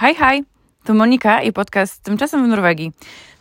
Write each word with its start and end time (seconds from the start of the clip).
Hi, 0.00 0.14
hi, 0.14 0.44
tu 0.84 0.94
Monika 0.94 1.42
i 1.42 1.52
podcast 1.52 2.02
Tymczasem 2.02 2.44
w 2.44 2.48
Norwegii. 2.48 2.92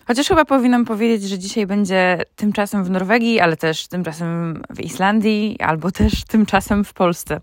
Chociaż 0.08 0.28
chyba 0.28 0.46
powinnam 0.46 0.86
powiedzieć, 0.86 1.30
że 1.30 1.40
dzisiaj 1.40 1.68
będzie 1.68 2.24
tymczasem 2.36 2.84
w 2.84 2.90
Norwegii, 2.90 3.40
ale 3.40 3.58
też 3.58 3.88
tymczasem 3.88 4.62
w 4.70 4.80
Islandii, 4.80 5.58
albo 5.60 5.92
też 5.92 6.26
tymczasem 6.26 6.84
w 6.84 6.94
Polsce. 6.94 7.42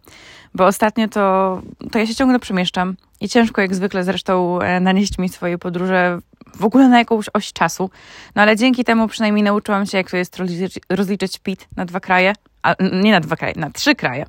Bo 0.54 0.66
ostatnio 0.66 1.08
to, 1.08 1.62
to 1.92 1.98
ja 1.98 2.06
się 2.06 2.14
ciągle 2.14 2.38
przemieszczam 2.38 2.96
i 3.20 3.28
ciężko 3.28 3.60
jak 3.60 3.74
zwykle 3.74 4.04
zresztą 4.04 4.60
e, 4.60 4.80
nanieść 4.80 5.18
mi 5.18 5.28
swoje 5.28 5.58
podróże 5.58 6.18
w 6.56 6.64
ogóle 6.64 6.88
na 6.88 6.98
jakąś 6.98 7.26
oś 7.32 7.52
czasu. 7.52 7.90
No 8.34 8.42
ale 8.42 8.56
dzięki 8.56 8.84
temu 8.84 9.08
przynajmniej 9.08 9.42
nauczyłam 9.42 9.86
się, 9.86 9.98
jak 9.98 10.10
to 10.10 10.16
jest 10.16 10.36
rozliczyć, 10.36 10.78
rozliczyć 10.88 11.38
PIT 11.38 11.68
na 11.76 11.84
dwa 11.84 12.00
kraje, 12.00 12.32
a 12.64 12.74
nie 13.02 13.12
na 13.12 13.20
dwa 13.20 13.36
kraje, 13.36 13.54
na 13.56 13.70
trzy 13.70 13.94
kraje. 13.94 14.26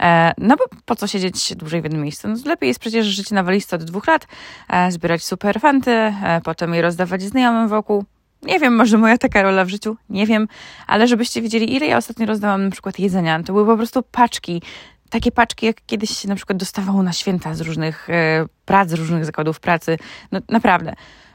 E, 0.00 0.32
no 0.38 0.56
bo 0.56 0.64
po 0.84 0.96
co 0.96 1.06
siedzieć 1.06 1.54
dłużej 1.54 1.80
w 1.80 1.84
jednym 1.84 2.02
miejscu? 2.02 2.28
No, 2.28 2.36
lepiej 2.44 2.68
jest 2.68 2.80
przecież 2.80 3.06
żyć 3.06 3.30
na 3.30 3.42
walizce 3.42 3.76
od 3.76 3.84
dwóch 3.84 4.06
lat, 4.06 4.26
e, 4.68 4.92
zbierać 4.92 5.24
super 5.24 5.60
fanty, 5.60 5.90
e, 5.90 6.40
potem 6.44 6.74
je 6.74 6.82
rozdawać 6.82 7.22
znajomym 7.22 7.68
wokół. 7.68 8.04
Nie 8.42 8.60
wiem, 8.60 8.76
może 8.76 8.98
moja 8.98 9.18
taka 9.18 9.42
rola 9.42 9.64
w 9.64 9.68
życiu, 9.68 9.96
nie 10.10 10.26
wiem, 10.26 10.48
ale 10.86 11.08
żebyście 11.08 11.42
wiedzieli, 11.42 11.76
ile 11.76 11.86
ja 11.86 11.96
ostatnio 11.96 12.26
rozdałam 12.26 12.64
na 12.64 12.70
przykład 12.70 12.98
jedzenia. 12.98 13.42
To 13.42 13.52
były 13.52 13.66
po 13.66 13.76
prostu 13.76 14.02
paczki, 14.02 14.62
takie 15.10 15.32
paczki, 15.32 15.66
jak 15.66 15.76
kiedyś 15.86 16.10
się 16.10 16.28
na 16.28 16.34
przykład 16.34 16.58
dostawało 16.58 17.02
na 17.02 17.12
święta 17.12 17.54
z 17.54 17.60
różnych 17.60 18.10
e, 18.10 18.46
prac, 18.64 18.90
z 18.90 18.92
różnych 18.92 19.24
zakładów 19.24 19.60
pracy. 19.60 19.98
No 20.32 20.40
naprawdę. 20.48 20.94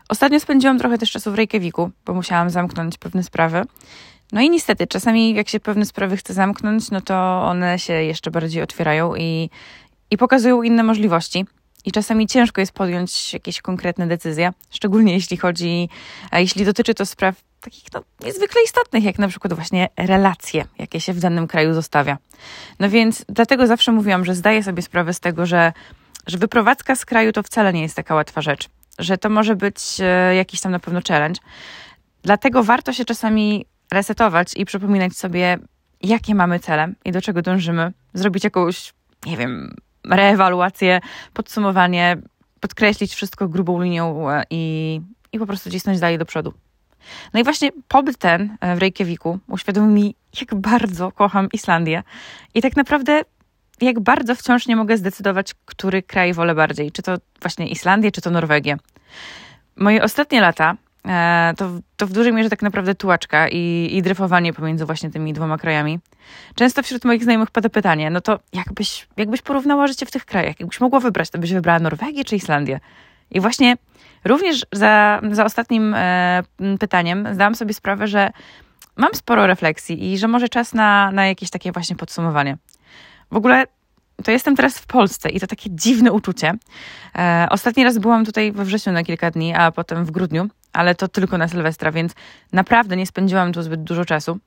Ostatnio 0.10 0.40
spędziłam 0.40 0.80
trochę 0.80 0.98
też 0.98 1.12
czasu 1.12 1.32
w 1.32 1.36
Reykjaviku, 1.36 1.92
bo 2.06 2.14
musiałam 2.14 2.50
zamknąć 2.50 2.98
pewne 2.98 3.24
sprawy. 3.24 3.64
No 4.32 4.42
i 4.42 4.50
niestety, 4.50 4.88
czasami 4.88 5.34
jak 5.34 5.50
się 5.50 5.60
pewne 5.60 5.86
sprawy 5.86 6.18
chce 6.18 6.34
zamknąć, 6.34 6.92
no 6.92 7.02
to 7.02 7.44
one 7.44 7.80
się 7.80 7.94
jeszcze 7.94 8.32
bardziej 8.32 8.62
otwierają 8.62 9.16
i, 9.16 9.50
i 10.12 10.18
pokazują 10.18 10.64
inne 10.64 10.84
możliwości. 10.84 11.46
I 11.86 11.92
czasami 11.92 12.28
ciężko 12.28 12.62
jest 12.62 12.72
podjąć 12.72 13.34
jakieś 13.34 13.62
konkretne 13.62 14.08
decyzje, 14.08 14.54
szczególnie 14.70 15.14
jeśli 15.14 15.38
chodzi, 15.38 15.90
a 16.32 16.40
jeśli 16.40 16.66
dotyczy 16.66 16.94
to 16.94 17.06
spraw 17.06 17.36
takich 17.62 17.84
no, 17.94 18.04
niezwykle 18.26 18.62
istotnych, 18.64 19.04
jak 19.04 19.20
na 19.20 19.28
przykład 19.28 19.54
właśnie 19.54 19.88
relacje, 19.98 20.66
jakie 20.80 21.02
się 21.02 21.14
w 21.14 21.20
danym 21.20 21.48
kraju 21.48 21.74
zostawia. 21.74 22.18
No 22.80 22.90
więc 22.90 23.26
dlatego 23.30 23.68
zawsze 23.68 23.92
mówiłam, 23.92 24.26
że 24.26 24.36
zdaję 24.36 24.64
sobie 24.64 24.82
sprawę 24.82 25.14
z 25.14 25.20
tego, 25.20 25.46
że, 25.46 25.74
że 26.28 26.38
wyprowadzka 26.38 26.96
z 26.96 27.06
kraju 27.06 27.32
to 27.32 27.44
wcale 27.44 27.74
nie 27.74 27.82
jest 27.82 27.96
taka 27.96 28.16
łatwa 28.16 28.42
rzecz, 28.42 28.70
że 29.00 29.18
to 29.18 29.30
może 29.30 29.56
być 29.56 29.82
e, 30.00 30.36
jakiś 30.36 30.62
tam 30.62 30.72
na 30.72 30.80
pewno 30.80 31.00
challenge. 31.08 31.42
Dlatego 32.24 32.64
warto 32.64 32.94
się 32.94 33.06
czasami 33.06 33.66
resetować 33.92 34.54
i 34.58 34.66
przypominać 34.66 35.14
sobie, 35.14 35.58
jakie 36.02 36.36
mamy 36.36 36.60
cele 36.60 36.94
i 37.06 37.12
do 37.12 37.22
czego 37.22 37.42
dążymy, 37.42 37.92
zrobić 38.14 38.44
jakąś, 38.44 38.94
nie 39.26 39.38
wiem, 39.38 39.76
reewaluację, 40.10 41.02
podsumowanie, 41.34 42.18
podkreślić 42.60 43.16
wszystko 43.16 43.48
grubą 43.48 43.82
linią 43.82 44.32
e, 44.32 44.44
i, 44.50 45.02
i 45.32 45.40
po 45.40 45.46
prostu 45.46 45.72
cisnąć 45.72 46.00
dalej 46.00 46.18
do 46.18 46.26
przodu. 46.26 46.54
No 47.34 47.40
i 47.40 47.44
właśnie 47.44 47.70
pobyt 47.88 48.18
ten 48.18 48.58
e, 48.62 48.76
w 48.76 48.80
Reykjaviku 48.80 49.40
uświadomił 49.48 49.92
mi, 49.92 50.16
jak 50.42 50.56
bardzo 50.56 51.12
kocham 51.12 51.50
Islandię 51.54 52.04
i 52.54 52.62
tak 52.62 52.76
naprawdę 52.76 53.22
jak 53.82 54.00
bardzo 54.00 54.36
wciąż 54.36 54.68
nie 54.68 54.76
mogę 54.76 54.98
zdecydować, 54.98 55.54
który 55.66 56.04
kraj 56.04 56.34
wolę 56.34 56.56
bardziej. 56.56 56.92
Czy 56.92 57.02
to 57.02 57.16
właśnie 57.42 57.68
Islandię, 57.68 58.12
czy 58.12 58.22
to 58.22 58.30
Norwegię. 58.30 58.78
Moje 59.76 60.04
ostatnie 60.04 60.42
lata 60.42 60.76
to, 61.58 61.70
to 61.98 62.08
w 62.08 62.12
dużej 62.12 62.34
mierze 62.34 62.50
tak 62.50 62.62
naprawdę 62.62 62.96
tułaczka 62.96 63.48
i, 63.48 63.90
i 63.92 64.02
dryfowanie 64.02 64.54
pomiędzy 64.54 64.86
właśnie 64.86 65.10
tymi 65.10 65.34
dwoma 65.34 65.58
krajami. 65.58 66.00
Często 66.56 66.84
wśród 66.84 67.06
moich 67.06 67.24
znajomych 67.24 67.52
pada 67.52 67.70
pytanie, 67.70 68.10
no 68.10 68.22
to 68.22 68.40
jakbyś, 68.54 69.08
jakbyś 69.18 69.42
porównała 69.42 69.88
życie 69.88 70.06
w 70.06 70.12
tych 70.12 70.26
krajach? 70.26 70.60
Jakbyś 70.60 70.82
mogła 70.82 71.00
wybrać, 71.00 71.30
to 71.30 71.40
byś 71.40 71.54
wybrała 71.54 71.80
Norwegię 71.80 72.24
czy 72.24 72.36
Islandię? 72.36 72.80
I 73.32 73.40
właśnie 73.40 73.78
również 74.26 74.66
za, 74.72 75.22
za 75.32 75.46
ostatnim 75.46 75.94
e, 75.94 76.44
pytaniem 76.80 77.28
zdałam 77.34 77.56
sobie 77.56 77.74
sprawę, 77.74 78.08
że 78.08 78.32
mam 78.96 79.16
sporo 79.16 79.48
refleksji 79.48 80.12
i 80.12 80.18
że 80.18 80.28
może 80.28 80.50
czas 80.50 80.74
na, 80.74 81.12
na 81.12 81.26
jakieś 81.26 81.50
takie 81.50 81.72
właśnie 81.72 81.96
podsumowanie. 81.96 82.58
W 83.32 83.36
ogóle 83.36 83.66
to 84.24 84.32
jestem 84.32 84.56
teraz 84.56 84.80
w 84.80 84.86
Polsce 84.86 85.30
i 85.30 85.40
to 85.40 85.48
takie 85.48 85.70
dziwne 85.72 86.12
uczucie. 86.12 86.54
E, 87.18 87.48
ostatni 87.50 87.84
raz 87.84 87.98
byłam 87.98 88.26
tutaj 88.26 88.52
we 88.52 88.66
wrześniu 88.66 88.94
na 88.94 89.04
kilka 89.04 89.32
dni, 89.32 89.54
a 89.54 89.72
potem 89.72 90.06
w 90.06 90.12
grudniu 90.12 90.50
ale 90.74 90.96
to 90.96 91.08
tylko 91.08 91.38
na 91.38 91.48
Sylwestra, 91.48 91.92
więc 91.92 92.14
naprawdę 92.54 92.98
nie 92.98 93.06
spędziłam 93.06 93.54
tu 93.54 93.64
zbyt 93.64 93.84
dużo 93.84 94.06
czasu. 94.06 94.40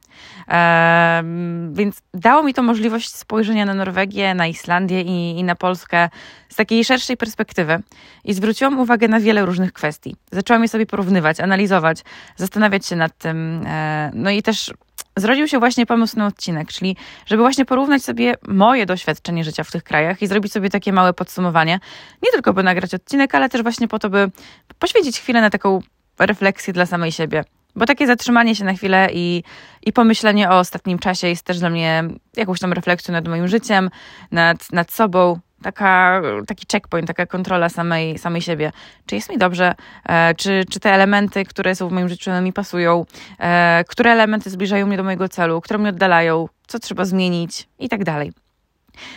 Eee, 0.48 1.24
więc 1.72 2.02
dało 2.14 2.42
mi 2.42 2.54
to 2.54 2.62
możliwość 2.62 3.14
spojrzenia 3.14 3.66
na 3.66 3.74
Norwegię, 3.74 4.34
na 4.34 4.46
Islandię 4.46 5.02
i, 5.02 5.38
i, 5.38 5.44
na 5.44 5.54
Polskę 5.54 6.08
z 6.48 6.56
takiej 6.56 6.84
szerszej 6.84 7.16
perspektywy 7.16 7.82
i 8.24 8.34
zwróciłam 8.34 8.80
uwagę 8.80 9.08
na 9.08 9.20
wiele 9.20 9.46
różnych 9.46 9.72
kwestii. 9.72 10.16
Zaczęłam 10.32 10.62
je 10.62 10.68
sobie 10.68 10.86
porównywać, 10.86 11.40
analizować, 11.40 12.04
zastanawiać 12.36 12.86
się 12.86 12.96
nad 12.96 13.18
tym. 13.18 13.66
Eee, 13.66 14.10
no 14.14 14.30
i 14.30 14.42
też 14.42 14.72
zrodził 15.16 15.48
się 15.48 15.58
właśnie 15.58 15.86
pomysł 15.86 16.18
na 16.18 16.26
odcinek, 16.26 16.72
czyli 16.72 16.96
żeby 17.26 17.42
właśnie 17.42 17.64
porównać 17.64 18.04
sobie 18.04 18.34
moje 18.48 18.86
doświadczenie 18.86 19.44
życia 19.44 19.64
w 19.64 19.70
tych 19.70 19.84
krajach 19.84 20.22
i 20.22 20.26
zrobić 20.26 20.52
sobie 20.52 20.70
takie 20.70 20.92
małe 20.92 21.12
podsumowanie. 21.12 21.80
Nie 22.22 22.30
tylko 22.32 22.52
by 22.52 22.62
nagrać 22.62 22.94
odcinek, 22.94 23.34
ale 23.34 23.48
też 23.48 23.62
właśnie 23.62 23.88
po 23.88 23.98
to, 23.98 24.10
by 24.10 24.30
poświęcić 24.78 25.20
chwilę 25.20 25.40
na 25.40 25.50
taką 25.50 25.80
refleksję 26.18 26.72
dla 26.72 26.86
samej 26.86 27.12
siebie. 27.12 27.44
Bo 27.76 27.86
takie 27.86 28.06
zatrzymanie 28.06 28.54
się 28.54 28.64
na 28.64 28.74
chwilę 28.74 29.08
i, 29.12 29.42
i 29.86 29.92
pomyślenie 29.92 30.50
o 30.50 30.58
ostatnim 30.58 30.98
czasie 30.98 31.28
jest 31.28 31.44
też 31.44 31.58
dla 31.58 31.70
mnie 31.70 32.04
jakąś 32.36 32.60
tam 32.60 32.72
refleksją 32.72 33.12
nad 33.12 33.28
moim 33.28 33.48
życiem, 33.48 33.90
nad, 34.30 34.72
nad 34.72 34.92
sobą. 34.92 35.38
Taka, 35.62 36.22
taki 36.46 36.66
checkpoint, 36.72 37.06
taka 37.06 37.26
kontrola 37.26 37.68
samej, 37.68 38.18
samej 38.18 38.42
siebie. 38.42 38.72
Czy 39.06 39.14
jest 39.14 39.30
mi 39.30 39.38
dobrze? 39.38 39.74
E, 40.08 40.34
czy, 40.34 40.64
czy 40.70 40.80
te 40.80 40.92
elementy, 40.92 41.44
które 41.44 41.74
są 41.74 41.88
w 41.88 41.92
moim 41.92 42.08
życiu, 42.08 42.30
mi 42.42 42.52
pasują? 42.52 43.06
E, 43.38 43.84
które 43.88 44.12
elementy 44.12 44.50
zbliżają 44.50 44.86
mnie 44.86 44.96
do 44.96 45.02
mojego 45.02 45.28
celu? 45.28 45.60
Które 45.60 45.78
mnie 45.78 45.88
oddalają? 45.88 46.48
Co 46.66 46.78
trzeba 46.78 47.04
zmienić? 47.04 47.68
I 47.78 47.88
tak 47.88 48.04
dalej. 48.04 48.32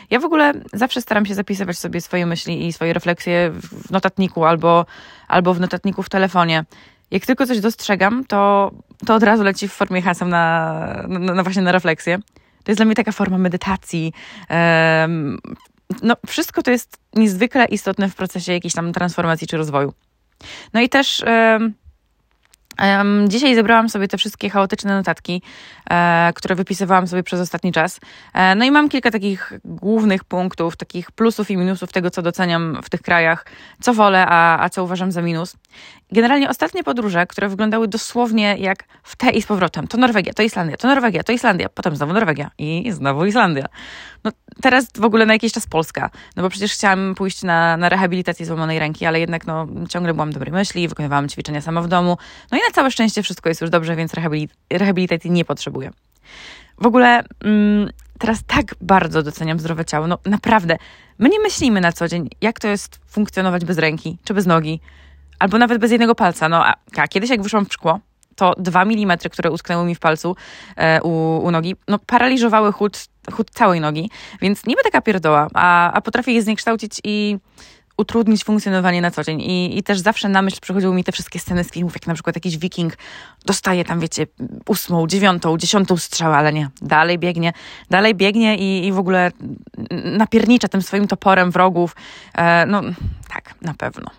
Ja 0.09 0.19
w 0.19 0.25
ogóle 0.25 0.53
zawsze 0.73 1.01
staram 1.01 1.25
się 1.25 1.35
zapisywać 1.35 1.77
sobie 1.77 2.01
swoje 2.01 2.25
myśli 2.25 2.67
i 2.67 2.73
swoje 2.73 2.93
refleksje 2.93 3.51
w 3.51 3.91
notatniku 3.91 4.45
albo, 4.45 4.85
albo 5.27 5.53
w 5.53 5.59
notatniku 5.59 6.03
w 6.03 6.09
telefonie. 6.09 6.65
Jak 7.11 7.25
tylko 7.25 7.47
coś 7.47 7.59
dostrzegam, 7.59 8.25
to, 8.25 8.71
to 9.05 9.15
od 9.15 9.23
razu 9.23 9.43
leci 9.43 9.67
w 9.67 9.73
formie 9.73 10.01
haseł 10.01 10.27
na, 10.27 11.05
na, 11.07 11.33
na 11.33 11.43
właśnie 11.43 11.61
na 11.61 11.71
refleksję. 11.71 12.19
To 12.63 12.71
jest 12.71 12.79
dla 12.79 12.85
mnie 12.85 12.95
taka 12.95 13.11
forma 13.11 13.37
medytacji. 13.37 14.13
Um, 14.49 15.39
no, 16.01 16.15
wszystko 16.27 16.63
to 16.63 16.71
jest 16.71 16.97
niezwykle 17.15 17.65
istotne 17.65 18.09
w 18.09 18.15
procesie 18.15 18.53
jakiejś 18.53 18.73
tam 18.73 18.93
transformacji 18.93 19.47
czy 19.47 19.57
rozwoju. 19.57 19.93
No 20.73 20.81
i 20.81 20.89
też 20.89 21.23
um, 21.27 21.73
Um, 22.81 23.29
dzisiaj 23.29 23.55
zebrałam 23.55 23.89
sobie 23.89 24.07
te 24.07 24.17
wszystkie 24.17 24.49
chaotyczne 24.49 24.95
notatki, 24.95 25.41
e, 25.89 26.31
które 26.35 26.55
wypisywałam 26.55 27.07
sobie 27.07 27.23
przez 27.23 27.39
ostatni 27.39 27.71
czas. 27.71 27.99
E, 28.33 28.55
no 28.55 28.65
i 28.65 28.71
mam 28.71 28.89
kilka 28.89 29.11
takich 29.11 29.53
głównych 29.65 30.23
punktów, 30.23 30.77
takich 30.77 31.11
plusów 31.11 31.51
i 31.51 31.57
minusów 31.57 31.91
tego, 31.91 32.09
co 32.09 32.21
doceniam 32.21 32.79
w 32.83 32.89
tych 32.89 33.01
krajach, 33.01 33.45
co 33.81 33.93
wolę, 33.93 34.25
a, 34.27 34.63
a 34.63 34.69
co 34.69 34.83
uważam 34.83 35.11
za 35.11 35.21
minus. 35.21 35.55
Generalnie 36.11 36.49
ostatnie 36.49 36.83
podróże, 36.83 37.27
które 37.27 37.49
wyglądały 37.49 37.87
dosłownie 37.87 38.55
jak 38.57 38.83
w 39.03 39.15
te 39.15 39.29
i 39.29 39.41
z 39.41 39.45
powrotem. 39.45 39.87
To 39.87 39.97
Norwegia, 39.97 40.33
to 40.33 40.43
Islandia, 40.43 40.77
to 40.77 40.87
Norwegia, 40.87 41.23
to 41.23 41.31
Islandia, 41.31 41.69
potem 41.69 41.95
znowu 41.95 42.13
Norwegia 42.13 42.51
i 42.57 42.91
znowu 42.91 43.25
Islandia. 43.25 43.65
No 44.25 44.31
teraz 44.61 44.87
w 44.97 45.03
ogóle 45.03 45.25
na 45.25 45.33
jakiś 45.33 45.53
czas 45.53 45.67
Polska, 45.67 46.09
no 46.35 46.43
bo 46.43 46.49
przecież 46.49 46.73
chciałam 46.73 47.15
pójść 47.15 47.43
na, 47.43 47.77
na 47.77 47.89
rehabilitację 47.89 48.45
złamanej 48.45 48.79
ręki, 48.79 49.05
ale 49.05 49.19
jednak 49.19 49.47
no 49.47 49.67
ciągle 49.89 50.13
byłam 50.13 50.31
dobrej 50.33 50.53
myśli, 50.53 50.87
wykonywałam 50.87 51.29
ćwiczenia 51.29 51.61
sama 51.61 51.81
w 51.81 51.87
domu. 51.87 52.17
No 52.51 52.57
i 52.57 52.61
na 52.61 52.73
całe 52.73 52.91
szczęście 52.91 53.23
wszystko 53.23 53.49
jest 53.49 53.61
już 53.61 53.69
dobrze, 53.69 53.95
więc 53.95 54.11
rehabilitacji 54.69 55.31
nie 55.31 55.45
potrzebuję. 55.45 55.91
W 56.77 56.85
ogóle 56.85 57.23
mm, 57.43 57.89
teraz 58.19 58.43
tak 58.47 58.75
bardzo 58.81 59.23
doceniam 59.23 59.59
zdrowe 59.59 59.85
ciało. 59.85 60.07
No 60.07 60.17
naprawdę, 60.25 60.77
my 61.19 61.29
nie 61.29 61.39
myślimy 61.39 61.81
na 61.81 61.91
co 61.91 62.07
dzień, 62.07 62.29
jak 62.41 62.59
to 62.59 62.67
jest 62.67 62.99
funkcjonować 63.07 63.65
bez 63.65 63.77
ręki 63.77 64.17
czy 64.23 64.33
bez 64.33 64.45
nogi 64.45 64.79
albo 65.39 65.57
nawet 65.57 65.78
bez 65.79 65.91
jednego 65.91 66.16
palca. 66.16 66.49
No, 66.49 66.66
a, 66.66 66.73
a 66.97 67.07
kiedyś 67.07 67.29
jak 67.29 67.41
wyszłam 67.41 67.66
w 67.66 67.73
szkło, 67.73 67.99
to 68.35 68.53
dwa 68.57 68.85
milimetry, 68.85 69.29
które 69.29 69.51
utknęły 69.51 69.85
mi 69.85 69.95
w 69.95 69.99
palcu 69.99 70.35
e, 70.75 71.01
u, 71.01 71.37
u, 71.43 71.51
nogi, 71.51 71.75
no 71.87 71.99
paraliżowały 71.99 72.71
chód, 72.71 73.07
chód 73.31 73.51
całej 73.51 73.81
nogi, 73.81 74.09
więc 74.41 74.66
niby 74.66 74.81
taka 74.83 75.01
pierdoła, 75.01 75.47
a, 75.53 75.91
a 75.91 76.01
potrafię 76.01 76.31
je 76.31 76.41
zniekształcić 76.41 77.01
i 77.03 77.37
utrudnić 77.97 78.43
funkcjonowanie 78.43 79.01
na 79.01 79.11
co 79.11 79.23
dzień. 79.23 79.41
I, 79.41 79.77
I 79.77 79.83
też 79.83 79.99
zawsze 79.99 80.29
na 80.29 80.41
myśl 80.41 80.57
przychodziły 80.61 80.95
mi 80.95 81.03
te 81.03 81.11
wszystkie 81.11 81.39
sceny 81.39 81.63
z 81.63 81.72
filmów, 81.72 81.93
jak 81.93 82.07
na 82.07 82.13
przykład 82.13 82.35
jakiś 82.35 82.57
wiking 82.57 82.97
dostaje 83.45 83.85
tam, 83.85 83.99
wiecie, 83.99 84.27
ósmą, 84.67 85.07
dziewiątą, 85.07 85.57
dziesiątą 85.57 85.97
strzałę, 85.97 86.35
ale 86.35 86.53
nie, 86.53 86.69
dalej 86.81 87.19
biegnie, 87.19 87.53
dalej 87.89 88.16
biegnie 88.16 88.57
i, 88.57 88.87
i 88.87 88.91
w 88.91 88.99
ogóle 88.99 89.31
napiernicza 90.17 90.67
tym 90.67 90.81
swoim 90.81 91.07
toporem 91.07 91.51
wrogów. 91.51 91.95
E, 92.33 92.66
no 92.66 92.81
tak, 93.33 93.55
na 93.61 93.73
pewno. 93.73 94.11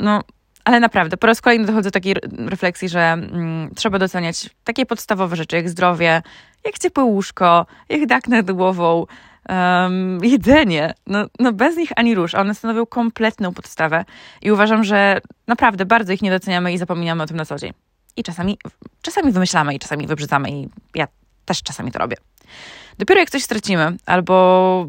No, 0.00 0.22
ale 0.68 0.80
naprawdę, 0.80 1.16
po 1.16 1.26
raz 1.26 1.40
kolejny 1.40 1.66
dochodzę 1.66 1.88
do 1.88 1.90
takiej 1.90 2.14
refleksji, 2.38 2.88
że 2.88 3.00
mm, 3.00 3.74
trzeba 3.74 3.98
doceniać 3.98 4.50
takie 4.64 4.86
podstawowe 4.86 5.36
rzeczy, 5.36 5.56
jak 5.56 5.68
zdrowie, 5.68 6.22
jak 6.64 6.78
ciepłe 6.78 7.04
łóżko, 7.04 7.66
jak 7.88 8.06
dach 8.06 8.28
nad 8.28 8.50
głową, 8.50 9.06
um, 9.48 10.18
jedzenie. 10.22 10.94
No, 11.06 11.26
no 11.38 11.52
bez 11.52 11.76
nich 11.76 11.90
ani 11.96 12.14
rusz. 12.14 12.34
One 12.34 12.54
stanowią 12.54 12.86
kompletną 12.86 13.54
podstawę 13.54 14.04
i 14.42 14.52
uważam, 14.52 14.84
że 14.84 15.20
naprawdę 15.46 15.86
bardzo 15.86 16.12
ich 16.12 16.22
nie 16.22 16.30
doceniamy 16.30 16.72
i 16.72 16.78
zapominamy 16.78 17.22
o 17.22 17.26
tym 17.26 17.36
na 17.36 17.44
co 17.44 17.56
dzień. 17.56 17.72
I 18.16 18.22
czasami, 18.22 18.58
czasami 19.02 19.32
wymyślamy 19.32 19.74
i 19.74 19.78
czasami 19.78 20.06
wybrzydzamy 20.06 20.50
i 20.50 20.68
ja 20.94 21.08
też 21.44 21.62
czasami 21.62 21.92
to 21.92 21.98
robię. 21.98 22.16
Dopiero 22.98 23.20
jak 23.20 23.30
coś 23.30 23.42
stracimy, 23.42 23.96
albo 24.06 24.86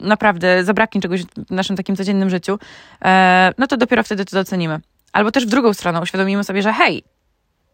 naprawdę 0.00 0.64
zabraknie 0.64 1.00
czegoś 1.00 1.22
w 1.22 1.50
naszym 1.50 1.76
takim 1.76 1.96
codziennym 1.96 2.30
życiu, 2.30 2.58
e, 3.04 3.52
no 3.58 3.66
to 3.66 3.76
dopiero 3.76 4.02
wtedy 4.02 4.24
to 4.24 4.36
docenimy. 4.36 4.80
Albo 5.12 5.30
też 5.30 5.46
w 5.46 5.48
drugą 5.48 5.74
stronę 5.74 6.00
uświadomimy 6.00 6.44
sobie, 6.44 6.62
że 6.62 6.72
hej, 6.72 7.02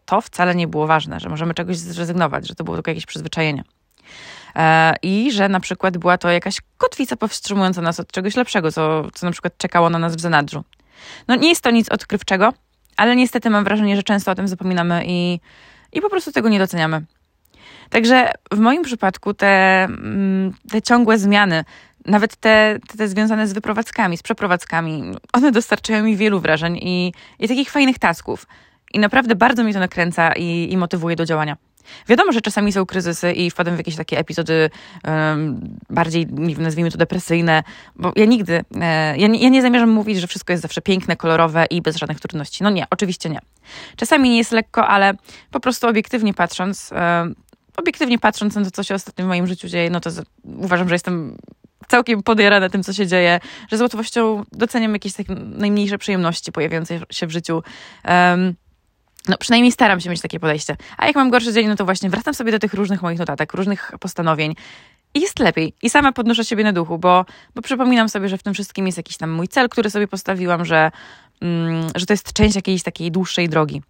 to 0.05 0.21
wcale 0.21 0.55
nie 0.55 0.67
było 0.67 0.87
ważne, 0.87 1.19
że 1.19 1.29
możemy 1.29 1.53
czegoś 1.53 1.77
zrezygnować, 1.77 2.47
że 2.47 2.55
to 2.55 2.63
było 2.63 2.77
tylko 2.77 2.91
jakieś 2.91 3.05
przyzwyczajenie. 3.05 3.63
E, 4.55 4.95
I 5.01 5.31
że 5.31 5.49
na 5.49 5.59
przykład 5.59 5.97
była 5.97 6.17
to 6.17 6.31
jakaś 6.31 6.57
kotwica 6.77 7.15
powstrzymująca 7.15 7.81
nas 7.81 7.99
od 7.99 8.11
czegoś 8.11 8.35
lepszego, 8.35 8.71
co, 8.71 9.03
co 9.13 9.25
na 9.25 9.31
przykład 9.31 9.57
czekało 9.57 9.89
na 9.89 9.99
nas 9.99 10.15
w 10.15 10.19
zanadrzu. 10.19 10.63
No 11.27 11.35
nie 11.35 11.49
jest 11.49 11.61
to 11.61 11.71
nic 11.71 11.89
odkrywczego, 11.89 12.53
ale 12.97 13.15
niestety 13.15 13.49
mam 13.49 13.63
wrażenie, 13.63 13.95
że 13.95 14.03
często 14.03 14.31
o 14.31 14.35
tym 14.35 14.47
zapominamy 14.47 15.03
i, 15.07 15.39
i 15.93 16.01
po 16.01 16.09
prostu 16.09 16.31
tego 16.31 16.49
nie 16.49 16.59
doceniamy. 16.59 17.01
Także 17.89 18.31
w 18.51 18.59
moim 18.59 18.83
przypadku 18.83 19.33
te, 19.33 19.83
mm, 19.83 20.53
te 20.71 20.81
ciągłe 20.81 21.17
zmiany, 21.17 21.65
nawet 22.05 22.35
te, 22.35 22.79
te, 22.87 22.97
te, 22.97 23.07
związane 23.07 23.47
z 23.47 23.53
wyprowadzkami, 23.53 24.17
z 24.17 24.23
przeprowadzkami, 24.23 25.03
one 25.33 25.51
dostarczają 25.51 26.03
mi 26.03 26.17
wielu 26.17 26.39
wrażeń 26.39 26.77
i, 26.81 27.13
i 27.39 27.47
takich 27.47 27.71
fajnych 27.71 27.99
tasków. 27.99 28.47
I 28.93 28.99
naprawdę 28.99 29.35
bardzo 29.35 29.63
mi 29.63 29.73
to 29.73 29.79
nakręca 29.79 30.33
i, 30.33 30.67
i 30.71 30.77
motywuje 30.77 31.15
do 31.15 31.25
działania. 31.25 31.57
Wiadomo, 32.07 32.31
że 32.31 32.41
czasami 32.41 32.71
są 32.71 32.85
kryzysy 32.85 33.31
i 33.31 33.51
wpadam 33.51 33.75
w 33.75 33.77
jakieś 33.77 33.95
takie 33.95 34.17
epizody 34.17 34.69
um, 35.03 35.77
bardziej, 35.89 36.27
nazwijmy 36.57 36.91
to 36.91 36.97
depresyjne, 36.97 37.63
bo 37.95 38.11
ja 38.15 38.25
nigdy, 38.25 38.63
e, 38.81 39.17
ja, 39.17 39.27
nie, 39.27 39.39
ja 39.39 39.49
nie 39.49 39.61
zamierzam 39.61 39.89
mówić, 39.89 40.19
że 40.19 40.27
wszystko 40.27 40.53
jest 40.53 40.61
zawsze 40.61 40.81
piękne, 40.81 41.15
kolorowe 41.15 41.65
i 41.69 41.81
bez 41.81 41.95
żadnych 41.95 42.19
trudności. 42.19 42.63
No 42.63 42.69
nie, 42.69 42.85
oczywiście 42.89 43.29
nie. 43.29 43.39
Czasami 43.95 44.29
nie 44.29 44.37
jest 44.37 44.51
lekko, 44.51 44.87
ale 44.87 45.13
po 45.51 45.59
prostu 45.59 45.87
obiektywnie 45.87 46.33
patrząc, 46.33 46.91
e, 46.91 47.33
obiektywnie 47.77 48.19
patrząc 48.19 48.55
na 48.55 48.63
to, 48.63 48.71
co 48.71 48.83
się 48.83 48.95
ostatnio 48.95 49.25
w 49.25 49.27
moim 49.27 49.47
życiu 49.47 49.67
dzieje, 49.67 49.89
no 49.89 49.99
to 49.99 50.11
z, 50.11 50.25
uważam, 50.43 50.89
że 50.89 50.95
jestem 50.95 51.37
całkiem 51.87 52.23
podjarana 52.23 52.69
tym, 52.69 52.83
co 52.83 52.93
się 52.93 53.07
dzieje, 53.07 53.39
że 53.71 53.77
z 53.77 53.81
łatwością 53.81 54.43
doceniam 54.51 54.93
jakieś 54.93 55.13
takie 55.13 55.35
najmniejsze 55.35 55.97
przyjemności 55.97 56.51
pojawiające 56.51 56.99
się 57.11 57.27
w 57.27 57.31
życiu. 57.31 57.63
Um, 58.07 58.53
no, 59.27 59.37
przynajmniej 59.37 59.71
staram 59.71 59.99
się 59.99 60.09
mieć 60.09 60.21
takie 60.21 60.39
podejście. 60.39 60.77
A 60.97 61.07
jak 61.07 61.15
mam 61.15 61.29
gorszy 61.29 61.53
dzień, 61.53 61.67
no 61.67 61.75
to 61.75 61.85
właśnie 61.85 62.09
wracam 62.09 62.33
sobie 62.33 62.51
do 62.51 62.59
tych 62.59 62.73
różnych 62.73 63.01
moich 63.01 63.19
notatek, 63.19 63.53
różnych 63.53 63.91
postanowień 63.99 64.55
i 65.13 65.21
jest 65.21 65.39
lepiej. 65.39 65.73
I 65.81 65.89
sama 65.89 66.11
podnoszę 66.11 66.45
siebie 66.45 66.63
na 66.63 66.73
duchu, 66.73 66.97
bo, 66.97 67.25
bo 67.55 67.61
przypominam 67.61 68.09
sobie, 68.09 68.29
że 68.29 68.37
w 68.37 68.43
tym 68.43 68.53
wszystkim 68.53 68.85
jest 68.85 68.97
jakiś 68.97 69.17
tam 69.17 69.31
mój 69.31 69.47
cel, 69.47 69.69
który 69.69 69.89
sobie 69.89 70.07
postawiłam, 70.07 70.65
że, 70.65 70.91
mm, 71.41 71.87
że 71.95 72.05
to 72.05 72.13
jest 72.13 72.33
część 72.33 72.55
jakiejś 72.55 72.83
takiej 72.83 73.11
dłuższej 73.11 73.49
drogi. 73.49 73.81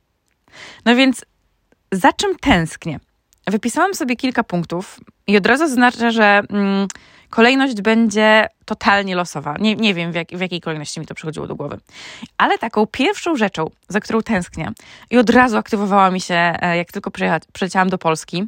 No 0.85 0.95
więc 0.95 1.25
za 1.91 2.13
czym 2.13 2.35
tęsknię? 2.35 2.99
Wypisałam 3.47 3.93
sobie 3.93 4.15
kilka 4.15 4.43
punktów 4.43 4.99
i 5.27 5.37
od 5.37 5.45
razu 5.45 5.67
zaznaczę, 5.67 6.11
że 6.11 6.41
mm, 6.49 6.87
kolejność 7.29 7.81
będzie 7.81 8.47
totalnie 8.65 9.15
losowa. 9.15 9.55
Nie, 9.59 9.75
nie 9.75 9.93
wiem, 9.93 10.11
w, 10.11 10.15
jak, 10.15 10.27
w 10.27 10.39
jakiej 10.39 10.61
kolejności 10.61 10.99
mi 10.99 11.05
to 11.05 11.15
przychodziło 11.15 11.47
do 11.47 11.55
głowy. 11.55 11.77
Ale 12.37 12.57
taką 12.57 12.87
pierwszą 12.87 13.35
rzeczą, 13.35 13.69
za 13.87 13.99
którą 13.99 14.21
tęsknię 14.21 14.71
i 15.11 15.17
od 15.17 15.29
razu 15.29 15.57
aktywowała 15.57 16.11
mi 16.11 16.21
się, 16.21 16.35
e, 16.35 16.77
jak 16.77 16.91
tylko 16.91 17.11
przyleciałam 17.53 17.89
do 17.89 17.97
Polski, 17.97 18.43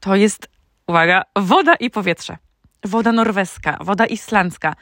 to 0.00 0.16
jest, 0.16 0.48
uwaga, 0.86 1.22
woda 1.36 1.74
i 1.74 1.90
powietrze. 1.90 2.36
Woda 2.84 3.12
norweska, 3.12 3.78
woda 3.80 4.06
islandzka. 4.06 4.74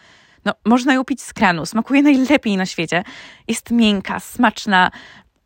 No, 0.44 0.52
można 0.64 0.94
ją 0.94 1.04
pić 1.04 1.22
z 1.22 1.32
kranu, 1.32 1.66
smakuje 1.66 2.02
najlepiej 2.02 2.56
na 2.56 2.66
świecie. 2.66 3.04
Jest 3.48 3.70
miękka, 3.70 4.20
smaczna, 4.20 4.90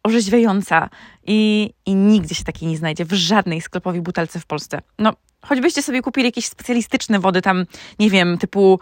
orzeźwiająca 0.06 0.88
i, 1.26 1.70
i 1.86 1.94
nigdzie 1.94 2.34
się 2.34 2.44
takiej 2.44 2.68
nie 2.68 2.76
znajdzie 2.76 3.04
w 3.04 3.12
żadnej 3.12 3.60
sklepowej 3.60 4.00
butelce 4.00 4.40
w 4.40 4.46
Polsce. 4.46 4.80
No, 4.98 5.12
choćbyście 5.42 5.82
sobie 5.82 6.02
kupili 6.02 6.26
jakieś 6.26 6.46
specjalistyczne 6.46 7.18
wody 7.18 7.42
tam, 7.42 7.66
nie 7.98 8.10
wiem, 8.10 8.38
typu 8.38 8.80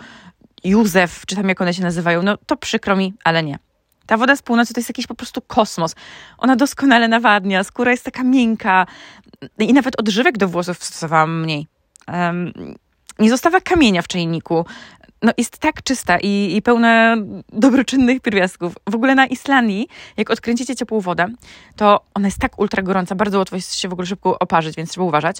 Józef, 0.65 1.27
czy 1.27 1.37
tam 1.37 1.49
jak 1.49 1.61
one 1.61 1.75
się 1.75 1.83
nazywają, 1.83 2.23
no 2.23 2.37
to 2.47 2.57
przykro 2.57 2.97
mi, 2.97 3.15
ale 3.25 3.43
nie. 3.43 3.59
Ta 4.07 4.17
woda 4.17 4.37
z 4.37 4.43
północy 4.43 4.75
to 4.75 4.81
jest 4.81 4.91
jakiś 4.91 5.07
po 5.07 5.15
prostu 5.15 5.41
kosmos. 5.41 5.95
Ona 6.39 6.57
doskonale 6.57 7.09
nawadnia, 7.09 7.65
skóra 7.65 7.91
jest 7.91 8.05
taka 8.05 8.25
miękka 8.25 8.87
i 9.59 9.73
nawet 9.73 10.01
odżywek 10.01 10.39
do 10.39 10.49
włosów 10.49 10.85
stosowałam 10.85 11.43
mniej. 11.43 11.67
Um, 12.09 12.53
nie 13.19 13.31
zostawa 13.31 13.61
kamienia 13.61 14.03
w 14.03 14.09
czajniku 14.09 14.67
no, 15.25 15.33
jest 15.39 15.59
tak 15.59 15.83
czysta 15.83 16.19
i, 16.19 16.57
i 16.57 16.63
pełna 16.63 17.17
dobroczynnych 17.53 18.21
pierwiastków. 18.21 18.75
W 18.91 18.95
ogóle 18.95 19.15
na 19.15 19.27
Islandii, 19.27 19.89
jak 20.17 20.31
odkręcicie 20.31 20.77
ciepłą 20.77 21.01
wodę, 21.01 21.27
to 21.77 22.01
ona 22.15 22.29
jest 22.29 22.39
tak 22.39 22.59
ultra 22.59 22.83
gorąca, 22.83 23.15
bardzo 23.15 23.39
łatwo 23.39 23.57
jest 23.57 23.75
się 23.75 23.89
w 23.89 23.93
ogóle 23.93 24.07
szybko 24.07 24.39
oparzyć, 24.39 24.77
więc 24.77 24.91
trzeba 24.91 25.07
uważać. 25.07 25.39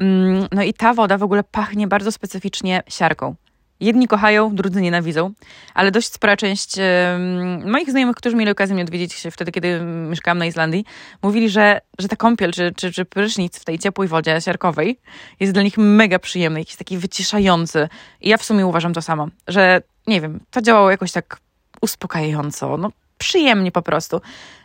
Mm, 0.00 0.48
no 0.52 0.62
i 0.62 0.74
ta 0.74 0.94
woda 0.94 1.18
w 1.18 1.22
ogóle 1.22 1.44
pachnie 1.44 1.86
bardzo 1.86 2.12
specyficznie 2.12 2.82
siarką. 2.88 3.34
Jedni 3.80 4.08
kochają, 4.08 4.54
drudzy 4.54 4.80
nienawidzą, 4.80 5.32
ale 5.74 5.90
dość 5.90 6.12
spora 6.12 6.36
część 6.36 6.74
moich 7.64 7.90
znajomych, 7.90 8.16
którzy 8.16 8.36
mieli 8.36 8.50
okazję 8.50 8.74
mnie 8.74 8.84
odwiedzić 8.84 9.22
wtedy, 9.32 9.52
kiedy 9.52 9.80
mieszkałam 9.80 10.38
na 10.38 10.46
Islandii, 10.46 10.84
mówili, 11.22 11.50
że, 11.50 11.80
że 11.98 12.08
ta 12.08 12.16
kąpiel 12.16 12.52
czy, 12.52 12.72
czy, 12.76 12.92
czy 12.92 13.04
prysznic 13.04 13.58
w 13.58 13.64
tej 13.64 13.78
ciepłej 13.78 14.08
wodzie 14.08 14.40
siarkowej 14.40 14.98
jest 15.40 15.52
dla 15.52 15.62
nich 15.62 15.78
mega 15.78 16.18
przyjemny, 16.18 16.58
jakiś 16.58 16.76
taki 16.76 16.98
wyciszający. 16.98 17.88
I 18.20 18.28
ja 18.28 18.36
w 18.36 18.44
sumie 18.44 18.66
uważam 18.66 18.94
to 18.94 19.02
samo, 19.02 19.28
że 19.48 19.82
nie 20.06 20.20
wiem, 20.20 20.40
to 20.50 20.62
działało 20.62 20.90
jakoś 20.90 21.12
tak 21.12 21.38
uspokajająco, 21.80 22.76
no 22.76 22.90
przyjemnie 23.18 23.72
po 23.72 23.82
prostu. 23.82 24.20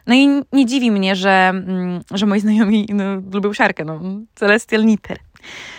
No 0.07 0.15
i 0.15 0.27
nie 0.53 0.65
dziwi 0.65 0.91
mnie, 0.91 1.15
że, 1.15 1.49
mm, 1.49 2.01
że 2.11 2.25
moi 2.25 2.39
znajomi 2.39 2.87
no, 2.93 3.03
lubią 3.33 3.53
siarkę, 3.53 3.85
no, 3.85 3.99
celestial 4.35 4.85
niter. 4.85 5.19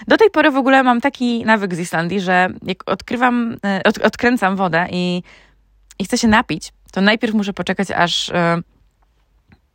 Do 0.08 0.16
tej 0.16 0.30
pory 0.30 0.50
w 0.50 0.56
ogóle 0.56 0.82
mam 0.82 1.00
taki 1.00 1.44
nawyk 1.44 1.74
z 1.74 1.78
Islandii, 1.78 2.20
że 2.20 2.48
jak 2.62 2.78
odkrywam, 2.86 3.56
e, 3.64 3.80
od, 3.84 3.98
odkręcam 3.98 4.56
wodę 4.56 4.86
i, 4.90 5.22
i 5.98 6.04
chcę 6.04 6.18
się 6.18 6.28
napić, 6.28 6.72
to 6.92 7.00
najpierw 7.00 7.34
muszę 7.34 7.52
poczekać, 7.52 7.90
aż, 7.90 8.30
e, 8.30 8.58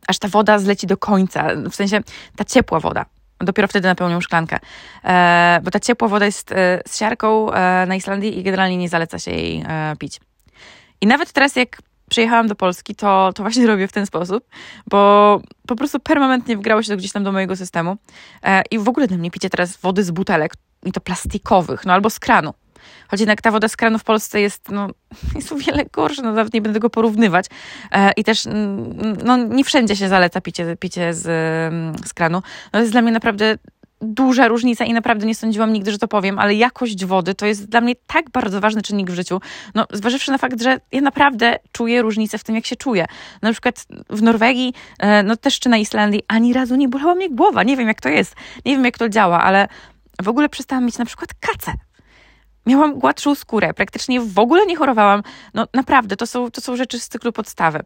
aż 0.06 0.18
ta 0.18 0.28
woda 0.28 0.58
zleci 0.58 0.86
do 0.86 0.96
końca. 0.96 1.48
W 1.70 1.74
sensie 1.74 2.00
ta 2.36 2.44
ciepła 2.44 2.80
woda. 2.80 3.04
Dopiero 3.40 3.68
wtedy 3.68 3.88
napełnią 3.88 4.20
szklankę. 4.20 4.58
E, 5.04 5.60
bo 5.62 5.70
ta 5.70 5.80
ciepła 5.80 6.08
woda 6.08 6.26
jest 6.26 6.50
z 6.86 6.98
siarką 6.98 7.50
na 7.86 7.94
Islandii 7.96 8.38
i 8.38 8.42
generalnie 8.42 8.76
nie 8.76 8.88
zaleca 8.88 9.18
się 9.18 9.30
jej 9.30 9.64
pić. 9.98 10.20
I 11.00 11.06
nawet 11.06 11.32
teraz, 11.32 11.56
jak 11.56 11.78
przyjechałam 12.08 12.48
do 12.48 12.54
Polski, 12.54 12.94
to, 12.94 13.32
to 13.34 13.42
właśnie 13.42 13.66
robię 13.72 13.88
w 13.88 13.92
ten 13.92 14.06
sposób, 14.06 14.44
bo 14.86 15.40
po 15.66 15.76
prostu 15.76 16.00
permanentnie 16.00 16.56
wgrało 16.56 16.82
się 16.82 16.88
to 16.88 16.96
gdzieś 16.96 17.12
tam 17.12 17.24
do 17.24 17.32
mojego 17.32 17.56
systemu. 17.56 17.96
E, 18.42 18.62
I 18.70 18.78
w 18.78 18.88
ogóle 18.88 19.06
dla 19.06 19.16
mnie 19.16 19.30
picie 19.30 19.50
teraz 19.50 19.76
wody 19.76 20.04
z 20.04 20.10
butelek, 20.10 20.54
i 20.84 20.92
to 20.92 21.00
plastikowych, 21.00 21.86
no 21.86 21.92
albo 21.92 22.10
z 22.10 22.18
kranu. 22.18 22.54
Choć 23.08 23.20
jednak 23.20 23.42
ta 23.42 23.50
woda 23.50 23.68
z 23.68 23.76
kranu 23.76 23.98
w 23.98 24.04
Polsce 24.04 24.40
jest, 24.40 24.70
no, 24.70 24.88
jest 25.34 25.52
o 25.52 25.56
wiele 25.56 25.84
gorsza, 25.92 26.22
no 26.22 26.32
nawet 26.32 26.54
nie 26.54 26.62
będę 26.62 26.76
tego 26.76 26.90
porównywać. 26.90 27.46
E, 27.92 28.12
I 28.12 28.24
też, 28.24 28.46
mm, 28.46 29.16
no, 29.24 29.36
nie 29.36 29.64
wszędzie 29.64 29.96
się 29.96 30.08
zaleca 30.08 30.40
picie, 30.40 30.76
picie 30.76 31.14
z, 31.14 31.22
z 32.08 32.14
kranu. 32.14 32.42
No, 32.64 32.70
to 32.72 32.78
jest 32.78 32.92
dla 32.92 33.02
mnie 33.02 33.12
naprawdę 33.12 33.58
duża 34.00 34.48
różnica 34.48 34.84
i 34.84 34.92
naprawdę 34.92 35.26
nie 35.26 35.34
sądziłam 35.34 35.72
nigdy, 35.72 35.92
że 35.92 35.98
to 35.98 36.08
powiem, 36.08 36.38
ale 36.38 36.54
jakość 36.54 37.04
wody 37.04 37.34
to 37.34 37.46
jest 37.46 37.68
dla 37.68 37.80
mnie 37.80 37.94
tak 38.06 38.30
bardzo 38.30 38.60
ważny 38.60 38.82
czynnik 38.82 39.10
w 39.10 39.14
życiu. 39.14 39.40
No, 39.74 39.86
zważywszy 39.92 40.30
na 40.30 40.38
fakt, 40.38 40.62
że 40.62 40.80
ja 40.92 41.00
naprawdę 41.00 41.56
czuję 41.72 42.02
różnicę 42.02 42.38
w 42.38 42.44
tym, 42.44 42.54
jak 42.54 42.66
się 42.66 42.76
czuję. 42.76 43.06
Na 43.42 43.52
przykład 43.52 43.86
w 44.10 44.22
Norwegii, 44.22 44.74
e, 44.98 45.22
no 45.22 45.36
też 45.36 45.60
czy 45.60 45.68
na 45.68 45.76
Islandii, 45.76 46.22
ani 46.28 46.52
razu 46.52 46.76
nie 46.76 46.88
bolała 46.88 47.14
mnie 47.14 47.30
głowa. 47.30 47.62
Nie 47.62 47.76
wiem, 47.76 47.88
jak 47.88 48.00
to 48.00 48.08
jest. 48.08 48.34
Nie 48.64 48.72
wiem, 48.72 48.84
jak 48.84 48.98
to 48.98 49.08
działa, 49.08 49.42
ale 49.42 49.68
w 50.22 50.28
ogóle 50.28 50.48
przestałam 50.48 50.84
mieć 50.84 50.98
na 50.98 51.04
przykład 51.04 51.30
kacę. 51.40 51.72
Miałam 52.66 52.98
gładszą 52.98 53.34
skórę, 53.34 53.74
praktycznie 53.74 54.20
w 54.20 54.38
ogóle 54.38 54.66
nie 54.66 54.76
chorowałam. 54.76 55.22
No 55.54 55.66
naprawdę, 55.74 56.16
to 56.16 56.26
są, 56.26 56.50
to 56.50 56.60
są 56.60 56.76
rzeczy 56.76 57.00
z 57.00 57.08
cyklu 57.08 57.32
podstawy 57.32 57.84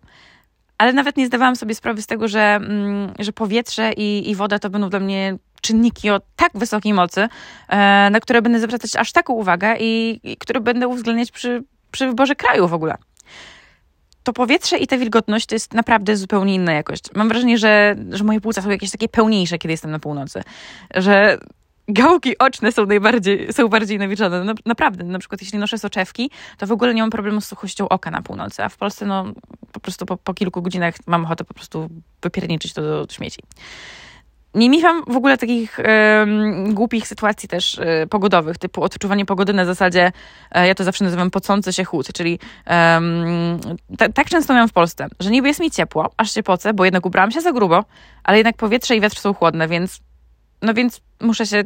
ale 0.79 0.93
nawet 0.93 1.17
nie 1.17 1.27
zdawałam 1.27 1.57
sobie 1.57 1.75
sprawy 1.75 2.03
z 2.03 2.07
tego, 2.07 2.29
że, 2.29 2.41
mm, 2.41 3.13
że 3.19 3.33
powietrze 3.33 3.93
i, 3.93 4.31
i 4.31 4.35
woda 4.35 4.59
to 4.59 4.71
będą 4.71 4.91
dla 4.91 5.01
mnie 5.01 5.37
czynniki 5.61 6.11
o 6.11 6.21
tak 6.37 6.53
wysokiej 6.55 6.95
mocy, 6.95 7.29
e, 7.69 8.11
na 8.11 8.21
które 8.21 8.43
będę 8.43 8.61
zwracać 8.61 8.97
aż 8.97 9.13
taką 9.13 9.33
uwagę 9.33 9.77
i, 9.81 10.21
i 10.23 10.37
które 10.37 10.61
będę 10.61 10.89
uwzględniać 10.89 11.31
przy, 11.31 11.65
przy 11.91 12.07
wyborze 12.07 12.35
kraju 12.35 12.69
w 12.69 12.75
ogóle 12.75 12.97
to 14.23 14.33
powietrze 14.33 14.79
i 14.79 14.87
ta 14.87 14.99
wilgotność 14.99 15.47
to 15.47 15.55
jest 15.55 15.75
naprawdę 15.75 16.17
zupełnie 16.17 16.55
inna 16.55 16.73
jakość. 16.73 17.05
Mam 17.15 17.29
wrażenie, 17.29 17.59
że, 17.59 17.97
że 18.11 18.25
moje 18.25 18.41
płuca 18.41 18.63
są 18.63 18.71
jakieś 18.71 18.91
takie 18.91 19.09
pełniejsze, 19.09 19.59
kiedy 19.59 19.73
jestem 19.73 19.91
na 19.91 19.99
północy. 19.99 20.43
Że 20.95 21.39
gałki 21.89 22.39
oczne 22.39 22.73
są 22.73 22.87
najbardziej, 22.87 23.53
są 23.53 23.69
bardziej 23.69 23.99
nawilżone. 23.99 24.45
No, 24.45 24.55
naprawdę, 24.67 25.05
na 25.05 25.19
przykład 25.19 25.43
jeśli 25.43 25.59
noszę 25.59 25.79
soczewki, 25.79 26.31
to 26.59 26.67
w 26.67 26.73
ogóle 26.73 26.95
nie 26.95 27.03
mam 27.03 27.11
problemu 27.11 27.41
z 27.41 27.47
suchością 27.47 27.89
oka 27.89 28.11
na 28.11 28.23
północy, 28.23 28.65
a 28.65 28.69
w 28.69 28.77
Polsce 28.77 29.07
no 29.07 29.25
po 29.73 29.81
prostu 29.81 30.07
po, 30.07 30.17
po 30.17 30.35
kilku 30.35 30.63
godzinach 30.63 30.95
mam 31.07 31.25
ochotę 31.25 31.45
po 31.45 31.55
prostu 31.55 31.89
wypierniczyć 32.23 32.73
to 32.73 32.83
do, 32.83 33.07
śmieci. 33.15 33.41
nie 34.55 34.71
miewam 34.71 35.03
w 35.07 35.17
ogóle 35.17 35.39
takich 35.39 35.79
um, 35.79 36.75
głupich 36.75 37.07
sytuacji 37.07 37.49
też 37.49 37.79
um, 37.79 38.09
pogodowych, 38.09 38.59
typu 38.59 38.83
odczuwanie 38.83 39.27
pogody 39.27 39.53
na 39.53 39.65
zasadzie, 39.65 40.13
um, 40.55 40.67
ja 40.67 40.75
to 40.75 40.85
zawsze 40.85 41.05
nazywam 41.05 41.31
pocący 41.31 41.73
się 41.73 41.85
chłód, 41.85 42.13
czyli 42.15 42.39
tak 44.15 44.29
często 44.29 44.53
miałam 44.53 44.69
w 44.69 44.73
Polsce, 44.73 45.07
że 45.21 45.31
niby 45.31 45.49
jest 45.49 45.61
mi 45.61 45.71
ciepło, 45.71 46.11
aż 46.17 46.35
się 46.35 46.43
pocę, 46.43 46.75
bo 46.75 46.85
jednak 46.85 47.07
ubrałam 47.07 47.31
się 47.31 47.41
za 47.41 47.53
grubo, 47.53 47.85
ale 48.25 48.39
jednak 48.39 48.57
powietrze 48.57 48.97
i 48.97 49.01
wiatr 49.01 49.19
są 49.19 49.35
chłodne, 49.35 49.69
więc 49.69 50.01
no 50.63 50.75
więc 50.75 51.01
muszę 51.21 51.47
się 51.47 51.63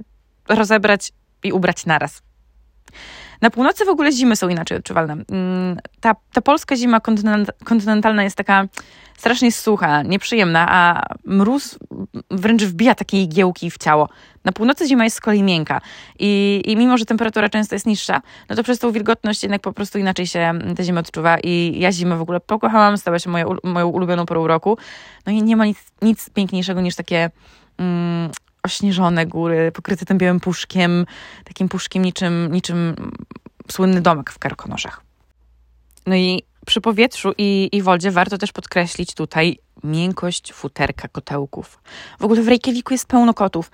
rozebrać 0.48 1.12
i 1.42 1.52
ubrać 1.52 1.86
naraz. 1.86 2.22
Na 3.40 3.50
północy 3.50 3.84
w 3.84 3.88
ogóle 3.88 4.12
zimy 4.12 4.36
są 4.36 4.48
inaczej 4.48 4.78
odczuwalne. 4.78 5.12
Mm, 5.12 5.76
ta, 6.00 6.14
ta 6.32 6.40
polska 6.40 6.76
zima 6.76 7.00
kontynent, 7.00 7.50
kontynentalna 7.64 8.24
jest 8.24 8.36
taka 8.36 8.66
strasznie 9.16 9.52
sucha, 9.52 10.02
nieprzyjemna, 10.02 10.66
a 10.70 11.02
mróz 11.24 11.78
wręcz 12.30 12.62
wbija 12.62 12.94
takie 12.94 13.22
igiełki 13.22 13.70
w 13.70 13.78
ciało. 13.78 14.08
Na 14.44 14.52
północy 14.52 14.88
zima 14.88 15.04
jest 15.04 15.16
z 15.16 15.20
kolei 15.20 15.42
miękka 15.42 15.80
i, 16.18 16.62
i 16.66 16.76
mimo, 16.76 16.98
że 16.98 17.04
temperatura 17.04 17.48
często 17.48 17.74
jest 17.74 17.86
niższa, 17.86 18.22
no 18.48 18.56
to 18.56 18.62
przez 18.62 18.78
tą 18.78 18.92
wilgotność 18.92 19.42
jednak 19.42 19.62
po 19.62 19.72
prostu 19.72 19.98
inaczej 19.98 20.26
się 20.26 20.52
ta 20.76 20.82
zima 20.82 21.00
odczuwa 21.00 21.38
i 21.38 21.76
ja 21.78 21.92
zimę 21.92 22.16
w 22.16 22.20
ogóle 22.20 22.40
pokochałam, 22.40 22.98
stała 22.98 23.18
się 23.18 23.30
moją, 23.30 23.56
moją 23.64 23.88
ulubioną 23.88 24.26
porą 24.26 24.46
roku. 24.46 24.78
No 25.26 25.32
i 25.32 25.42
nie 25.42 25.56
ma 25.56 25.66
nic, 25.66 25.78
nic 26.02 26.30
piękniejszego 26.30 26.80
niż 26.80 26.96
takie 26.96 27.30
mm, 27.78 28.30
ośnieżone 28.66 29.26
góry, 29.26 29.72
pokryte 29.72 30.06
tym 30.06 30.18
białym 30.18 30.40
puszkiem, 30.40 31.06
takim 31.44 31.68
puszkiem 31.68 32.02
niczym, 32.02 32.52
niczym 32.52 32.96
słynny 33.70 34.00
domek 34.00 34.30
w 34.30 34.38
Karkonoszach. 34.38 35.02
No 36.06 36.14
i 36.14 36.42
przy 36.66 36.80
powietrzu 36.80 37.32
i, 37.38 37.68
i 37.72 37.82
wodzie 37.82 38.10
warto 38.10 38.38
też 38.38 38.52
podkreślić 38.52 39.14
tutaj 39.14 39.58
miękkość 39.84 40.52
futerka 40.52 41.08
kotełków. 41.08 41.82
W 42.18 42.24
ogóle 42.24 42.42
w 42.42 42.48
Reykjaviku 42.48 42.94
jest 42.94 43.06
pełno 43.06 43.34
kotów 43.34 43.70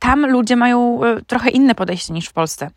tam 0.00 0.26
ludzie 0.26 0.56
mają 0.56 1.04
e, 1.04 1.22
trochę 1.22 1.50
inne 1.50 1.74
podejście 1.74 2.12
niż 2.12 2.26
w 2.26 2.32
Polsce. 2.32 2.70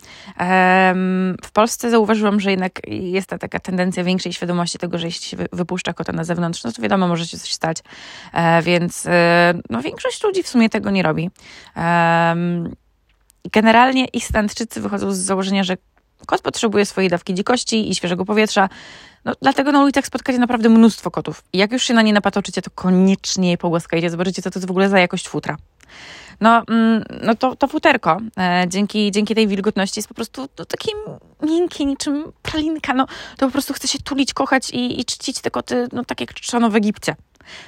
W 1.43 1.51
Polsce 1.53 1.89
zauważyłam, 1.89 2.39
że 2.39 2.51
jednak 2.51 2.81
jest 2.87 3.27
ta 3.27 3.37
taka 3.37 3.59
tendencja 3.59 4.03
większej 4.03 4.33
świadomości 4.33 4.77
tego, 4.77 4.97
że 4.97 5.07
jeśli 5.07 5.27
się 5.27 5.37
wypuszcza 5.51 5.93
kota 5.93 6.13
na 6.13 6.23
zewnątrz, 6.23 6.63
no 6.63 6.71
to 6.71 6.81
wiadomo, 6.81 7.07
może 7.07 7.27
się 7.27 7.37
coś 7.37 7.53
stać. 7.53 7.77
E, 8.33 8.61
więc 8.61 9.05
e, 9.05 9.53
no, 9.69 9.81
większość 9.81 10.23
ludzi 10.23 10.43
w 10.43 10.47
sumie 10.47 10.69
tego 10.69 10.91
nie 10.91 11.03
robi. 11.03 11.29
Generalnie 13.51 14.05
Islandczycy 14.05 14.81
wychodzą 14.81 15.11
z 15.11 15.17
założenia, 15.17 15.63
że 15.63 15.77
kot 16.25 16.41
potrzebuje 16.41 16.85
swojej 16.85 17.09
dawki 17.09 17.33
dzikości 17.33 17.89
i 17.89 17.95
świeżego 17.95 18.25
powietrza. 18.25 18.69
No, 19.25 19.33
dlatego 19.41 19.71
na 19.71 19.83
ulicach 19.83 20.05
spotkacie 20.05 20.39
naprawdę 20.39 20.69
mnóstwo 20.69 21.11
kotów. 21.11 21.43
Jak 21.53 21.71
już 21.71 21.83
się 21.83 21.93
na 21.93 22.01
nie 22.01 22.13
napatoczycie, 22.13 22.61
to 22.61 22.71
koniecznie 22.75 23.51
je 23.51 23.57
pogłaskajcie, 23.57 24.09
zobaczycie, 24.09 24.41
co 24.41 24.51
to 24.51 24.59
jest 24.59 24.67
w 24.67 24.71
ogóle 24.71 24.89
za 24.89 24.99
jakość 24.99 25.29
futra. 25.29 25.57
No, 26.41 26.63
mm, 26.69 27.03
no 27.21 27.35
to, 27.35 27.55
to 27.55 27.67
futerko 27.67 28.17
e, 28.37 28.65
dzięki, 28.67 29.11
dzięki 29.11 29.35
tej 29.35 29.47
wilgotności 29.47 29.99
jest 29.99 30.07
po 30.07 30.13
prostu 30.13 30.49
no, 30.59 30.65
takie 30.65 30.91
miękkie, 31.43 31.85
niczym 31.85 32.31
pralinka. 32.41 32.93
No, 32.93 33.07
to 33.37 33.45
po 33.45 33.51
prostu 33.51 33.73
chce 33.73 33.87
się 33.87 33.99
tulić, 33.99 34.33
kochać 34.33 34.69
i, 34.69 34.99
i 34.99 35.05
czcić 35.05 35.41
te 35.41 35.51
koty, 35.51 35.87
no 35.91 36.05
tak 36.05 36.21
jak 36.21 36.33
czczono 36.33 36.69
w 36.69 36.75
Egipcie. 36.75 37.15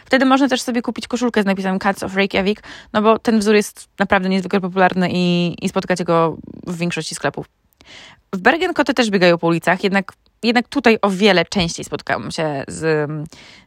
Wtedy 0.05 0.25
można 0.25 0.47
też 0.47 0.61
sobie 0.61 0.81
kupić 0.81 1.07
koszulkę 1.07 1.43
z 1.43 1.45
napisem 1.45 1.79
Cats 1.79 2.03
of 2.03 2.15
Reykjavik, 2.15 2.63
no 2.93 3.01
bo 3.01 3.19
ten 3.19 3.39
wzór 3.39 3.55
jest 3.55 3.87
naprawdę 3.99 4.29
niezwykle 4.29 4.61
popularny 4.61 5.09
i, 5.11 5.55
i 5.61 5.69
spotkacie 5.69 6.03
go 6.03 6.37
w 6.67 6.77
większości 6.77 7.15
sklepów. 7.15 7.45
W 8.33 8.37
Bergen 8.37 8.73
koty 8.73 8.93
też 8.93 9.09
biegają 9.09 9.37
po 9.37 9.47
ulicach, 9.47 9.83
jednak 9.83 10.13
jednak 10.43 10.67
tutaj 10.67 10.97
o 11.01 11.09
wiele 11.09 11.45
częściej 11.45 11.85
spotkałam 11.85 12.31
się 12.31 12.63
z, 12.67 13.09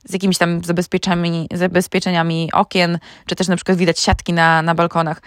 z 0.04 0.12
jakimiś 0.12 0.38
tam 0.38 0.64
zabezpieczeniami, 0.64 1.48
zabezpieczeniami 1.54 2.50
okien, 2.52 2.98
czy 3.26 3.34
też 3.34 3.48
na 3.48 3.56
przykład 3.56 3.78
widać 3.78 4.00
siatki 4.00 4.32
na, 4.32 4.62
na 4.62 4.75
balkonach. 4.75 5.22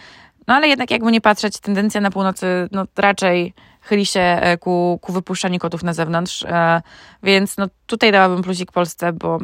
No 0.48 0.54
ale 0.54 0.68
jednak 0.68 0.92
jakby 0.92 1.12
nie 1.12 1.22
patrzeć, 1.22 1.60
tendencja 1.60 2.02
na 2.02 2.12
północy 2.12 2.46
no, 2.72 2.86
raczej 2.98 3.54
chyli 3.82 4.06
się 4.06 4.20
e, 4.20 4.58
ku, 4.58 5.00
ku 5.02 5.14
wypuszczaniu 5.14 5.60
kotów 5.60 5.84
na 5.84 5.94
zewnątrz, 5.94 6.44
e, 6.44 6.82
więc 7.24 7.58
no, 7.58 7.68
tutaj 7.86 8.12
dałabym 8.12 8.42
plusik 8.42 8.72
Polsce, 8.72 9.14
bo 9.14 9.40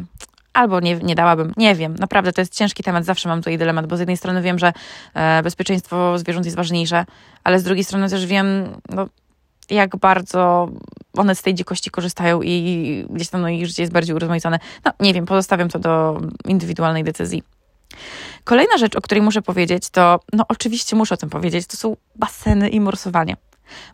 albo 0.52 0.80
nie, 0.80 0.96
nie 0.96 1.14
dałabym, 1.14 1.52
nie 1.56 1.74
wiem. 1.74 1.94
Naprawdę 1.98 2.32
to 2.32 2.40
jest 2.40 2.54
ciężki 2.54 2.82
temat, 2.82 3.04
zawsze 3.04 3.28
mam 3.28 3.40
tutaj 3.40 3.58
dylemat, 3.58 3.86
bo 3.86 3.96
z 3.96 4.00
jednej 4.00 4.16
strony 4.16 4.42
wiem, 4.42 4.58
że 4.58 4.72
e, 5.14 5.42
bezpieczeństwo 5.42 6.18
zwierząt 6.18 6.46
jest 6.46 6.56
ważniejsze, 6.56 7.04
ale 7.44 7.60
z 7.60 7.62
drugiej 7.62 7.84
strony 7.84 8.08
też 8.08 8.26
wiem, 8.26 8.68
no, 8.90 9.08
jak 9.70 9.96
bardzo 9.96 10.68
one 11.16 11.34
z 11.34 11.42
tej 11.42 11.54
dzikości 11.54 11.90
korzystają 11.90 12.42
i 12.42 13.06
gdzieś 13.10 13.28
tam 13.28 13.40
no, 13.40 13.48
ich 13.48 13.66
życie 13.66 13.82
jest 13.82 13.92
bardziej 13.92 14.16
urozmaicone. 14.16 14.58
No 14.84 14.92
nie 15.00 15.14
wiem, 15.14 15.26
pozostawiam 15.26 15.68
to 15.68 15.78
do 15.78 16.20
indywidualnej 16.44 17.04
decyzji. 17.04 17.42
Kolejna 18.44 18.78
rzecz, 18.78 18.96
o 18.96 19.00
której 19.00 19.22
muszę 19.22 19.42
powiedzieć, 19.42 19.90
to 19.90 20.20
no 20.32 20.44
oczywiście 20.48 20.96
muszę 20.96 21.14
o 21.14 21.18
tym 21.18 21.30
powiedzieć, 21.30 21.66
to 21.66 21.76
są 21.76 21.96
baseny 22.16 22.68
i 22.68 22.80
morsowanie. 22.80 23.36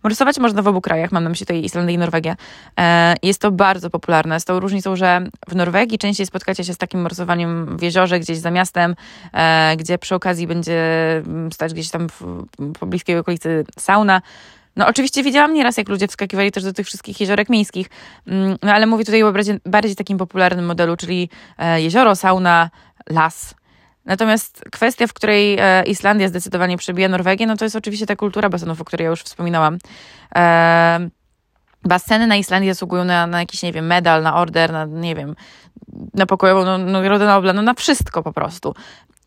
Morsować 0.02 0.38
można 0.38 0.62
w 0.62 0.69
obu 0.69 0.81
krajach, 0.81 1.12
mam 1.12 1.25
na 1.25 1.31
myśli 1.31 1.47
tutaj 1.47 1.64
Islandię 1.64 1.95
i 1.95 1.99
Norwegię. 1.99 2.37
E, 2.81 3.14
jest 3.23 3.40
to 3.40 3.50
bardzo 3.50 3.90
popularne, 3.90 4.40
z 4.40 4.45
tą 4.45 4.61
różnicą, 4.61 4.97
że 4.97 5.26
w 5.49 5.57
Norwegii 5.57 5.99
częściej 5.99 6.26
spotkacie 6.26 6.64
się 6.64 6.75
z 6.75 6.78
takim 6.78 7.00
morsowaniem 7.00 7.76
w 7.76 7.83
jeziorze, 7.83 8.21
gdzieś 8.21 8.38
za 8.38 8.50
miastem, 8.50 8.95
e, 9.33 9.76
gdzie 9.76 9.99
przy 9.99 10.14
okazji 10.14 10.47
będzie 10.47 10.83
stać 11.52 11.73
gdzieś 11.73 11.90
tam 11.90 12.09
w 12.09 12.47
pobliskiej 12.81 13.19
okolicy 13.19 13.64
sauna. 13.78 14.23
No 14.76 14.87
oczywiście 14.87 15.23
widziałam 15.23 15.54
nieraz, 15.54 15.76
jak 15.76 15.88
ludzie 15.88 16.09
wskakiwali 16.09 16.52
też 16.52 16.64
do 16.64 16.73
tych 16.73 16.87
wszystkich 16.87 17.21
jeziorek 17.21 17.49
miejskich, 17.49 17.90
mm, 18.26 18.57
no 18.62 18.73
ale 18.73 18.87
mówię 18.87 19.04
tutaj 19.04 19.23
o 19.23 19.33
bardziej, 19.33 19.59
bardziej 19.66 19.97
takim 19.97 20.19
popularnym 20.19 20.66
modelu, 20.66 20.97
czyli 20.97 21.28
e, 21.59 21.81
jezioro, 21.81 22.16
sauna, 22.16 22.71
las. 23.11 23.54
Natomiast 24.04 24.64
kwestia, 24.73 25.07
w 25.07 25.12
której 25.12 25.59
e, 25.61 25.83
Islandia 25.87 26.28
zdecydowanie 26.28 26.76
przebija 26.76 27.09
Norwegię, 27.09 27.47
no 27.47 27.57
to 27.57 27.64
jest 27.64 27.76
oczywiście 27.76 28.07
ta 28.07 28.16
kultura 28.16 28.49
basenów, 28.49 28.81
o 28.81 28.85
której 28.85 29.04
ja 29.04 29.11
już 29.11 29.23
wspominałam. 29.23 29.78
E, 30.37 31.09
baseny 31.85 32.26
na 32.26 32.37
Islandii 32.37 32.71
zasługują 32.71 33.04
na, 33.04 33.26
na 33.26 33.40
jakiś, 33.40 33.62
nie 33.62 33.73
wiem, 33.73 33.87
medal, 33.87 34.23
na 34.23 34.37
order, 34.37 34.73
na, 34.73 34.85
nie 34.85 35.14
wiem, 35.14 35.37
na 36.14 36.26
pokojową 36.26 36.64
no, 36.64 36.78
nagrodę 36.78 37.26
Nobla, 37.26 37.52
no 37.52 37.62
na 37.62 37.75
wszystko 37.75 38.23
po 38.23 38.33
prostu 38.33 38.75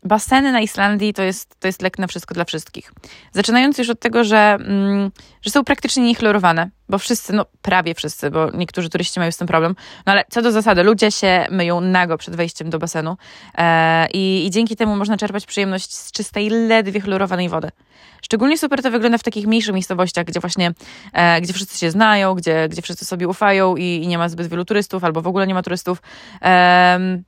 baseny 0.04 0.52
na 0.52 0.60
Islandii 0.60 1.14
to 1.14 1.22
jest, 1.22 1.60
to 1.60 1.68
jest 1.68 1.82
lek 1.82 1.98
na 1.98 2.06
wszystko 2.06 2.34
dla 2.34 2.44
wszystkich. 2.44 2.92
Zaczynając 3.32 3.78
już 3.78 3.90
od 3.90 4.00
tego, 4.00 4.24
że, 4.24 4.56
mm, 4.60 5.10
że 5.42 5.50
są 5.50 5.64
praktycznie 5.64 6.02
niechlorowane, 6.02 6.70
bo 6.88 6.98
wszyscy, 6.98 7.32
no 7.32 7.46
prawie 7.62 7.94
wszyscy, 7.94 8.30
bo 8.30 8.50
niektórzy 8.50 8.90
turyści 8.90 9.20
mają 9.20 9.32
z 9.32 9.36
tym 9.36 9.46
problem, 9.46 9.74
no 10.06 10.12
ale 10.12 10.24
co 10.30 10.42
do 10.42 10.52
zasady, 10.52 10.82
ludzie 10.82 11.10
się 11.10 11.46
myją 11.50 11.80
nago 11.80 12.18
przed 12.18 12.36
wejściem 12.36 12.70
do 12.70 12.78
basenu 12.78 13.16
e, 13.58 14.08
i, 14.12 14.46
i 14.46 14.50
dzięki 14.50 14.76
temu 14.76 14.96
można 14.96 15.16
czerpać 15.16 15.46
przyjemność 15.46 15.94
z 15.94 16.12
czystej, 16.12 16.50
ledwie 16.50 17.00
chlorowanej 17.00 17.48
wody. 17.48 17.70
Szczególnie 18.22 18.58
super 18.58 18.82
to 18.82 18.90
wygląda 18.90 19.18
w 19.18 19.22
takich 19.22 19.46
mniejszych 19.46 19.74
miejscowościach, 19.74 20.24
gdzie 20.24 20.40
właśnie, 20.40 20.72
e, 21.12 21.40
gdzie 21.40 21.52
wszyscy 21.52 21.78
się 21.78 21.90
znają, 21.90 22.34
gdzie, 22.34 22.68
gdzie 22.68 22.82
wszyscy 22.82 23.04
sobie 23.04 23.28
ufają 23.28 23.76
i, 23.76 23.82
i, 23.82 24.08
nie 24.08 24.18
ma 24.18 24.28
zbyt 24.28 24.46
wielu 24.46 24.64
turystów, 24.64 25.04
albo 25.04 25.22
w 25.22 25.26
ogóle 25.26 25.46
nie 25.46 25.54
ma 25.54 25.62
turystów. 25.62 26.02
E, 26.42 27.22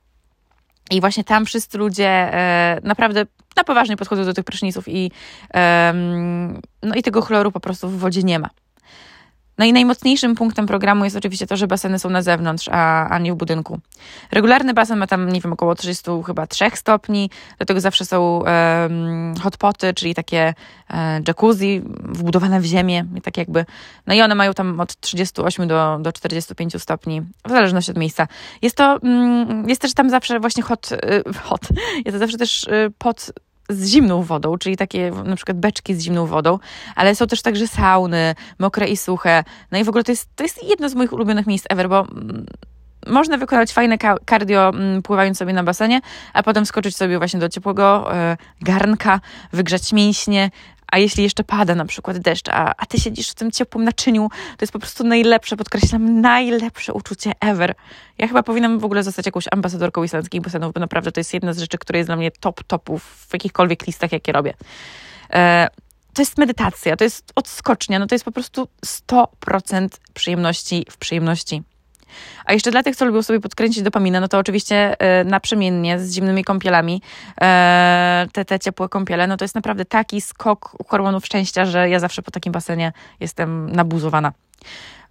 i 0.91 1.01
właśnie 1.01 1.23
tam 1.23 1.45
wszyscy 1.45 1.77
ludzie 1.77 2.07
e, 2.07 2.79
naprawdę 2.83 3.25
na 3.57 3.63
poważnie 3.63 3.97
podchodzą 3.97 4.25
do 4.25 4.33
tych 4.33 4.45
pryszniców 4.45 4.87
i, 4.87 5.11
no 6.83 6.95
i 6.95 7.03
tego 7.03 7.21
chloru 7.21 7.51
po 7.51 7.59
prostu 7.59 7.89
w 7.89 7.99
wodzie 7.99 8.23
nie 8.23 8.39
ma. 8.39 8.49
No 9.61 9.65
i 9.65 9.73
najmocniejszym 9.73 10.35
punktem 10.35 10.67
programu 10.67 11.03
jest 11.03 11.15
oczywiście 11.15 11.47
to, 11.47 11.57
że 11.57 11.67
baseny 11.67 11.99
są 11.99 12.09
na 12.09 12.21
zewnątrz, 12.21 12.69
a, 12.71 13.09
a 13.09 13.19
nie 13.19 13.33
w 13.33 13.35
budynku. 13.35 13.79
Regularny 14.31 14.73
basen 14.73 14.99
ma 14.99 15.07
tam, 15.07 15.29
nie 15.29 15.41
wiem, 15.41 15.53
około 15.53 15.75
30 15.75 16.11
chyba 16.25 16.47
3 16.47 16.65
stopni, 16.75 17.29
dlatego 17.57 17.81
zawsze 17.81 18.05
są 18.05 18.43
um, 18.43 19.33
hotpoty, 19.43 19.93
czyli 19.93 20.15
takie 20.15 20.53
e, 20.89 21.21
jacuzzi 21.27 21.81
wbudowane 22.03 22.61
w 22.61 22.65
ziemię, 22.65 23.05
tak 23.23 23.37
jakby. 23.37 23.65
No 24.07 24.13
i 24.13 24.21
one 24.21 24.35
mają 24.35 24.53
tam 24.53 24.79
od 24.79 24.99
38 24.99 25.67
do, 25.67 25.97
do 26.01 26.11
45 26.11 26.81
stopni, 26.81 27.21
w 27.45 27.49
zależności 27.49 27.91
od 27.91 27.97
miejsca. 27.97 28.27
Jest 28.61 28.77
to, 28.77 28.99
mm, 29.03 29.69
jest 29.69 29.81
też 29.81 29.93
tam 29.93 30.09
zawsze 30.09 30.39
właśnie 30.39 30.63
hot, 30.63 30.91
y, 30.91 31.33
hot. 31.43 31.61
jest 32.05 32.15
to 32.15 32.19
zawsze 32.19 32.37
też 32.37 32.63
y, 32.63 32.91
pod 32.97 33.31
z 33.71 33.85
zimną 33.85 34.23
wodą, 34.23 34.57
czyli 34.57 34.77
takie 34.77 35.11
na 35.25 35.35
przykład 35.35 35.57
beczki 35.57 35.95
z 35.95 36.01
zimną 36.01 36.25
wodą, 36.25 36.59
ale 36.95 37.15
są 37.15 37.27
też 37.27 37.41
także 37.41 37.67
sauny, 37.67 38.35
mokre 38.59 38.87
i 38.87 38.97
suche. 38.97 39.43
No 39.71 39.77
i 39.77 39.83
w 39.83 39.89
ogóle 39.89 40.03
to 40.03 40.11
jest, 40.11 40.29
to 40.35 40.43
jest 40.43 40.63
jedno 40.63 40.89
z 40.89 40.95
moich 40.95 41.13
ulubionych 41.13 41.47
miejsc 41.47 41.65
ever, 41.69 41.89
bo 41.89 41.99
mm, 41.99 42.45
można 43.07 43.37
wykonać 43.37 43.73
fajne 43.73 43.97
cardio 44.29 44.69
mm, 44.69 45.01
pływając 45.01 45.37
sobie 45.37 45.53
na 45.53 45.63
basenie, 45.63 46.01
a 46.33 46.43
potem 46.43 46.65
skoczyć 46.65 46.97
sobie 46.97 47.17
właśnie 47.17 47.39
do 47.39 47.49
ciepłego 47.49 48.15
e, 48.15 48.37
garnka, 48.61 49.19
wygrzać 49.53 49.93
mięśnie, 49.93 50.51
a 50.91 50.97
jeśli 50.97 51.23
jeszcze 51.23 51.43
pada 51.43 51.75
na 51.75 51.85
przykład 51.85 52.17
deszcz, 52.17 52.49
a, 52.49 52.73
a 52.77 52.85
ty 52.85 52.99
siedzisz 52.99 53.29
w 53.29 53.33
tym 53.33 53.51
ciepłym 53.51 53.83
naczyniu, 53.83 54.29
to 54.29 54.63
jest 54.63 54.73
po 54.73 54.79
prostu 54.79 55.03
najlepsze, 55.03 55.57
podkreślam, 55.57 56.21
najlepsze 56.21 56.93
uczucie 56.93 57.31
ever. 57.39 57.75
Ja 58.17 58.27
chyba 58.27 58.43
powinnam 58.43 58.79
w 58.79 58.85
ogóle 58.85 59.03
zostać 59.03 59.25
jakąś 59.25 59.45
ambasadorką 59.51 60.03
islandzkich 60.03 60.41
basenów, 60.41 60.73
bo 60.73 60.79
naprawdę 60.79 61.11
to 61.11 61.19
jest 61.19 61.33
jedna 61.33 61.53
z 61.53 61.59
rzeczy, 61.59 61.77
która 61.77 61.97
jest 61.97 62.07
dla 62.07 62.15
mnie 62.15 62.31
top 62.31 62.63
topów 62.63 63.03
w 63.03 63.33
jakichkolwiek 63.33 63.87
listach, 63.87 64.11
jakie 64.11 64.31
robię. 64.31 64.53
E, 65.33 65.67
to 66.13 66.21
jest 66.21 66.37
medytacja, 66.37 66.97
to 66.97 67.03
jest 67.03 67.31
odskocznia, 67.35 67.99
no 67.99 68.07
to 68.07 68.15
jest 68.15 68.25
po 68.25 68.31
prostu 68.31 68.67
100% 68.85 69.87
przyjemności 70.13 70.85
w 70.89 70.97
przyjemności. 70.97 71.63
A 72.45 72.53
jeszcze 72.53 72.71
dla 72.71 72.83
tych, 72.83 72.95
co 72.95 73.05
lubią 73.05 73.23
sobie 73.23 73.39
podkręcić 73.39 73.83
dopaminę, 73.83 74.19
no 74.19 74.27
to 74.27 74.37
oczywiście 74.37 74.99
e, 74.99 75.23
naprzemiennie 75.23 75.99
z 75.99 76.13
zimnymi 76.13 76.43
kąpielami, 76.43 77.01
e, 77.41 78.27
te, 78.33 78.45
te 78.45 78.59
ciepłe 78.59 78.89
kąpiele, 78.89 79.27
no 79.27 79.37
to 79.37 79.45
jest 79.45 79.55
naprawdę 79.55 79.85
taki 79.85 80.21
skok 80.21 80.77
hormonów 80.87 81.25
szczęścia, 81.25 81.65
że 81.65 81.89
ja 81.89 81.99
zawsze 81.99 82.21
po 82.21 82.31
takim 82.31 82.53
basenie 82.53 82.93
jestem 83.19 83.71
nabuzowana. 83.71 84.31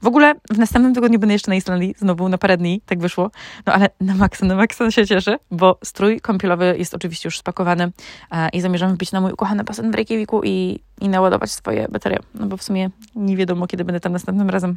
W 0.03 0.07
ogóle 0.07 0.35
w 0.51 0.59
następnym 0.59 0.95
tygodniu 0.95 1.19
będę 1.19 1.33
jeszcze 1.33 1.51
na 1.51 1.55
Islandii, 1.55 1.95
znowu 1.99 2.29
na 2.29 2.39
parę 2.39 2.57
dni, 2.57 2.81
tak 2.87 2.99
wyszło. 3.01 3.31
No 3.67 3.73
ale 3.73 3.91
na 4.01 4.15
maksa, 4.15 4.47
na 4.47 4.55
maksa 4.55 4.91
się 4.91 5.07
cieszę, 5.07 5.39
bo 5.51 5.79
strój 5.85 6.21
kąpielowy 6.21 6.75
jest 6.79 6.95
oczywiście 6.95 7.27
już 7.27 7.39
spakowany 7.39 7.93
e, 8.31 8.49
i 8.49 8.61
zamierzam 8.61 8.95
wbić 8.95 9.13
na 9.13 9.21
mój 9.21 9.33
ukochany 9.33 9.65
basen 9.65 9.91
w 9.91 9.95
Reykjaviku 9.95 10.41
i, 10.45 10.81
i 11.01 11.09
naładować 11.09 11.51
swoje 11.51 11.89
baterie, 11.89 12.19
no 12.35 12.47
bo 12.47 12.57
w 12.57 12.63
sumie 12.63 12.91
nie 13.15 13.37
wiadomo, 13.37 13.67
kiedy 13.67 13.85
będę 13.85 14.01
tam 14.01 14.13
następnym 14.13 14.51
razem. 14.51 14.77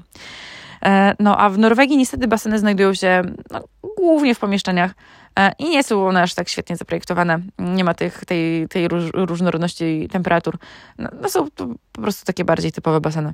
E, 0.86 1.16
no 1.20 1.38
a 1.38 1.50
w 1.50 1.58
Norwegii 1.58 1.98
niestety 1.98 2.28
baseny 2.28 2.60
znajdują 2.60 2.94
się 2.94 3.22
no, 3.52 3.64
głównie 3.98 4.36
w 4.36 4.40
pomieszczeniach 4.40 4.92
e, 5.40 5.52
i 5.60 5.70
nie 5.70 5.84
są 5.84 6.08
one 6.08 6.22
aż 6.22 6.34
tak 6.34 6.50
świetnie 6.50 6.78
zaprojektowane. 6.78 7.40
Nie 7.60 7.84
ma 7.84 7.94
tych, 7.94 8.26
tej, 8.26 8.68
tej 8.68 8.88
róż, 8.88 9.04
różnorodności 9.14 10.10
temperatur. 10.12 10.58
No, 10.98 11.10
no 11.22 11.30
są 11.30 11.52
to 11.56 11.68
po 11.92 12.02
prostu 12.02 12.26
takie 12.26 12.46
bardziej 12.46 12.72
typowe 12.72 13.02
baseny. 13.02 13.34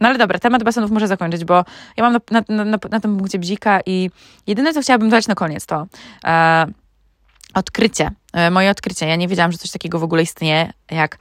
No 0.00 0.08
ale 0.08 0.18
dobra, 0.18 0.38
temat 0.38 0.64
basenów 0.64 0.90
muszę 0.90 1.08
zakończyć, 1.08 1.44
bo 1.44 1.64
ja 1.96 2.10
mam 2.10 2.12
na, 2.12 2.42
na, 2.48 2.64
na, 2.64 2.78
na 2.90 3.00
tym 3.00 3.16
punkcie 3.16 3.38
bzika 3.38 3.80
i 3.86 4.10
jedyne, 4.46 4.72
co 4.72 4.82
chciałabym 4.82 5.10
dodać 5.10 5.28
na 5.28 5.34
koniec, 5.34 5.66
to 5.66 5.86
e, 6.24 6.66
odkrycie, 7.54 8.10
e, 8.32 8.50
moje 8.50 8.70
odkrycie. 8.70 9.06
Ja 9.06 9.16
nie 9.16 9.28
wiedziałam, 9.28 9.52
że 9.52 9.58
coś 9.58 9.70
takiego 9.70 9.98
w 9.98 10.04
ogóle 10.04 10.22
istnieje, 10.22 10.72
jak 10.90 11.18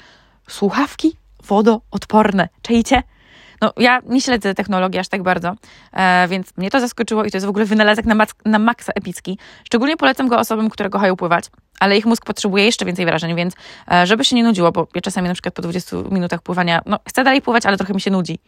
słuchawki 0.50 1.18
wodoodporne. 1.48 2.50
Czejcie? 2.62 3.04
No, 3.62 3.74
ja 3.78 4.02
nie 4.06 4.22
śledzę 4.22 4.56
technologii 4.56 5.00
aż 5.00 5.08
tak 5.08 5.24
bardzo, 5.24 5.56
e, 5.94 6.28
więc 6.28 6.58
mnie 6.58 6.70
to 6.70 6.80
zaskoczyło 6.80 7.26
i 7.26 7.32
to 7.32 7.38
jest 7.38 7.46
w 7.46 7.50
ogóle 7.50 7.66
wynalazek 7.66 8.06
na, 8.06 8.26
na 8.46 8.60
maksa 8.60 8.94
epicki. 8.96 9.38
Szczególnie 9.64 9.98
polecam 9.98 10.28
go 10.28 10.40
osobom, 10.40 10.70
które 10.70 10.90
kochają 10.90 11.16
pływać, 11.16 11.46
ale 11.80 11.98
ich 11.98 12.06
mózg 12.06 12.26
potrzebuje 12.26 12.66
jeszcze 12.66 12.86
więcej 12.86 13.06
wrażeń, 13.06 13.36
więc 13.36 13.54
e, 13.92 14.08
żeby 14.08 14.26
się 14.26 14.36
nie 14.36 14.44
nudziło, 14.44 14.72
bo 14.72 14.88
ja 14.96 15.02
czasami 15.02 15.28
na 15.28 15.34
przykład 15.34 15.54
po 15.54 15.62
20 15.62 15.98
minutach 16.12 16.42
pływania, 16.42 16.82
no 16.86 17.00
chcę 17.08 17.24
dalej 17.24 17.42
pływać, 17.42 17.66
ale 17.66 17.78
trochę 17.78 17.94
mi 17.94 18.02
się 18.02 18.12
nudzi. 18.12 18.40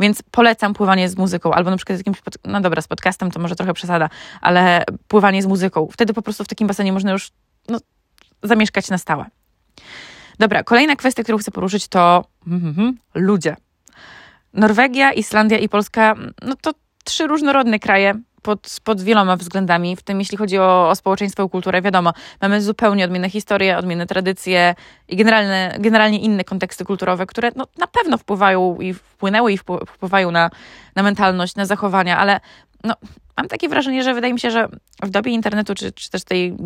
Więc 0.00 0.22
polecam 0.30 0.74
pływanie 0.74 1.08
z 1.08 1.16
muzyką, 1.16 1.52
albo 1.52 1.70
na 1.70 1.76
przykład 1.76 1.96
z 1.96 2.00
jakimś, 2.00 2.20
pod... 2.20 2.34
no 2.44 2.60
dobra, 2.60 2.82
z 2.82 2.88
podcastem 2.88 3.30
to 3.30 3.40
może 3.40 3.56
trochę 3.56 3.74
przesada, 3.74 4.08
ale 4.40 4.84
pływanie 5.08 5.42
z 5.42 5.46
muzyką. 5.46 5.88
Wtedy 5.92 6.14
po 6.14 6.22
prostu 6.22 6.44
w 6.44 6.48
takim 6.48 6.68
basenie 6.68 6.92
można 6.92 7.12
już 7.12 7.30
no, 7.68 7.78
zamieszkać 8.42 8.90
na 8.90 8.98
stałe. 8.98 9.24
Dobra, 10.38 10.62
kolejna 10.62 10.96
kwestia, 10.96 11.22
którą 11.22 11.38
chcę 11.38 11.50
poruszyć 11.50 11.88
to 11.88 12.24
mm, 12.46 12.74
mm, 12.78 12.98
ludzie. 13.14 13.56
Norwegia, 14.54 15.12
Islandia 15.12 15.58
i 15.58 15.68
Polska, 15.68 16.14
no 16.42 16.54
to 16.62 16.72
trzy 17.04 17.26
różnorodne 17.26 17.78
kraje 17.78 18.14
pod, 18.42 18.76
pod 18.84 19.02
wieloma 19.02 19.36
względami, 19.36 19.96
w 19.96 20.02
tym 20.02 20.18
jeśli 20.18 20.38
chodzi 20.38 20.58
o, 20.58 20.88
o 20.88 20.94
społeczeństwo 20.94 21.44
i 21.44 21.50
kulturę, 21.50 21.82
wiadomo, 21.82 22.12
mamy 22.40 22.62
zupełnie 22.62 23.04
odmienne 23.04 23.30
historie, 23.30 23.78
odmienne 23.78 24.06
tradycje 24.06 24.74
i 25.08 25.16
generalne, 25.16 25.76
generalnie 25.78 26.18
inne 26.18 26.44
konteksty 26.44 26.84
kulturowe, 26.84 27.26
które 27.26 27.50
no, 27.56 27.66
na 27.78 27.86
pewno 27.86 28.18
wpływają 28.18 28.80
i 28.80 28.94
wpłynęły 28.94 29.52
i 29.52 29.58
wpływają 29.86 30.30
na, 30.30 30.50
na 30.96 31.02
mentalność, 31.02 31.56
na 31.56 31.66
zachowania, 31.66 32.18
ale 32.18 32.40
no, 32.84 32.94
mam 33.36 33.48
takie 33.48 33.68
wrażenie, 33.68 34.02
że 34.02 34.14
wydaje 34.14 34.32
mi 34.32 34.40
się, 34.40 34.50
że 34.50 34.68
w 35.02 35.10
dobie 35.10 35.32
internetu, 35.32 35.74
czy, 35.74 35.92
czy 35.92 36.10
też 36.10 36.24
tej 36.24 36.56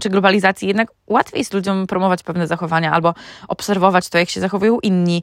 czy 0.00 0.10
globalizacji, 0.10 0.68
jednak 0.68 0.88
łatwiej 1.06 1.38
jest 1.38 1.54
ludziom 1.54 1.86
promować 1.86 2.22
pewne 2.22 2.46
zachowania 2.46 2.92
albo 2.92 3.14
obserwować 3.48 4.08
to, 4.08 4.18
jak 4.18 4.30
się 4.30 4.40
zachowują 4.40 4.80
inni. 4.80 5.22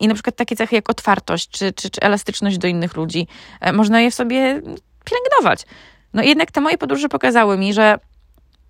I 0.00 0.08
na 0.08 0.14
przykład 0.14 0.36
takie 0.36 0.56
cechy 0.56 0.76
jak 0.76 0.90
otwartość 0.90 1.50
czy, 1.50 1.72
czy, 1.72 1.90
czy 1.90 2.00
elastyczność 2.00 2.58
do 2.58 2.68
innych 2.68 2.96
ludzi, 2.96 3.26
e, 3.60 3.72
można 3.72 4.00
je 4.00 4.10
w 4.10 4.14
sobie 4.14 4.62
pielęgnować. 5.04 5.66
No 6.14 6.22
jednak 6.22 6.50
te 6.50 6.60
moje 6.60 6.78
podróże 6.78 7.08
pokazały 7.08 7.58
mi, 7.58 7.74
że, 7.74 7.98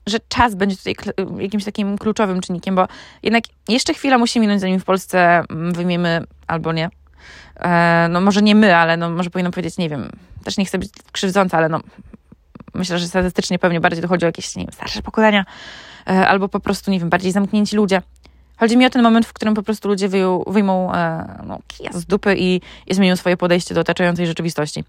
że 0.06 0.18
czas 0.28 0.54
będzie 0.54 0.76
tutaj 0.76 0.94
jakimś 1.38 1.64
takim 1.64 1.98
kluczowym 1.98 2.40
czynnikiem, 2.40 2.74
bo 2.74 2.88
jednak 3.22 3.44
jeszcze 3.68 3.94
chwila 3.94 4.18
musi 4.18 4.40
minąć, 4.40 4.60
zanim 4.60 4.80
w 4.80 4.84
Polsce 4.84 5.42
mm, 5.50 5.72
wyjmiemy 5.72 6.24
albo 6.46 6.72
nie. 6.72 6.90
E, 7.56 8.08
no 8.10 8.20
może 8.20 8.42
nie 8.42 8.54
my, 8.54 8.76
ale 8.76 8.96
no 8.96 9.10
może 9.10 9.30
powinnam 9.30 9.52
powiedzieć, 9.52 9.78
nie 9.78 9.88
wiem, 9.88 10.10
też 10.44 10.56
nie 10.56 10.64
chcę 10.64 10.78
być 10.78 10.90
krzywdząca, 11.12 11.58
ale 11.58 11.68
no 11.68 11.80
myślę, 12.74 12.98
że 12.98 13.08
statystycznie 13.08 13.58
pewnie 13.58 13.80
bardziej 13.80 14.02
dochodzi 14.02 14.24
o 14.24 14.28
jakieś, 14.28 14.56
nie 14.56 14.64
wiem, 14.64 14.72
starsze 14.72 15.02
pokolenia, 15.02 15.44
e, 16.06 16.28
albo 16.28 16.48
po 16.48 16.60
prostu, 16.60 16.90
nie 16.90 17.00
wiem, 17.00 17.08
bardziej 17.08 17.32
zamknięci 17.32 17.76
ludzie. 17.76 18.02
Chodzi 18.56 18.76
mi 18.76 18.86
o 18.86 18.90
ten 18.90 19.02
moment, 19.02 19.26
w 19.26 19.32
którym 19.32 19.54
po 19.54 19.62
prostu 19.62 19.88
ludzie 19.88 20.08
wyjmą 20.46 20.92
e, 20.94 21.42
no, 21.46 21.58
kija 21.66 21.92
z 21.92 22.06
dupy 22.06 22.34
i, 22.38 22.60
i 22.86 22.94
zmienią 22.94 23.16
swoje 23.16 23.36
podejście 23.36 23.74
do 23.74 23.80
otaczającej 23.80 24.26
rzeczywistości. 24.26 24.84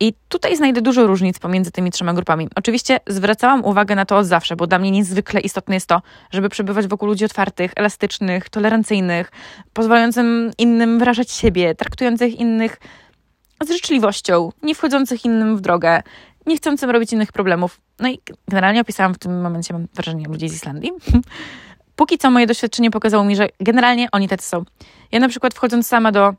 I 0.00 0.14
tutaj 0.28 0.56
znajdę 0.56 0.82
dużo 0.82 1.06
różnic 1.06 1.38
pomiędzy 1.38 1.70
tymi 1.70 1.90
trzema 1.90 2.14
grupami. 2.14 2.48
Oczywiście 2.56 3.00
zwracałam 3.06 3.64
uwagę 3.64 3.94
na 3.94 4.04
to 4.04 4.16
od 4.16 4.26
zawsze, 4.26 4.56
bo 4.56 4.66
dla 4.66 4.78
mnie 4.78 4.90
niezwykle 4.90 5.40
istotne 5.40 5.74
jest 5.74 5.86
to, 5.86 6.02
żeby 6.30 6.48
przebywać 6.48 6.86
wokół 6.86 7.08
ludzi 7.08 7.24
otwartych, 7.24 7.72
elastycznych, 7.76 8.48
tolerancyjnych, 8.48 9.30
pozwalającym 9.72 10.50
innym 10.58 10.98
wyrażać 10.98 11.30
siebie, 11.30 11.74
traktujących 11.74 12.40
innych 12.40 12.80
z 13.66 13.70
życzliwością, 13.70 14.52
nie 14.62 14.74
wchodzących 14.74 15.24
innym 15.24 15.56
w 15.56 15.60
drogę, 15.60 16.02
nie 16.46 16.56
chcącym 16.56 16.90
robić 16.90 17.12
innych 17.12 17.32
problemów. 17.32 17.80
No 17.98 18.08
i 18.08 18.18
generalnie 18.48 18.80
opisałam 18.80 19.14
w 19.14 19.18
tym 19.18 19.40
momencie, 19.40 19.74
mam 19.74 19.86
wrażenie, 19.94 20.26
ludzi 20.28 20.48
z 20.48 20.54
Islandii. 20.54 20.92
póki 21.98 22.18
co 22.18 22.30
moje 22.30 22.46
doświadczenie 22.46 22.90
pokazało 22.90 23.24
mi, 23.24 23.36
że 23.36 23.48
generalnie 23.60 24.08
oni 24.12 24.28
tacy 24.28 24.48
są. 24.48 24.64
Ja 25.12 25.20
na 25.20 25.28
przykład 25.28 25.54
wchodząc 25.54 25.86
sama 25.86 26.12
do, 26.12 26.34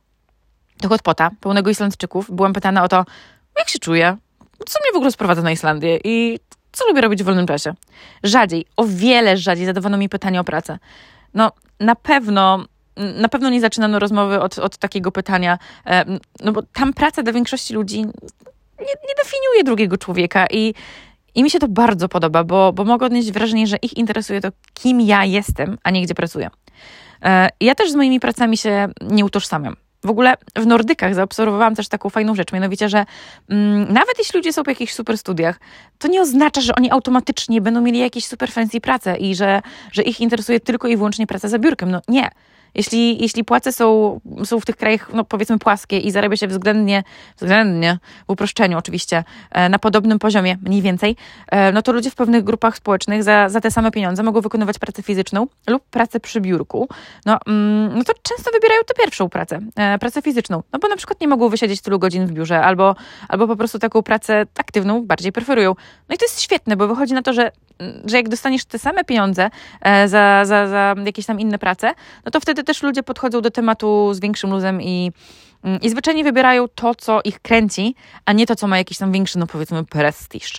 do 0.81 0.89
hotpota 0.89 1.31
pełnego 1.39 1.69
Islandczyków, 1.69 2.31
byłam 2.31 2.53
pytana 2.53 2.83
o 2.83 2.87
to, 2.87 3.05
jak 3.57 3.69
się 3.69 3.79
czuję, 3.79 4.17
co 4.67 4.79
mnie 4.79 4.93
w 4.93 4.95
ogóle 4.95 5.11
sprowadza 5.11 5.41
na 5.41 5.51
Islandię 5.51 5.99
i 6.03 6.39
co 6.71 6.87
lubię 6.87 7.01
robić 7.01 7.23
w 7.23 7.25
wolnym 7.25 7.47
czasie. 7.47 7.73
Rzadziej, 8.23 8.65
o 8.77 8.85
wiele 8.85 9.37
rzadziej 9.37 9.65
zadawano 9.65 9.97
mi 9.97 10.09
pytanie 10.09 10.39
o 10.39 10.43
pracę. 10.43 10.79
No, 11.33 11.51
na 11.79 11.95
pewno 11.95 12.65
na 12.95 13.29
pewno 13.29 13.49
nie 13.49 13.61
zaczynano 13.61 13.99
rozmowy 13.99 14.41
od, 14.41 14.59
od 14.59 14.77
takiego 14.77 15.11
pytania, 15.11 15.57
no 16.43 16.51
bo 16.51 16.61
tam 16.73 16.93
praca 16.93 17.23
dla 17.23 17.33
większości 17.33 17.73
ludzi 17.73 17.97
nie, 18.79 18.93
nie 19.07 19.15
definiuje 19.23 19.63
drugiego 19.63 19.97
człowieka 19.97 20.47
i 20.51 20.73
i 21.39 21.43
mi 21.43 21.49
się 21.49 21.59
to 21.59 21.67
bardzo 21.67 22.09
podoba, 22.09 22.43
bo, 22.43 22.73
bo 22.73 22.85
mogę 22.85 23.05
odnieść 23.05 23.31
wrażenie, 23.31 23.67
że 23.67 23.77
ich 23.81 23.97
interesuje 23.97 24.41
to, 24.41 24.49
kim 24.73 25.01
ja 25.01 25.25
jestem, 25.25 25.77
a 25.83 25.89
nie 25.89 26.01
gdzie 26.01 26.15
pracuję. 26.15 26.49
E, 27.23 27.49
ja 27.61 27.75
też 27.75 27.91
z 27.91 27.95
moimi 27.95 28.19
pracami 28.19 28.57
się 28.57 28.87
nie 29.01 29.25
utożsamiam. 29.25 29.75
W 30.03 30.09
ogóle 30.09 30.35
w 30.55 30.65
Nordykach 30.65 31.15
zaobserwowałam 31.15 31.75
też 31.75 31.87
taką 31.87 32.09
fajną 32.09 32.35
rzecz, 32.35 32.53
mianowicie, 32.53 32.89
że 32.89 33.05
mm, 33.49 33.93
nawet 33.93 34.19
jeśli 34.19 34.37
ludzie 34.37 34.53
są 34.53 34.63
po 34.63 34.71
jakichś 34.71 34.93
super 34.93 35.17
studiach, 35.17 35.59
to 35.97 36.07
nie 36.07 36.21
oznacza, 36.21 36.61
że 36.61 36.75
oni 36.75 36.91
automatycznie 36.91 37.61
będą 37.61 37.81
mieli 37.81 37.99
jakieś 37.99 38.25
super 38.25 38.51
fancy 38.51 38.81
pracę 38.81 39.17
i 39.17 39.35
że, 39.35 39.61
że 39.91 40.01
ich 40.01 40.21
interesuje 40.21 40.59
tylko 40.59 40.87
i 40.87 40.97
wyłącznie 40.97 41.27
praca 41.27 41.47
za 41.47 41.59
biurkiem. 41.59 41.91
No 41.91 42.01
nie. 42.07 42.29
Jeśli, 42.75 43.21
jeśli 43.21 43.43
płace 43.43 43.71
są, 43.71 44.19
są 44.43 44.59
w 44.59 44.65
tych 44.65 44.75
krajach, 44.75 45.09
no 45.13 45.23
powiedzmy, 45.23 45.59
płaskie 45.59 45.97
i 45.97 46.11
zarabia 46.11 46.37
się 46.37 46.47
względnie, 46.47 47.03
względnie, 47.37 47.97
w 48.27 48.31
uproszczeniu 48.31 48.77
oczywiście, 48.77 49.23
e, 49.51 49.69
na 49.69 49.79
podobnym 49.79 50.19
poziomie, 50.19 50.57
mniej 50.61 50.81
więcej, 50.81 51.15
e, 51.47 51.71
no 51.71 51.81
to 51.81 51.91
ludzie 51.91 52.11
w 52.11 52.15
pewnych 52.15 52.43
grupach 52.43 52.77
społecznych 52.77 53.23
za, 53.23 53.49
za 53.49 53.61
te 53.61 53.71
same 53.71 53.91
pieniądze 53.91 54.23
mogą 54.23 54.41
wykonywać 54.41 54.79
pracę 54.79 55.03
fizyczną 55.03 55.47
lub 55.67 55.83
pracę 55.83 56.19
przy 56.19 56.41
biurku. 56.41 56.87
No, 57.25 57.39
mm, 57.47 57.97
no 57.97 58.03
to 58.03 58.13
często 58.23 58.51
wybierają 58.51 58.81
tę 58.87 58.93
pierwszą 58.93 59.29
pracę, 59.29 59.59
e, 59.75 59.99
pracę 59.99 60.21
fizyczną, 60.21 60.63
no 60.73 60.79
bo 60.79 60.87
na 60.87 60.95
przykład 60.95 61.21
nie 61.21 61.27
mogą 61.27 61.49
wysiedzieć 61.49 61.81
tylu 61.81 61.99
godzin 61.99 62.27
w 62.27 62.31
biurze 62.31 62.61
albo, 62.61 62.95
albo 63.29 63.47
po 63.47 63.55
prostu 63.55 63.79
taką 63.79 64.03
pracę 64.03 64.45
aktywną 64.57 65.05
bardziej 65.05 65.31
preferują. 65.31 65.75
No 66.09 66.15
i 66.15 66.17
to 66.17 66.25
jest 66.25 66.41
świetne, 66.41 66.77
bo 66.77 66.87
wychodzi 66.87 67.13
na 67.13 67.21
to, 67.21 67.33
że 67.33 67.51
że 68.05 68.17
jak 68.17 68.29
dostaniesz 68.29 68.65
te 68.65 68.79
same 68.79 69.03
pieniądze 69.03 69.49
e, 69.81 70.07
za, 70.07 70.45
za, 70.45 70.67
za 70.67 70.95
jakieś 71.05 71.25
tam 71.25 71.39
inne 71.39 71.59
prace, 71.59 71.93
no 72.25 72.31
to 72.31 72.39
wtedy 72.39 72.63
też 72.63 72.83
ludzie 72.83 73.03
podchodzą 73.03 73.41
do 73.41 73.51
tematu 73.51 74.13
z 74.13 74.19
większym 74.19 74.51
luzem 74.51 74.81
i, 74.81 75.11
mm, 75.63 75.81
i 75.81 75.89
zwyczajnie 75.89 76.23
wybierają 76.23 76.67
to, 76.67 76.95
co 76.95 77.21
ich 77.23 77.39
kręci, 77.39 77.95
a 78.25 78.33
nie 78.33 78.45
to, 78.45 78.55
co 78.55 78.67
ma 78.67 78.77
jakiś 78.77 78.97
tam 78.97 79.11
większy, 79.11 79.39
no 79.39 79.47
powiedzmy, 79.47 79.85
prestiż. 79.85 80.53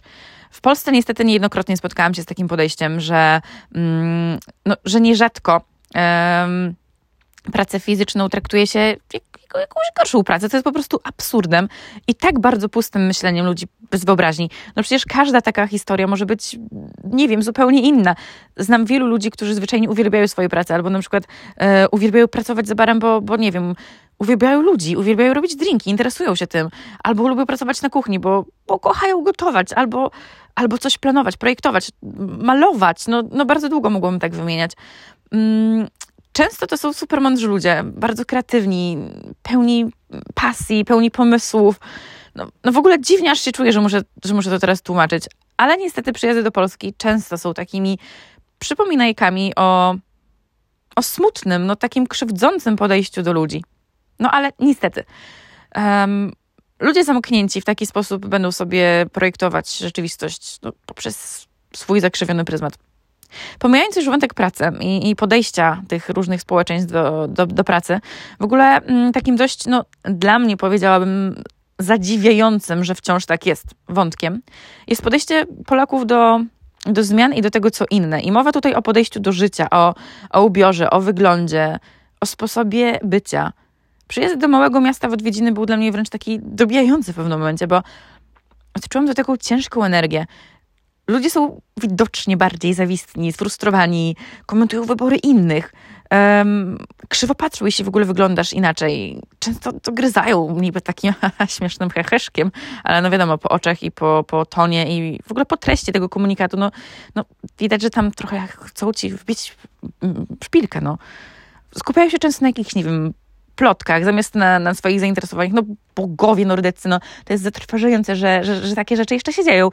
W 0.51 0.61
Polsce 0.61 0.93
niestety 0.93 1.25
niejednokrotnie 1.25 1.77
spotkałam 1.77 2.15
się 2.15 2.23
z 2.23 2.27
takim 2.27 2.49
podejściem, 2.49 3.01
że, 3.01 3.41
mm, 3.75 4.39
no, 4.67 4.77
że 4.85 5.01
nierzadko 5.01 5.61
um, 5.95 6.75
pracę 7.53 7.81
fizyczną 7.81 8.29
traktuje 8.29 8.67
się 8.67 8.97
jak 9.15 9.23
jakąś 9.59 9.85
gorszą 9.99 10.25
pracę. 10.25 10.49
To 10.49 10.57
jest 10.57 10.65
po 10.65 10.73
prostu 10.73 11.01
absurdem 11.05 11.69
i 12.07 12.15
tak 12.15 12.39
bardzo 12.39 12.69
pustym 12.69 13.07
myśleniem 13.07 13.47
ludzi 13.47 13.67
bez 13.91 14.05
wyobraźni. 14.05 14.51
No 14.77 14.83
przecież 14.83 15.07
każda 15.07 15.41
taka 15.41 15.67
historia 15.67 16.07
może 16.07 16.27
być, 16.27 16.59
nie 17.05 17.29
wiem, 17.29 17.43
zupełnie 17.43 17.83
inna. 17.83 18.17
Znam 18.57 18.85
wielu 18.85 19.07
ludzi, 19.07 19.31
którzy 19.31 19.55
zwyczajnie 19.55 19.91
uwielbiają 19.91 20.29
swoje 20.29 20.49
pracę 20.49 20.75
albo 20.75 20.91
na 20.91 21.01
przykład 21.01 21.25
e, 21.57 21.89
uwielbiają 21.89 22.29
pracować 22.29 22.69
za 22.69 22.75
barem, 22.75 22.99
bo, 22.99 23.21
bo 23.21 23.37
nie 23.37 23.53
wiem, 23.53 23.75
uwielbiają 24.19 24.63
ludzi, 24.63 24.97
uwielbiają 24.97 25.35
robić 25.35 25.57
drinki, 25.57 25.91
interesują 25.91 26.35
się 26.35 26.47
tym, 26.47 26.69
albo 27.05 27.29
lubią 27.29 27.47
pracować 27.47 27.83
na 27.83 27.91
kuchni, 27.91 28.19
bo, 28.19 28.45
bo 28.67 28.79
kochają 28.79 29.23
gotować, 29.23 29.73
albo, 29.73 30.11
albo 30.55 30.79
coś 30.79 30.99
planować, 30.99 31.37
projektować, 31.37 31.91
malować. 32.39 33.07
No, 33.07 33.23
no 33.33 33.47
bardzo 33.47 33.69
długo 33.69 33.91
mogłabym 33.91 34.21
tak 34.21 34.35
wymieniać. 34.35 34.73
Mm, 35.33 35.89
często 36.33 36.67
to 36.67 36.77
są 36.77 36.93
super 36.93 37.21
mądrzy 37.21 37.49
ludzie, 37.49 37.83
bardzo 37.85 38.25
kreatywni, 38.25 38.99
pełni 39.43 39.87
pasji, 40.35 40.85
pełni 40.85 41.11
pomysłów. 41.11 41.81
no, 42.35 42.49
no 42.65 42.73
w 42.73 42.77
ogóle 42.77 43.01
dziwnie 43.01 43.31
aż 43.31 43.41
się 43.41 43.53
czuję, 43.53 43.73
że 43.73 43.81
muszę, 43.81 44.03
że 44.25 44.35
muszę 44.35 44.51
to 44.51 44.59
teraz 44.59 44.83
tłumaczyć, 44.83 45.25
ale 45.57 45.77
niestety 45.77 46.13
przyjazdy 46.13 46.43
do 46.43 46.53
Polski 46.53 46.95
często 46.97 47.39
są 47.39 47.55
takimi 47.55 47.99
przypominajkami 48.59 49.53
o, 49.57 49.95
o 50.97 51.03
smutnym, 51.03 51.67
no 51.67 51.77
takim 51.77 52.07
krzywdzącym 52.07 52.77
podejściu 52.77 53.23
do 53.23 53.33
ludzi. 53.33 53.65
No 54.19 54.31
ale 54.31 54.51
niestety. 54.59 55.05
Um, 55.77 56.33
ludzie 56.81 57.05
zamknięci 57.05 57.61
w 57.61 57.65
taki 57.65 57.87
sposób 57.87 58.27
będą 58.27 58.53
sobie 58.53 59.07
projektować 59.13 59.79
rzeczywistość 59.79 60.59
no, 60.63 60.73
poprzez 60.87 61.47
swój 61.75 62.01
zakrzywiony 62.01 62.45
pryzmat. 62.45 62.90
Pomijając 63.59 63.97
już 63.97 64.07
wątek 64.07 64.35
pracy 64.35 64.65
i, 64.81 65.11
i 65.11 65.17
podejścia 65.17 65.83
tych 65.89 66.09
różnych 66.09 66.41
społeczeństw 66.41 66.93
do, 66.93 67.29
do, 67.29 67.47
do 67.47 67.65
pracy, 67.65 68.01
w 68.41 68.45
ogóle 68.45 68.65
mm, 68.65 69.13
takim 69.13 69.37
dość, 69.37 69.67
no, 69.67 69.85
dla 70.05 70.39
mnie 70.39 70.57
powiedziałabym, 70.57 71.43
zadziwiającym, 71.79 72.85
że 72.85 72.95
wciąż 72.95 73.27
tak 73.27 73.47
jest 73.47 73.67
wątkiem, 73.89 74.43
jest 74.87 75.03
podejście 75.03 75.47
Polaków 75.67 76.07
do, 76.07 76.41
do 76.87 77.05
zmian 77.05 77.35
i 77.35 77.43
do 77.43 77.51
tego, 77.51 77.71
co 77.71 77.85
inne. 77.91 78.21
I 78.21 78.33
mowa 78.33 78.53
tutaj 78.53 78.75
o 78.75 78.83
podejściu 78.83 79.21
do 79.21 79.33
życia, 79.33 79.71
o, 79.71 79.95
o 80.31 80.43
ubiorze, 80.45 80.91
o 80.91 81.01
wyglądzie, 81.01 81.79
o 82.21 82.27
sposobie 82.27 82.99
bycia. 83.05 83.53
Przyjazd 84.09 84.37
do 84.37 84.49
małego 84.49 84.81
miasta 84.81 85.09
w 85.09 85.13
odwiedziny 85.13 85.53
był 85.53 85.67
dla 85.67 85.77
mnie 85.77 85.93
wręcz 85.93 86.09
taki 86.09 86.41
dobijający 86.43 87.13
w 87.13 87.17
pewnym 87.17 87.39
momencie, 87.39 87.67
bo 87.67 87.83
odczułam 88.75 89.07
do 89.07 89.15
taką 89.15 89.37
ciężką 89.37 89.85
energię. 89.85 90.27
Ludzie 91.11 91.31
są 91.31 91.61
widocznie 91.81 92.37
bardziej 92.37 92.75
zawistni, 92.75 93.33
sfrustrowani, 93.33 94.17
komentują 94.47 94.85
wybory 94.85 95.17
innych. 95.17 95.73
Um, 96.11 96.79
krzywo 97.09 97.35
patrzą, 97.35 97.67
jeśli 97.67 97.85
w 97.85 97.89
ogóle 97.89 98.05
wyglądasz 98.05 98.53
inaczej. 98.53 99.21
Często 99.39 99.73
to 99.73 99.93
gryzają 99.93 100.61
niby 100.61 100.81
takim 100.81 101.13
śmiesznym 101.57 101.91
heheszkiem, 101.91 102.51
ale 102.85 103.03
no 103.03 103.11
wiadomo, 103.11 103.39
po 103.39 103.49
oczach 103.49 103.83
i 103.83 103.91
po, 103.91 104.25
po 104.29 104.47
tonie 104.47 104.97
i 104.97 105.21
w 105.23 105.31
ogóle 105.31 105.47
po 105.47 105.57
treści 105.57 105.93
tego 105.93 106.09
komunikatu, 106.09 106.57
no, 106.57 106.71
no 107.15 107.25
widać, 107.59 107.83
że 107.83 107.91
tam 107.91 108.11
trochę 108.11 108.47
chcą 108.47 108.93
ci 108.93 109.11
wbić 109.11 109.57
szpilkę, 110.45 110.81
no. 110.81 110.99
Skupiają 111.79 112.11
się 112.11 112.19
często 112.19 112.43
na 112.43 112.49
jakichś, 112.49 112.75
nie 112.75 112.85
wiem, 112.85 113.15
plotkach, 113.57 114.05
zamiast 114.05 114.35
na, 114.35 114.59
na 114.59 114.75
swoich 114.75 115.01
zainteresowaniach. 115.01 115.53
No 115.53 115.63
bogowie 115.95 116.47
nordycy, 116.47 116.89
no 116.89 117.01
to 117.25 117.33
jest 117.33 117.45
zatrważające, 117.45 118.17
że, 118.17 118.45
że, 118.45 118.67
że 118.67 118.75
takie 118.75 118.97
rzeczy 118.97 119.15
jeszcze 119.15 119.33
się 119.33 119.45
dzieją. 119.45 119.71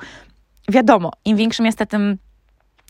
Wiadomo, 0.67 1.11
im 1.25 1.37
większe 1.37 1.63
miasta, 1.63 1.85
tym, 1.85 2.17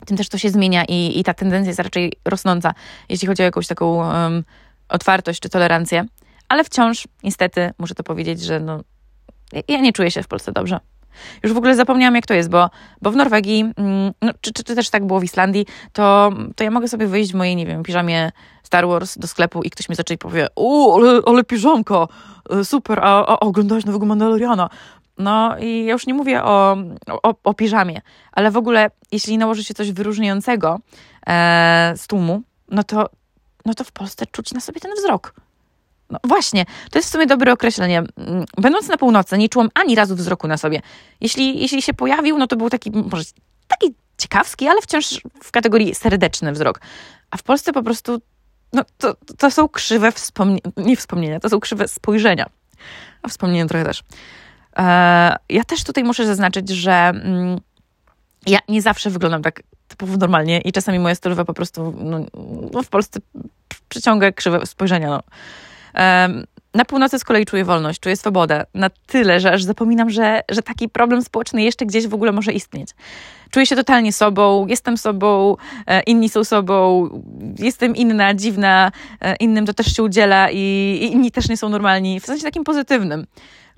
tym 0.06 0.16
też 0.16 0.28
to 0.28 0.38
się 0.38 0.50
zmienia 0.50 0.84
i, 0.84 1.20
i 1.20 1.24
ta 1.24 1.34
tendencja 1.34 1.68
jest 1.68 1.80
raczej 1.80 2.12
rosnąca, 2.24 2.74
jeśli 3.08 3.28
chodzi 3.28 3.42
o 3.42 3.44
jakąś 3.44 3.66
taką 3.66 4.08
um, 4.08 4.44
otwartość 4.88 5.40
czy 5.40 5.48
tolerancję. 5.48 6.04
Ale 6.48 6.64
wciąż, 6.64 7.08
niestety, 7.22 7.70
muszę 7.78 7.94
to 7.94 8.02
powiedzieć, 8.02 8.40
że 8.40 8.60
no, 8.60 8.80
ja 9.68 9.80
nie 9.80 9.92
czuję 9.92 10.10
się 10.10 10.22
w 10.22 10.28
Polsce 10.28 10.52
dobrze. 10.52 10.80
Już 11.42 11.52
w 11.52 11.56
ogóle 11.56 11.76
zapomniałam, 11.76 12.14
jak 12.14 12.26
to 12.26 12.34
jest, 12.34 12.50
bo, 12.50 12.70
bo 13.02 13.10
w 13.10 13.16
Norwegii, 13.16 13.60
mm, 13.76 14.12
no, 14.22 14.32
czy, 14.40 14.52
czy, 14.52 14.64
czy, 14.64 14.74
też 14.74 14.90
tak 14.90 15.06
było 15.06 15.20
w 15.20 15.24
Islandii, 15.24 15.66
to, 15.92 16.32
to 16.56 16.64
ja 16.64 16.70
mogę 16.70 16.88
sobie 16.88 17.06
wyjść 17.06 17.32
w 17.32 17.34
mojej, 17.34 17.56
nie 17.56 17.66
wiem, 17.66 17.82
piżamie 17.82 18.30
Star 18.62 18.88
Wars 18.88 19.18
do 19.18 19.28
sklepu 19.28 19.62
i 19.62 19.70
ktoś 19.70 19.88
mi 19.88 19.94
zacznie 19.94 20.18
powie, 20.18 20.46
o, 20.56 20.96
ale, 20.96 21.20
ale 21.26 21.44
piżamka, 21.44 22.06
e, 22.50 22.64
super, 22.64 23.00
a, 23.02 23.26
a, 23.26 23.40
oglądałeś 23.40 23.84
nowego 23.84 24.06
Mandaloriana? 24.06 24.70
No 25.18 25.58
i 25.58 25.84
ja 25.84 25.92
już 25.92 26.06
nie 26.06 26.14
mówię 26.14 26.44
o, 26.44 26.76
o, 27.22 27.34
o 27.44 27.54
piżamie, 27.54 28.00
ale 28.32 28.50
w 28.50 28.56
ogóle 28.56 28.90
jeśli 29.12 29.38
nałoży 29.38 29.64
się 29.64 29.74
coś 29.74 29.92
wyróżniającego 29.92 30.80
e, 31.26 31.92
z 31.96 32.06
tłumu, 32.06 32.42
no 32.70 32.84
to, 32.84 33.10
no 33.66 33.74
to 33.74 33.84
w 33.84 33.92
Polsce 33.92 34.26
czuć 34.26 34.52
na 34.52 34.60
sobie 34.60 34.80
ten 34.80 34.94
wzrok. 34.94 35.34
No 36.10 36.18
właśnie, 36.24 36.64
to 36.90 36.98
jest 36.98 37.08
w 37.08 37.12
sumie 37.12 37.26
dobre 37.26 37.52
określenie. 37.52 37.98
Mm, 37.98 38.44
będąc 38.58 38.88
na 38.88 38.96
północy, 38.96 39.38
nie 39.38 39.48
czułam 39.48 39.68
ani 39.74 39.94
razu 39.94 40.16
wzroku 40.16 40.48
na 40.48 40.56
sobie. 40.56 40.82
Jeśli, 41.20 41.60
jeśli 41.60 41.82
się 41.82 41.94
pojawił, 41.94 42.38
no 42.38 42.46
to 42.46 42.56
był 42.56 42.70
taki, 42.70 42.90
może 42.90 43.24
taki 43.68 43.94
ciekawski, 44.18 44.68
ale 44.68 44.82
wciąż 44.82 45.20
w 45.42 45.50
kategorii 45.50 45.94
serdeczny 45.94 46.52
wzrok. 46.52 46.80
A 47.30 47.36
w 47.36 47.42
Polsce 47.42 47.72
po 47.72 47.82
prostu, 47.82 48.20
no 48.72 48.82
to, 48.98 49.16
to 49.38 49.50
są 49.50 49.68
krzywe 49.68 50.12
wspomnienia, 50.12 50.60
nie 50.76 50.96
wspomnienia, 50.96 51.40
to 51.40 51.48
są 51.48 51.60
krzywe 51.60 51.88
spojrzenia. 51.88 52.46
A 53.22 53.28
wspomnienia 53.28 53.66
trochę 53.66 53.84
też. 53.84 54.02
E, 54.78 55.36
ja 55.48 55.64
też 55.64 55.84
tutaj 55.84 56.04
muszę 56.04 56.26
zaznaczyć, 56.26 56.68
że 56.68 56.92
mm, 56.92 57.60
ja 58.46 58.58
nie 58.68 58.82
zawsze 58.82 59.10
wyglądam 59.10 59.42
tak 59.42 59.62
typowo 59.88 60.16
normalnie 60.16 60.60
i 60.60 60.72
czasami 60.72 60.98
moja 60.98 61.14
stylowa 61.14 61.44
po 61.44 61.54
prostu 61.54 61.94
no, 61.98 62.20
no 62.72 62.82
w 62.82 62.88
Polsce 62.88 63.20
przyciąga 63.88 64.32
krzywe 64.32 64.66
spojrzenia. 64.66 65.08
No. 65.08 65.22
Na 66.74 66.84
północy 66.84 67.18
z 67.18 67.24
kolei 67.24 67.46
czuję 67.46 67.64
wolność, 67.64 68.00
czuję 68.00 68.16
swobodę. 68.16 68.66
Na 68.74 68.90
tyle, 68.90 69.40
że 69.40 69.52
aż 69.52 69.62
zapominam, 69.62 70.10
że, 70.10 70.40
że 70.50 70.62
taki 70.62 70.88
problem 70.88 71.22
społeczny 71.22 71.62
jeszcze 71.62 71.86
gdzieś 71.86 72.06
w 72.06 72.14
ogóle 72.14 72.32
może 72.32 72.52
istnieć. 72.52 72.90
Czuję 73.50 73.66
się 73.66 73.76
totalnie 73.76 74.12
sobą, 74.12 74.66
jestem 74.66 74.96
sobą, 74.96 75.56
e, 75.86 76.00
inni 76.00 76.28
są 76.28 76.44
sobą, 76.44 77.08
jestem 77.58 77.96
inna, 77.96 78.34
dziwna, 78.34 78.92
e, 79.20 79.36
innym 79.36 79.66
to 79.66 79.74
też 79.74 79.86
się 79.86 80.02
udziela 80.02 80.50
i, 80.50 80.58
i 81.02 81.12
inni 81.12 81.30
też 81.30 81.48
nie 81.48 81.56
są 81.56 81.68
normalni, 81.68 82.20
w 82.20 82.26
sensie 82.26 82.44
takim 82.44 82.64
pozytywnym. 82.64 83.26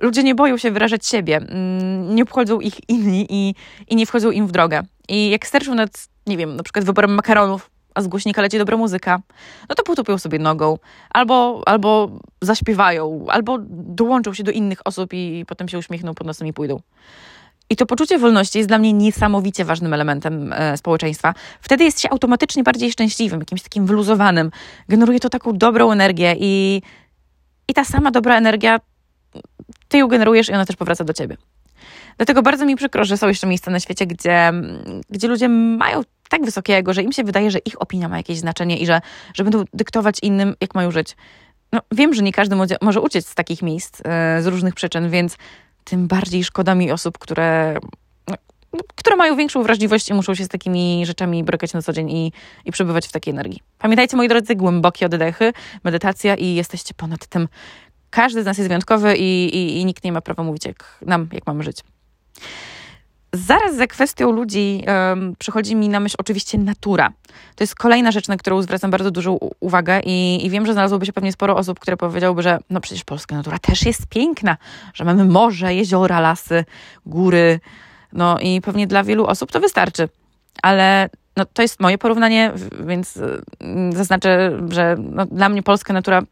Ludzie 0.01 0.23
nie 0.23 0.35
boją 0.35 0.57
się 0.57 0.71
wyrażać 0.71 1.07
siebie, 1.07 1.37
mm, 1.37 2.15
nie 2.15 2.23
obchodzą 2.23 2.61
ich 2.61 2.89
inni 2.89 3.27
i, 3.31 3.55
i 3.89 3.97
nie 3.97 4.07
wchodzą 4.07 4.31
im 4.31 4.47
w 4.47 4.53
drogę. 4.53 4.83
I 5.09 5.31
jak 5.31 5.47
sterczą 5.47 5.75
nad, 5.75 6.09
nie 6.27 6.37
wiem, 6.37 6.57
na 6.57 6.63
przykład 6.63 6.85
wyborem 6.85 7.15
makaronów, 7.15 7.71
a 7.95 8.03
z 8.03 8.09
głośnika 8.09 8.43
leci 8.43 8.59
dobra 8.59 8.77
muzyka, 8.77 9.21
no 9.69 9.75
to 9.75 9.83
potupią 9.83 10.19
sobie 10.19 10.39
nogą, 10.39 10.79
albo, 11.11 11.63
albo 11.67 12.11
zaśpiewają, 12.43 13.27
albo 13.29 13.59
dołączą 13.71 14.35
się 14.35 14.43
do 14.43 14.51
innych 14.51 14.79
osób 14.85 15.13
i 15.13 15.45
potem 15.49 15.69
się 15.69 15.79
uśmiechną 15.79 16.15
pod 16.15 16.27
nosem 16.27 16.49
i 16.49 16.53
pójdą. 16.53 16.81
I 17.71 17.77
to 17.77 17.87
poczucie 17.87 18.19
wolności 18.19 18.59
jest 18.59 18.69
dla 18.69 18.79
mnie 18.79 18.93
niesamowicie 18.93 19.65
ważnym 19.65 19.95
elementem 19.95 20.53
e, 20.53 20.77
społeczeństwa. 20.77 21.35
Wtedy 21.61 21.85
jest 21.85 22.01
się 22.01 22.11
automatycznie 22.11 22.63
bardziej 22.63 22.93
szczęśliwym, 22.93 23.41
jakimś 23.41 23.63
takim 23.63 23.87
wyluzowanym. 23.87 24.51
Generuje 24.89 25.21
to 25.21 25.31
taką 25.31 25.59
dobrą 25.59 25.93
energię 25.93 26.37
i, 26.39 26.83
i 27.69 27.75
ta 27.75 27.85
sama 27.85 28.11
dobra 28.11 28.37
energia, 28.37 28.81
ty 29.91 29.99
ją 29.99 30.09
generujesz 30.09 30.49
i 30.49 30.53
ona 30.53 30.67
też 30.67 30.77
powraca 30.77 31.05
do 31.05 31.13
ciebie. 31.13 31.37
Dlatego 32.17 32.43
bardzo 32.43 32.67
mi 32.67 32.77
przykro, 32.77 33.05
że 33.05 33.17
są 33.17 33.29
jeszcze 33.29 33.47
miejsca 33.47 33.71
na 33.71 33.81
świecie, 33.81 34.07
gdzie, 34.07 34.53
gdzie 35.11 35.29
ludzie 35.29 35.49
mają 35.49 36.03
tak 36.29 36.45
wysokiego, 36.45 36.93
że 36.93 37.03
im 37.03 37.13
się 37.13 37.25
wydaje, 37.25 37.51
że 37.51 37.59
ich 37.59 37.83
opinia 37.83 38.09
ma 38.09 38.17
jakieś 38.17 38.39
znaczenie 38.39 38.79
i 38.79 38.87
że, 38.87 39.01
że 39.35 39.45
będą 39.45 39.65
dyktować 39.75 40.17
innym, 40.23 40.55
jak 40.61 40.75
mają 40.75 40.91
żyć. 40.91 41.17
No, 41.73 41.81
wiem, 41.93 42.15
że 42.15 42.23
nie 42.23 42.33
każdy 42.33 42.57
może 42.83 43.01
uciec 43.01 43.27
z 43.27 43.35
takich 43.35 43.63
miejsc 43.63 44.01
e, 44.05 44.43
z 44.43 44.47
różnych 44.47 44.75
przyczyn, 44.75 45.11
więc 45.11 45.37
tym 45.85 46.07
bardziej 46.07 46.45
szkoda 46.45 46.75
mi 46.75 46.91
osób, 46.91 47.19
które, 47.19 47.79
no, 48.29 48.37
które 48.95 49.17
mają 49.17 49.37
większą 49.37 49.63
wrażliwość 49.63 50.09
i 50.09 50.15
muszą 50.15 50.35
się 50.35 50.45
z 50.45 50.49
takimi 50.49 51.07
rzeczami 51.07 51.45
borykać 51.45 51.73
na 51.73 51.83
co 51.83 51.93
dzień 51.93 52.11
i, 52.11 52.33
i 52.65 52.73
przebywać 52.73 53.07
w 53.07 53.13
takiej 53.13 53.33
energii. 53.33 53.61
Pamiętajcie, 53.79 54.17
moi 54.17 54.29
drodzy, 54.29 54.57
głębokie 54.57 55.07
oddechy, 55.07 55.53
medytacja 55.85 56.35
i 56.35 56.55
jesteście 56.55 56.95
ponad 56.95 57.27
tym. 57.27 57.49
Każdy 58.11 58.43
z 58.43 58.47
nas 58.47 58.59
jest 58.59 58.69
wyjątkowy 58.69 59.17
i, 59.17 59.57
i, 59.57 59.81
i 59.81 59.85
nikt 59.85 60.05
nie 60.05 60.13
ma 60.13 60.21
prawa 60.21 60.43
mówić 60.43 60.65
jak, 60.65 60.99
nam, 61.07 61.29
jak 61.33 61.47
mamy 61.47 61.65
żyć. 61.65 61.85
Zaraz 63.33 63.77
za 63.77 63.87
kwestią 63.87 64.31
ludzi 64.31 64.85
um, 64.87 65.35
przychodzi 65.39 65.77
mi 65.77 65.89
na 65.89 66.01
myśl 66.01 66.17
oczywiście 66.19 66.59
natura. 66.59 67.13
To 67.57 67.65
jest 67.65 67.75
kolejna 67.75 68.13
rzecz, 68.13 68.29
na 68.29 68.37
którą 68.37 68.63
zwracam 68.63 68.91
bardzo 68.91 69.11
dużą 69.11 69.39
uwagę 69.61 70.01
i, 70.05 70.47
i 70.47 70.51
wiem, 70.51 70.67
że 70.67 70.73
znalazłoby 70.73 71.07
się 71.07 71.13
pewnie 71.13 71.33
sporo 71.33 71.57
osób, 71.57 71.79
które 71.79 71.97
powiedziałyby, 71.97 72.43
że 72.43 72.59
no 72.71 72.81
przecież 72.81 73.05
polska 73.05 73.37
natura 73.37 73.59
też 73.59 73.87
jest 73.87 74.07
piękna, 74.07 74.57
że 74.95 75.05
mamy 75.05 75.25
morze, 75.25 75.75
jeziora, 75.75 76.21
lasy, 76.21 76.65
góry. 77.07 77.61
No 78.13 78.39
i 78.39 78.61
pewnie 78.61 78.87
dla 78.87 79.05
wielu 79.05 79.27
osób 79.27 79.53
to 79.53 79.61
wystarczy. 79.61 80.09
Ale 80.63 81.11
no, 81.37 81.45
to 81.45 81.63
jest 81.63 81.81
moje 81.81 81.99
porównanie, 81.99 82.53
więc 82.87 83.19
mm, 83.61 83.93
zaznaczę, 83.93 84.59
że 84.69 84.97
no, 84.99 85.27
dla 85.27 85.49
mnie 85.49 85.63
polska 85.63 85.93
natura 85.93 86.23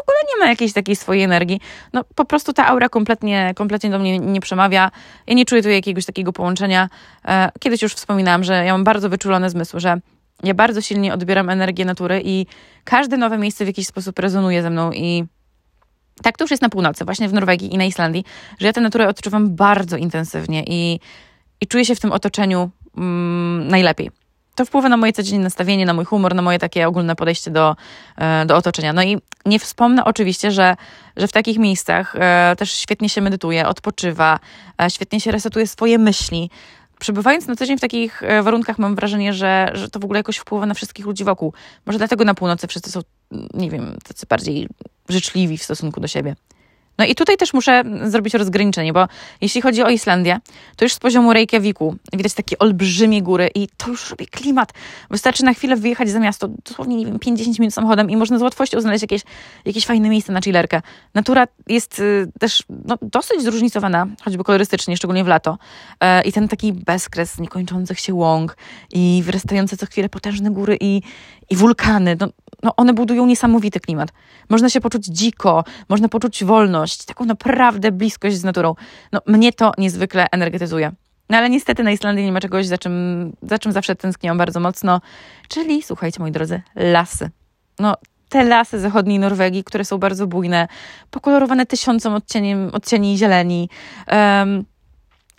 w 0.00 0.02
ogóle 0.02 0.18
nie 0.34 0.44
ma 0.44 0.50
jakiejś 0.50 0.72
takiej 0.72 0.96
swojej 0.96 1.22
energii. 1.22 1.60
No 1.92 2.04
po 2.14 2.24
prostu 2.24 2.52
ta 2.52 2.66
aura 2.66 2.88
kompletnie, 2.88 3.52
kompletnie 3.56 3.90
do 3.90 3.98
mnie 3.98 4.18
nie 4.18 4.40
przemawia. 4.40 4.90
Ja 5.26 5.34
nie 5.34 5.44
czuję 5.44 5.62
tu 5.62 5.68
jakiegoś 5.68 6.04
takiego 6.04 6.32
połączenia. 6.32 6.88
E, 7.24 7.50
kiedyś 7.60 7.82
już 7.82 7.94
wspominałam, 7.94 8.44
że 8.44 8.64
ja 8.64 8.72
mam 8.72 8.84
bardzo 8.84 9.08
wyczulone 9.08 9.50
zmysły, 9.50 9.80
że 9.80 10.00
ja 10.42 10.54
bardzo 10.54 10.80
silnie 10.80 11.14
odbieram 11.14 11.50
energię 11.50 11.84
natury 11.84 12.22
i 12.24 12.46
każde 12.84 13.16
nowe 13.16 13.38
miejsce 13.38 13.64
w 13.64 13.66
jakiś 13.66 13.86
sposób 13.86 14.18
rezonuje 14.18 14.62
ze 14.62 14.70
mną 14.70 14.92
i 14.92 15.24
tak 16.22 16.38
to 16.38 16.44
już 16.44 16.50
jest 16.50 16.62
na 16.62 16.68
północy, 16.68 17.04
właśnie 17.04 17.28
w 17.28 17.32
Norwegii 17.32 17.74
i 17.74 17.78
na 17.78 17.84
Islandii, 17.84 18.24
że 18.58 18.66
ja 18.66 18.72
tę 18.72 18.80
naturę 18.80 19.08
odczuwam 19.08 19.56
bardzo 19.56 19.96
intensywnie 19.96 20.64
i, 20.66 21.00
i 21.60 21.66
czuję 21.66 21.84
się 21.84 21.94
w 21.94 22.00
tym 22.00 22.12
otoczeniu 22.12 22.70
mm, 22.96 23.68
najlepiej 23.68 24.10
to 24.60 24.64
wpływa 24.64 24.88
na 24.88 24.96
moje 24.96 25.12
codzienne 25.12 25.44
nastawienie, 25.44 25.86
na 25.86 25.94
mój 25.94 26.04
humor, 26.04 26.34
na 26.34 26.42
moje 26.42 26.58
takie 26.58 26.88
ogólne 26.88 27.16
podejście 27.16 27.50
do, 27.50 27.76
e, 28.16 28.46
do 28.46 28.56
otoczenia. 28.56 28.92
No 28.92 29.02
i 29.02 29.18
nie 29.46 29.58
wspomnę 29.58 30.04
oczywiście, 30.04 30.50
że, 30.50 30.76
że 31.16 31.28
w 31.28 31.32
takich 31.32 31.58
miejscach 31.58 32.16
e, 32.18 32.54
też 32.58 32.72
świetnie 32.72 33.08
się 33.08 33.20
medytuje, 33.20 33.68
odpoczywa, 33.68 34.40
e, 34.82 34.90
świetnie 34.90 35.20
się 35.20 35.30
resetuje 35.30 35.66
swoje 35.66 35.98
myśli. 35.98 36.50
Przebywając 36.98 37.46
na 37.46 37.56
co 37.56 37.66
dzień 37.66 37.78
w 37.78 37.80
takich 37.80 38.22
warunkach, 38.42 38.78
mam 38.78 38.94
wrażenie, 38.94 39.32
że, 39.32 39.70
że 39.74 39.90
to 39.90 40.00
w 40.00 40.04
ogóle 40.04 40.18
jakoś 40.18 40.36
wpływa 40.36 40.66
na 40.66 40.74
wszystkich 40.74 41.06
ludzi 41.06 41.24
wokół. 41.24 41.52
Może 41.86 41.98
dlatego 41.98 42.24
na 42.24 42.34
północy 42.34 42.66
wszyscy 42.66 42.90
są, 42.90 43.00
nie 43.54 43.70
wiem, 43.70 43.96
tacy 44.04 44.26
bardziej 44.28 44.68
życzliwi 45.08 45.58
w 45.58 45.62
stosunku 45.62 46.00
do 46.00 46.08
siebie. 46.08 46.36
No 47.00 47.06
i 47.06 47.14
tutaj 47.14 47.36
też 47.36 47.52
muszę 47.52 47.82
zrobić 48.04 48.34
rozgraniczenie, 48.34 48.92
bo 48.92 49.08
jeśli 49.40 49.60
chodzi 49.60 49.82
o 49.82 49.88
Islandię, 49.88 50.40
to 50.76 50.84
już 50.84 50.92
z 50.92 50.98
poziomu 50.98 51.32
Reykjaviku 51.32 51.96
widać 52.12 52.34
takie 52.34 52.58
olbrzymie 52.58 53.22
góry 53.22 53.50
i 53.54 53.68
to 53.76 53.88
już 53.88 54.10
robi 54.10 54.26
klimat. 54.26 54.72
Wystarczy 55.10 55.44
na 55.44 55.54
chwilę 55.54 55.76
wyjechać 55.76 56.10
za 56.10 56.20
miasto, 56.20 56.48
dosłownie, 56.48 56.96
nie 56.96 57.06
wiem, 57.06 57.18
50 57.18 57.58
minut 57.58 57.74
samochodem 57.74 58.10
i 58.10 58.16
można 58.16 58.38
z 58.38 58.42
łatwością 58.42 58.80
znaleźć 58.80 59.02
jakieś, 59.02 59.22
jakieś 59.64 59.86
fajne 59.86 60.08
miejsce 60.08 60.32
na 60.32 60.40
chillerkę. 60.40 60.82
Natura 61.14 61.46
jest 61.66 61.98
y, 61.98 62.26
też 62.40 62.64
no, 62.84 62.98
dosyć 63.02 63.42
zróżnicowana, 63.42 64.06
choćby 64.22 64.44
kolorystycznie, 64.44 64.96
szczególnie 64.96 65.24
w 65.24 65.28
lato. 65.28 65.58
E, 66.00 66.22
I 66.22 66.32
ten 66.32 66.48
taki 66.48 66.72
bezkres 66.72 67.38
niekończących 67.38 68.00
się 68.00 68.14
łąk 68.14 68.56
i 68.92 69.22
wyrastające 69.24 69.76
co 69.76 69.86
chwilę 69.86 70.08
potężne 70.08 70.50
góry 70.50 70.78
i, 70.80 71.02
i 71.50 71.56
wulkany. 71.56 72.16
No, 72.20 72.28
no 72.62 72.76
one 72.76 72.94
budują 72.94 73.26
niesamowity 73.26 73.80
klimat. 73.80 74.08
Można 74.48 74.70
się 74.70 74.80
poczuć 74.80 75.06
dziko, 75.06 75.64
można 75.88 76.08
poczuć 76.08 76.44
wolność, 76.44 77.04
taką 77.04 77.24
naprawdę 77.24 77.92
bliskość 77.92 78.36
z 78.36 78.44
naturą. 78.44 78.74
No, 79.12 79.20
mnie 79.26 79.52
to 79.52 79.72
niezwykle 79.78 80.26
energetyzuje. 80.32 80.92
No 81.30 81.36
ale 81.36 81.50
niestety 81.50 81.82
na 81.82 81.90
Islandii 81.90 82.24
nie 82.24 82.32
ma 82.32 82.40
czegoś, 82.40 82.66
za 82.66 82.78
czym, 82.78 83.32
za 83.42 83.58
czym 83.58 83.72
zawsze 83.72 83.96
tęskniłam 83.96 84.38
bardzo 84.38 84.60
mocno, 84.60 85.00
czyli, 85.48 85.82
słuchajcie 85.82 86.20
moi 86.20 86.32
drodzy, 86.32 86.62
lasy. 86.74 87.30
No, 87.78 87.94
te 88.28 88.44
lasy 88.44 88.80
zachodniej 88.80 89.18
Norwegii, 89.18 89.64
które 89.64 89.84
są 89.84 89.98
bardzo 89.98 90.26
bujne, 90.26 90.68
pokolorowane 91.10 91.66
tysiącem 91.66 92.14
odcieniem, 92.14 92.70
odcieni 92.72 93.18
zieleni, 93.18 93.68
um, 94.12 94.64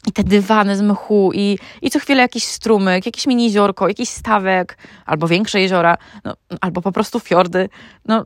i 0.08 0.12
te 0.12 0.24
dywany 0.24 0.78
z 0.78 0.82
mchu 0.82 1.32
i, 1.34 1.58
i 1.82 1.90
co 1.90 2.00
chwilę 2.00 2.22
jakiś 2.22 2.44
strumyk, 2.44 3.06
jakieś 3.06 3.28
mini 3.28 3.44
jeziorko, 3.44 3.88
jakiś 3.88 4.10
stawek, 4.10 4.78
albo 5.06 5.28
większe 5.28 5.62
jeziora, 5.62 5.98
no, 6.24 6.34
albo 6.62 6.82
po 6.82 6.92
prostu 6.92 7.20
fiordy. 7.20 7.70
No, 8.06 8.26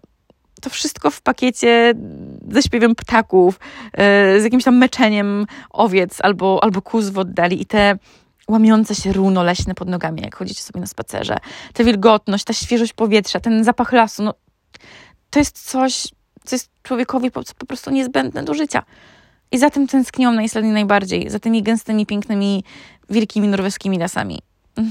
to 0.62 0.70
wszystko 0.70 1.12
w 1.12 1.22
pakiecie 1.22 1.94
ze 2.52 2.62
śpiewem 2.62 2.96
ptaków, 2.96 3.60
yy, 3.84 4.42
z 4.42 4.44
jakimś 4.44 4.64
tam 4.64 4.78
meczeniem 4.78 5.46
owiec 5.70 6.18
albo, 6.22 6.64
albo 6.64 6.82
kóz 6.82 7.10
w 7.10 7.18
oddali 7.18 7.62
i 7.62 7.66
te 7.66 7.98
łamiące 8.48 8.96
się 8.96 9.14
runo 9.14 9.44
leśne 9.44 9.76
pod 9.76 9.90
nogami, 9.90 10.22
jak 10.22 10.36
chodzicie 10.36 10.64
sobie 10.64 10.80
na 10.80 10.88
spacerze. 10.88 11.38
Ta 11.74 11.84
wilgotność, 11.84 12.44
ta 12.44 12.54
świeżość 12.54 12.94
powietrza, 12.94 13.40
ten 13.40 13.64
zapach 13.64 13.92
lasu, 13.92 14.24
no, 14.24 14.34
to 15.30 15.40
jest 15.40 15.72
coś, 15.72 16.08
co 16.46 16.56
jest 16.56 16.70
człowiekowi 16.84 17.32
po, 17.32 17.42
po 17.58 17.66
prostu 17.66 17.92
niezbędne 17.92 18.44
do 18.44 18.54
życia. 18.54 18.84
I 19.56 19.58
za 19.58 19.70
tym 19.70 19.88
tęskniłam 19.88 20.36
na 20.36 20.44
Islandii 20.44 20.72
najbardziej, 20.72 21.30
za 21.30 21.40
tymi 21.40 21.64
gęstymi, 21.64 22.06
pięknymi, 22.06 22.64
wielkimi 23.10 23.48
norweskimi 23.48 23.98
lasami. 23.98 24.40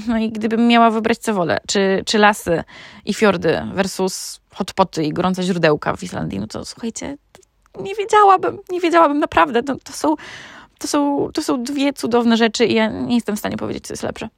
No 0.07 0.17
i 0.17 0.31
gdybym 0.31 0.67
miała 0.67 0.91
wybrać 0.91 1.17
co 1.17 1.33
wolę, 1.33 1.57
czy, 1.67 2.03
czy 2.05 2.17
lasy 2.17 2.63
i 3.05 3.13
fiordy 3.13 3.61
versus 3.73 4.39
hotpoty 4.53 5.03
i 5.03 5.13
gorące 5.13 5.43
źródełka 5.43 5.95
w 5.95 6.03
Islandii, 6.03 6.39
no 6.39 6.47
to 6.47 6.65
słuchajcie, 6.65 7.17
nie 7.79 7.95
wiedziałabym, 7.95 8.59
nie 8.71 8.79
wiedziałabym 8.79 9.19
naprawdę. 9.19 9.63
To, 9.63 9.75
to, 9.75 9.93
są, 9.93 10.15
to, 10.77 10.87
są, 10.87 11.29
to 11.33 11.43
są 11.43 11.63
dwie 11.63 11.93
cudowne 11.93 12.37
rzeczy 12.37 12.65
i 12.65 12.73
ja 12.73 12.87
nie 12.87 13.15
jestem 13.15 13.35
w 13.35 13.39
stanie 13.39 13.57
powiedzieć, 13.57 13.87
co 13.87 13.93
jest 13.93 14.03
lepsze. 14.03 14.29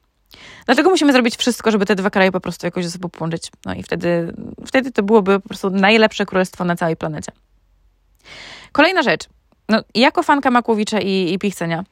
Dlatego 0.66 0.90
musimy 0.90 1.12
zrobić 1.12 1.36
wszystko, 1.36 1.70
żeby 1.70 1.86
te 1.86 1.94
dwa 1.94 2.10
kraje 2.10 2.32
po 2.32 2.40
prostu 2.40 2.66
jakoś 2.66 2.84
ze 2.84 2.90
sobą 2.90 3.08
połączyć. 3.08 3.50
No 3.66 3.74
i 3.74 3.82
wtedy, 3.82 4.34
wtedy 4.66 4.92
to 4.92 5.02
byłoby 5.02 5.40
po 5.40 5.48
prostu 5.48 5.70
najlepsze 5.70 6.26
królestwo 6.26 6.64
na 6.64 6.76
całej 6.76 6.96
planecie. 6.96 7.32
Kolejna 8.72 9.02
rzecz. 9.02 9.28
No, 9.68 9.82
jako 9.94 10.22
fanka 10.22 10.50
Makłowicza 10.50 11.00
i, 11.00 11.32
i 11.32 11.38
Pichcenia, 11.38 11.84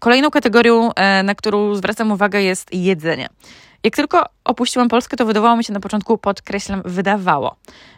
kolejną 0.00 0.30
kategorią, 0.30 0.94
e, 0.94 1.22
na 1.22 1.34
którą 1.34 1.74
zwracam 1.74 2.12
uwagę 2.12 2.42
jest 2.42 2.74
jedzenie. 2.74 3.28
Jak 3.84 3.96
tylko 3.96 4.24
opuściłam 4.44 4.88
Polskę, 4.88 5.16
to 5.16 5.26
wydawało 5.26 5.56
mi 5.56 5.64
się 5.64 5.72
na 5.72 5.80
początku, 5.80 6.18
podkreślam, 6.18 6.82
wydawało, 6.84 7.56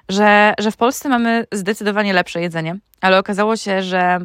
że, 0.08 0.54
że 0.58 0.70
w 0.70 0.76
Polsce 0.76 1.08
mamy 1.08 1.46
zdecydowanie 1.52 2.12
lepsze 2.12 2.40
jedzenie, 2.40 2.76
ale 3.00 3.18
okazało 3.18 3.56
się, 3.56 3.82
że, 3.82 4.18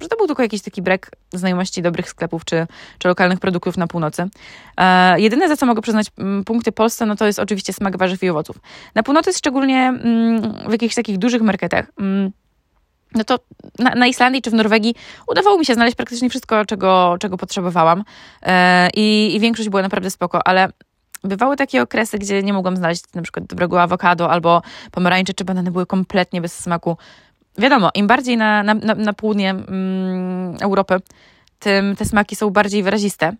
że 0.00 0.08
to 0.08 0.16
był 0.16 0.26
tylko 0.26 0.42
jakiś 0.42 0.62
taki 0.62 0.82
brak 0.82 1.10
znajomości 1.32 1.82
dobrych 1.82 2.08
sklepów 2.08 2.44
czy, 2.44 2.66
czy 2.98 3.08
lokalnych 3.08 3.40
produktów 3.40 3.76
na 3.76 3.86
północy. 3.86 4.28
E, 4.76 5.20
jedyne, 5.20 5.48
za 5.48 5.56
co 5.56 5.66
mogę 5.66 5.82
przyznać 5.82 6.06
punkty 6.46 6.72
Polsce, 6.72 7.06
no 7.06 7.16
to 7.16 7.26
jest 7.26 7.38
oczywiście 7.38 7.72
smak 7.72 7.96
warzyw 7.96 8.22
i 8.22 8.28
owoców. 8.28 8.56
Na 8.94 9.02
północy, 9.02 9.32
szczególnie 9.32 9.88
mm, 9.88 10.68
w 10.68 10.72
jakichś 10.72 10.94
takich 10.94 11.18
dużych 11.18 11.42
marketach, 11.42 11.86
mm, 12.00 12.32
no 13.14 13.24
to 13.24 13.38
na, 13.78 13.90
na, 13.94 14.06
Islandii 14.06 14.42
czy 14.42 14.50
w 14.50 14.54
Norwegii 14.54 14.94
udawało 15.28 15.58
mi 15.58 15.66
się 15.66 15.74
znaleźć 15.74 15.96
praktycznie 15.96 16.30
wszystko, 16.30 16.64
czego, 16.64 17.16
czego 17.20 17.36
potrzebowałam 17.36 18.04
e, 18.42 18.90
i, 18.94 19.36
i 19.36 19.40
większość 19.40 19.68
była 19.68 19.82
naprawdę 19.82 20.10
spoko, 20.10 20.46
ale 20.46 20.68
bywały 21.24 21.56
takie 21.56 21.82
okresy, 21.82 22.18
gdzie 22.18 22.42
nie 22.42 22.52
mogłam 22.52 22.76
znaleźć 22.76 23.04
na 23.14 23.22
przykład 23.22 23.46
dobrego 23.46 23.82
awokado 23.82 24.30
albo 24.30 24.62
pomarańcze 24.90 25.34
czy 25.34 25.44
banany 25.44 25.70
były 25.70 25.86
kompletnie 25.86 26.40
bez 26.40 26.58
smaku. 26.58 26.96
Wiadomo, 27.58 27.90
im 27.94 28.06
bardziej 28.06 28.36
na, 28.36 28.62
na, 28.62 28.74
na, 28.74 28.94
na 28.94 29.12
południe 29.12 29.50
mm, 29.50 30.56
Europy, 30.60 30.96
tym 31.58 31.96
te 31.96 32.04
smaki 32.04 32.36
są 32.36 32.50
bardziej 32.50 32.82
wyraziste. 32.82 33.32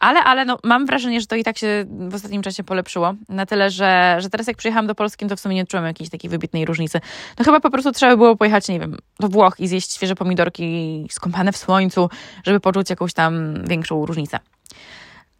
Ale, 0.00 0.24
ale 0.24 0.44
no, 0.44 0.58
mam 0.64 0.86
wrażenie, 0.86 1.20
że 1.20 1.26
to 1.26 1.36
i 1.36 1.44
tak 1.44 1.58
się 1.58 1.84
w 2.08 2.14
ostatnim 2.14 2.42
czasie 2.42 2.64
polepszyło. 2.64 3.14
Na 3.28 3.46
tyle, 3.46 3.70
że, 3.70 4.16
że 4.18 4.30
teraz 4.30 4.46
jak 4.46 4.56
przyjechałam 4.56 4.86
do 4.86 4.94
Polski, 4.94 5.26
to 5.26 5.36
w 5.36 5.40
sumie 5.40 5.54
nie 5.54 5.66
czułem 5.66 5.86
jakiejś 5.86 6.10
takiej 6.10 6.30
wybitnej 6.30 6.64
różnicy. 6.64 7.00
No 7.38 7.44
chyba 7.44 7.60
po 7.60 7.70
prostu 7.70 7.92
trzeba 7.92 8.16
było 8.16 8.36
pojechać, 8.36 8.68
nie 8.68 8.80
wiem, 8.80 8.96
do 9.20 9.28
Włoch 9.28 9.54
i 9.58 9.68
zjeść 9.68 9.92
świeże 9.92 10.14
pomidorki 10.14 11.06
skąpane 11.10 11.52
w 11.52 11.56
słońcu, 11.56 12.10
żeby 12.44 12.60
poczuć 12.60 12.90
jakąś 12.90 13.12
tam 13.12 13.64
większą 13.64 14.06
różnicę. 14.06 14.38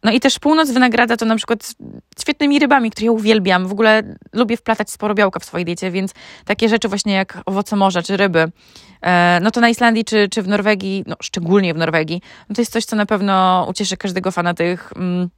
No 0.03 0.11
i 0.11 0.19
też 0.19 0.39
północ 0.39 0.71
wynagradza 0.71 1.17
to 1.17 1.25
na 1.25 1.35
przykład 1.35 1.73
świetnymi 2.21 2.59
rybami, 2.59 2.91
które 2.91 3.05
ja 3.05 3.11
uwielbiam. 3.11 3.67
W 3.67 3.71
ogóle 3.71 4.15
lubię 4.33 4.57
wplatać 4.57 4.89
sporo 4.91 5.13
białka 5.13 5.39
w 5.39 5.45
swojej 5.45 5.65
diecie, 5.65 5.91
więc 5.91 6.13
takie 6.45 6.69
rzeczy 6.69 6.87
właśnie 6.87 7.13
jak 7.13 7.37
owoce 7.45 7.75
morza 7.75 8.01
czy 8.01 8.17
ryby, 8.17 8.51
e, 9.01 9.39
no 9.41 9.51
to 9.51 9.61
na 9.61 9.69
Islandii 9.69 10.05
czy, 10.05 10.29
czy 10.29 10.41
w 10.41 10.47
Norwegii, 10.47 11.03
no 11.07 11.15
szczególnie 11.21 11.73
w 11.73 11.77
Norwegii, 11.77 12.21
no 12.49 12.55
to 12.55 12.61
jest 12.61 12.71
coś, 12.71 12.85
co 12.85 12.95
na 12.95 13.05
pewno 13.05 13.65
ucieszy 13.69 13.97
każdego 13.97 14.31
fana 14.31 14.53
tych 14.53 14.93
mm, 14.95 15.29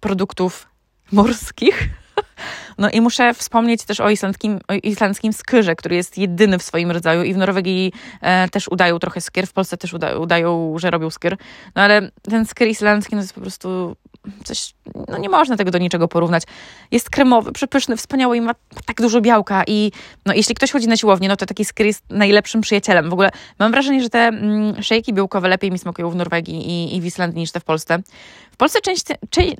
produktów 0.00 0.68
morskich. 1.12 1.88
No 2.80 2.90
i 2.90 3.00
muszę 3.00 3.34
wspomnieć 3.34 3.84
też 3.84 4.00
o 4.00 4.10
islandzkim, 4.10 4.60
o 4.68 4.74
islandzkim 4.82 5.32
skyrze, 5.32 5.76
który 5.76 5.96
jest 5.96 6.18
jedyny 6.18 6.58
w 6.58 6.62
swoim 6.62 6.90
rodzaju 6.90 7.22
i 7.22 7.34
w 7.34 7.36
Norwegii 7.36 7.92
e, 8.20 8.48
też 8.48 8.68
udają 8.68 8.98
trochę 8.98 9.20
skyr, 9.20 9.46
w 9.46 9.52
Polsce 9.52 9.76
też 9.76 9.94
uda, 9.94 10.18
udają, 10.18 10.74
że 10.78 10.90
robią 10.90 11.10
skyr. 11.10 11.36
No 11.74 11.82
ale 11.82 12.10
ten 12.22 12.46
skyr 12.46 12.68
islandzki 12.68 13.14
no 13.14 13.20
to 13.20 13.24
jest 13.24 13.34
po 13.34 13.40
prostu 13.40 13.96
coś, 14.44 14.74
no 15.08 15.18
nie 15.18 15.28
można 15.28 15.56
tego 15.56 15.70
do 15.70 15.78
niczego 15.78 16.08
porównać. 16.08 16.42
Jest 16.90 17.10
kremowy, 17.10 17.52
przepyszny, 17.52 17.96
wspaniały 17.96 18.36
i 18.36 18.40
ma, 18.40 18.54
tak 18.86 19.00
dużo 19.00 19.20
białka 19.20 19.64
i 19.66 19.92
no 20.26 20.34
jeśli 20.34 20.54
ktoś 20.54 20.72
chodzi 20.72 20.88
na 20.88 20.96
siłownię, 20.96 21.28
no 21.28 21.36
to 21.36 21.46
taki 21.46 21.64
skyr 21.64 21.86
jest 21.86 22.04
najlepszym 22.10 22.60
przyjacielem. 22.60 23.10
W 23.10 23.12
ogóle 23.12 23.30
mam 23.58 23.72
wrażenie, 23.72 24.02
że 24.02 24.10
te 24.10 24.18
mm, 24.18 24.82
szejki 24.82 25.12
białkowe 25.14 25.48
lepiej 25.48 25.70
mi 25.70 25.78
smakują 25.78 26.10
w 26.10 26.16
Norwegii 26.16 26.68
i, 26.70 26.96
i 26.96 27.00
w 27.00 27.04
Islandii 27.04 27.40
niż 27.40 27.52
te 27.52 27.60
w 27.60 27.64
Polsce. 27.64 27.98
W 28.52 28.56
Polsce 28.56 28.78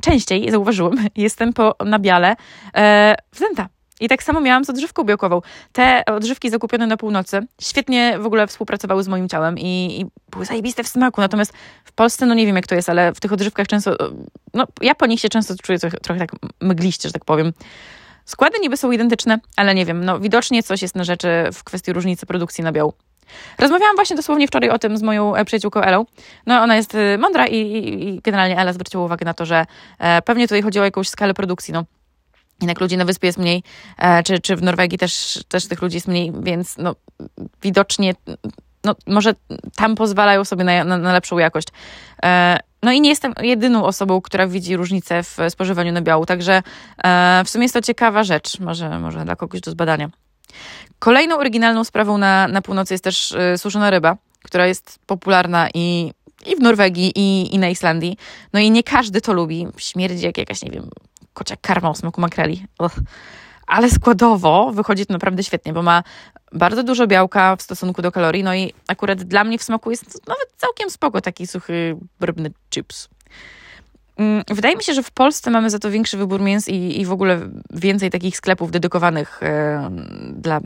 częściej 0.01 0.51
zauważyłem, 0.51 1.09
jestem 1.17 1.53
po 1.53 1.75
nabiale 1.85 2.37
e, 2.75 3.10
wzęta. 3.33 3.69
I 4.01 4.09
tak 4.09 4.23
samo 4.23 4.41
miałam 4.41 4.65
z 4.65 4.71
odżywką 4.71 5.05
białkową. 5.05 5.41
Te 5.73 6.03
odżywki 6.07 6.51
zakupione 6.51 6.87
na 6.87 6.97
północy 6.97 7.41
świetnie 7.61 8.19
w 8.19 8.27
ogóle 8.27 8.47
współpracowały 8.47 9.03
z 9.03 9.09
moim 9.09 9.29
ciałem 9.29 9.59
i, 9.59 10.01
i, 10.01 10.07
były 10.31 10.45
zajebiste 10.45 10.85
w 10.85 10.89
smaku. 10.89 11.21
Natomiast 11.21 11.53
w 11.85 11.93
Polsce, 11.93 12.27
no 12.27 12.35
nie 12.35 12.47
wiem 12.47 12.57
jak 12.57 12.67
to 12.67 12.75
jest, 12.75 12.89
ale 12.89 13.13
w 13.13 13.21
tych 13.21 13.33
odżywkach 13.33 13.67
często, 13.67 13.97
no 14.55 14.67
ja 14.81 14.95
po 14.95 15.07
nich 15.07 15.21
się 15.21 15.29
często 15.29 15.55
czuję 15.63 15.79
trochę, 15.79 15.97
trochę 15.97 16.21
tak 16.21 16.31
mgliście, 16.61 17.09
że 17.09 17.13
tak 17.13 17.25
powiem. 17.25 17.53
Składy 18.25 18.59
niby 18.63 18.77
są 18.77 18.91
identyczne, 18.91 19.39
ale 19.57 19.75
nie 19.75 19.87
wiem, 19.87 20.05
no 20.05 20.21
widocznie 20.21 20.63
coś 20.63 20.83
jest 20.83 20.95
na 20.95 21.05
rzeczy 21.05 21.29
w 21.53 21.65
kwestii 21.65 21.93
różnicy 21.93 22.27
produkcji 22.27 22.65
nabiału. 22.65 22.95
Rozmawiałam 23.59 23.97
właśnie 23.97 24.17
dosłownie 24.17 24.49
wczoraj 24.49 24.71
o 24.71 24.79
tym 24.79 24.97
z 24.97 25.03
moją 25.03 25.37
e, 25.37 25.45
przyjaciółką 25.45 25.81
Elą. 25.81 26.05
No 26.47 26.61
ona 26.61 26.77
jest 26.77 26.95
e, 26.95 27.19
mądra 27.19 27.47
i, 27.47 27.57
i, 27.57 28.09
i 28.09 28.21
generalnie 28.21 28.59
Ela 28.59 28.73
zwróciła 28.73 29.05
uwagę 29.05 29.25
na 29.25 29.35
to, 29.35 29.47
że 29.47 29.67
e, 29.99 30.23
pewnie 30.23 30.49
tutaj 30.49 30.63
chodziło 30.63 30.83
o 30.83 30.85
jakąś 30.85 31.09
skalę 31.09 31.35
produkcji, 31.35 31.75
no 31.75 31.85
jednak 32.61 32.81
ludzi 32.81 32.97
na 32.97 33.05
wyspie 33.05 33.27
jest 33.27 33.39
mniej, 33.39 33.63
e, 33.99 34.23
czy, 34.23 34.39
czy 34.39 34.57
w 34.57 34.63
Norwegii 34.63 34.99
też, 34.99 35.45
też 35.49 35.69
tych 35.69 35.83
ludzi 35.83 35.97
jest 35.97 36.09
mniej, 36.09 36.33
więc 36.43 36.79
no, 36.79 36.97
widocznie 37.63 38.15
no, 38.85 38.97
może 39.07 39.35
tam 39.77 39.95
pozwalają 39.95 40.45
sobie 40.45 40.65
na, 40.65 40.85
na, 40.85 40.99
na 40.99 41.13
lepszą 41.13 41.39
jakość. 41.39 41.69
E, 42.23 42.59
no 42.83 42.93
i 42.93 43.01
nie 43.01 43.09
jestem 43.09 43.35
jedyną 43.43 43.85
osobą, 43.85 44.21
która 44.21 44.47
widzi 44.47 44.77
różnicę 44.77 45.23
w 45.23 45.37
spożywaniu 45.49 45.93
nabiału, 45.93 46.27
także 46.27 46.63
e, 47.05 47.43
w 47.45 47.51
sumie 47.51 47.65
jest 47.65 47.75
to 47.75 47.83
ciekawa 47.83 48.25
rzecz, 48.25 48.61
może, 48.61 48.99
może 48.99 49.25
dla 49.25 49.37
kogoś 49.37 49.61
do 49.61 49.71
zbadania. 49.71 50.11
Kolejną 50.99 51.39
oryginalną 51.39 51.85
sprawą 51.85 52.19
na, 52.19 52.49
na 52.49 52.63
północy 52.63 52.95
jest 52.95 53.05
też 53.05 53.35
suszona 53.57 53.91
ryba, 53.91 54.17
która 54.43 54.67
jest 54.67 54.99
popularna 55.07 55.69
i, 55.75 56.13
i 56.47 56.57
w 56.57 56.61
Norwegii, 56.61 57.13
i, 57.15 57.55
i 57.55 57.59
na 57.59 57.69
Islandii. 57.69 58.17
No 58.53 58.61
i 58.61 58.71
nie 58.71 58.83
każdy 58.83 59.21
to 59.21 59.33
lubi. 59.33 59.67
Śmierdzi 59.77 60.27
jak 60.27 60.39
jakaś, 60.39 60.63
nie 60.63 60.71
wiem, 60.71 60.91
kocia 61.35 61.57
karma 61.61 61.91
o 61.91 61.95
smaku 61.95 62.21
makreli. 62.21 62.67
Ale 63.67 63.91
składowo 63.91 64.73
wychodzi 64.73 65.07
to 65.07 65.13
naprawdę 65.13 65.43
świetnie, 65.43 65.73
bo 65.73 65.83
ma 65.83 66.03
bardzo 66.53 66.83
dużo 66.83 67.07
białka 67.07 67.57
w 67.57 67.63
stosunku 67.63 68.03
do 68.03 68.13
kalorii, 68.13 68.45
no 68.45 68.55
i 68.55 68.73
akurat 68.89 69.23
dla 69.23 69.45
mnie 69.45 69.59
w 69.59 69.63
smaku 69.63 69.91
jest 69.91 70.29
nawet 70.29 70.49
całkiem 70.57 70.91
spoko 70.91 71.21
taki 71.21 71.47
suchy, 71.47 71.97
brybny 72.21 72.51
chips. 72.71 73.09
Mm, 74.17 74.43
wydaje 74.49 74.77
mi 74.77 74.83
się, 74.83 74.95
że 74.95 75.03
w 75.03 75.11
Polsce 75.11 75.51
mamy 75.51 75.71
za 75.71 75.79
to 75.79 75.91
większy 75.91 76.17
wybór 76.17 76.41
mięs 76.41 76.69
i, 76.69 77.01
i 77.01 77.07
w 77.07 77.13
ogóle 77.13 77.41
więcej 77.71 78.11
takich 78.11 78.37
sklepów 78.37 78.71
dedykowanych 78.71 79.43
e, 79.43 79.91
dla 80.33 80.61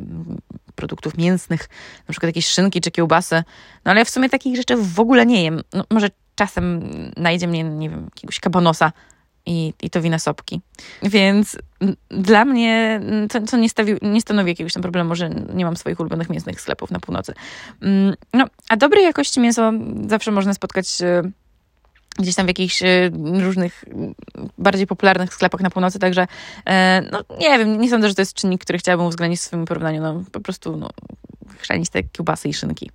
produktów 0.75 1.17
mięsnych, 1.17 1.69
na 2.09 2.13
przykład 2.13 2.29
jakieś 2.29 2.47
szynki 2.47 2.81
czy 2.81 2.91
kiełbasy. 2.91 3.45
No 3.85 3.91
ale 3.91 4.01
ja 4.01 4.05
w 4.05 4.11
sumie 4.11 4.29
takich 4.29 4.57
rzeczy 4.57 4.77
w 4.77 5.01
ogóle 5.01 5.27
nie 5.27 5.45
jem. 5.45 5.61
No, 5.73 5.85
może 5.91 6.09
czasem 6.35 6.91
najdzie 7.17 7.47
mnie, 7.47 7.65
nie 7.65 7.91
wiem, 7.91 8.05
jakiegoś 8.05 8.41
kabanosa, 8.41 8.93
i, 9.47 9.75
i 9.83 9.91
to 9.91 10.01
wina 10.01 10.19
sopki. 10.19 10.61
Więc 11.03 11.59
dla 12.09 12.45
mnie 12.45 13.01
to, 13.31 13.41
to 13.41 13.57
nie, 13.57 13.69
stawi, 13.69 13.95
nie 14.03 14.21
stanowi 14.21 14.51
jakiegoś 14.51 14.73
tam 14.73 14.83
problemu, 14.83 15.15
że 15.15 15.31
nie 15.55 15.65
mam 15.65 15.77
swoich 15.77 16.01
ulubionych 16.01 16.31
mięsnych 16.31 16.61
sklepów 16.61 16.91
na 16.91 17.01
północy. 17.01 17.35
Mm, 17.83 18.15
no, 18.33 18.47
a 18.69 18.77
dobrej 18.77 19.05
jakości 19.05 19.41
mięso 19.41 19.73
zawsze 20.09 20.31
można 20.31 20.55
spotkać 20.55 21.03
e, 21.03 21.23
gdzieś 22.19 22.35
tam 22.35 22.47
w 22.47 22.49
jakichś 22.49 22.83
e, 22.83 23.11
różnych 23.41 23.85
bardziej 24.59 24.87
popularnych 24.87 25.35
sklepach 25.35 25.61
na 25.61 25.71
północy, 25.71 25.99
także 25.99 26.27
e, 26.67 27.03
no 27.13 27.25
nie 27.41 27.59
wiem, 27.59 27.81
nie 27.81 27.91
sądzę, 27.91 28.09
że 28.09 28.15
to 28.15 28.23
jest 28.23 28.35
czynnik, 28.35 28.65
który 28.65 28.79
chciałabym 28.79 29.07
uwzględnić 29.07 29.41
w 29.41 29.43
swoim 29.43 29.65
porównaniu, 29.65 30.03
no 30.03 30.25
po 30.33 30.41
prostu 30.41 30.77
no, 30.77 30.91
chrzanić 31.59 31.91
te 31.91 32.03
kiełbasy 32.03 32.49
i 32.49 32.55
szynki. 32.55 32.91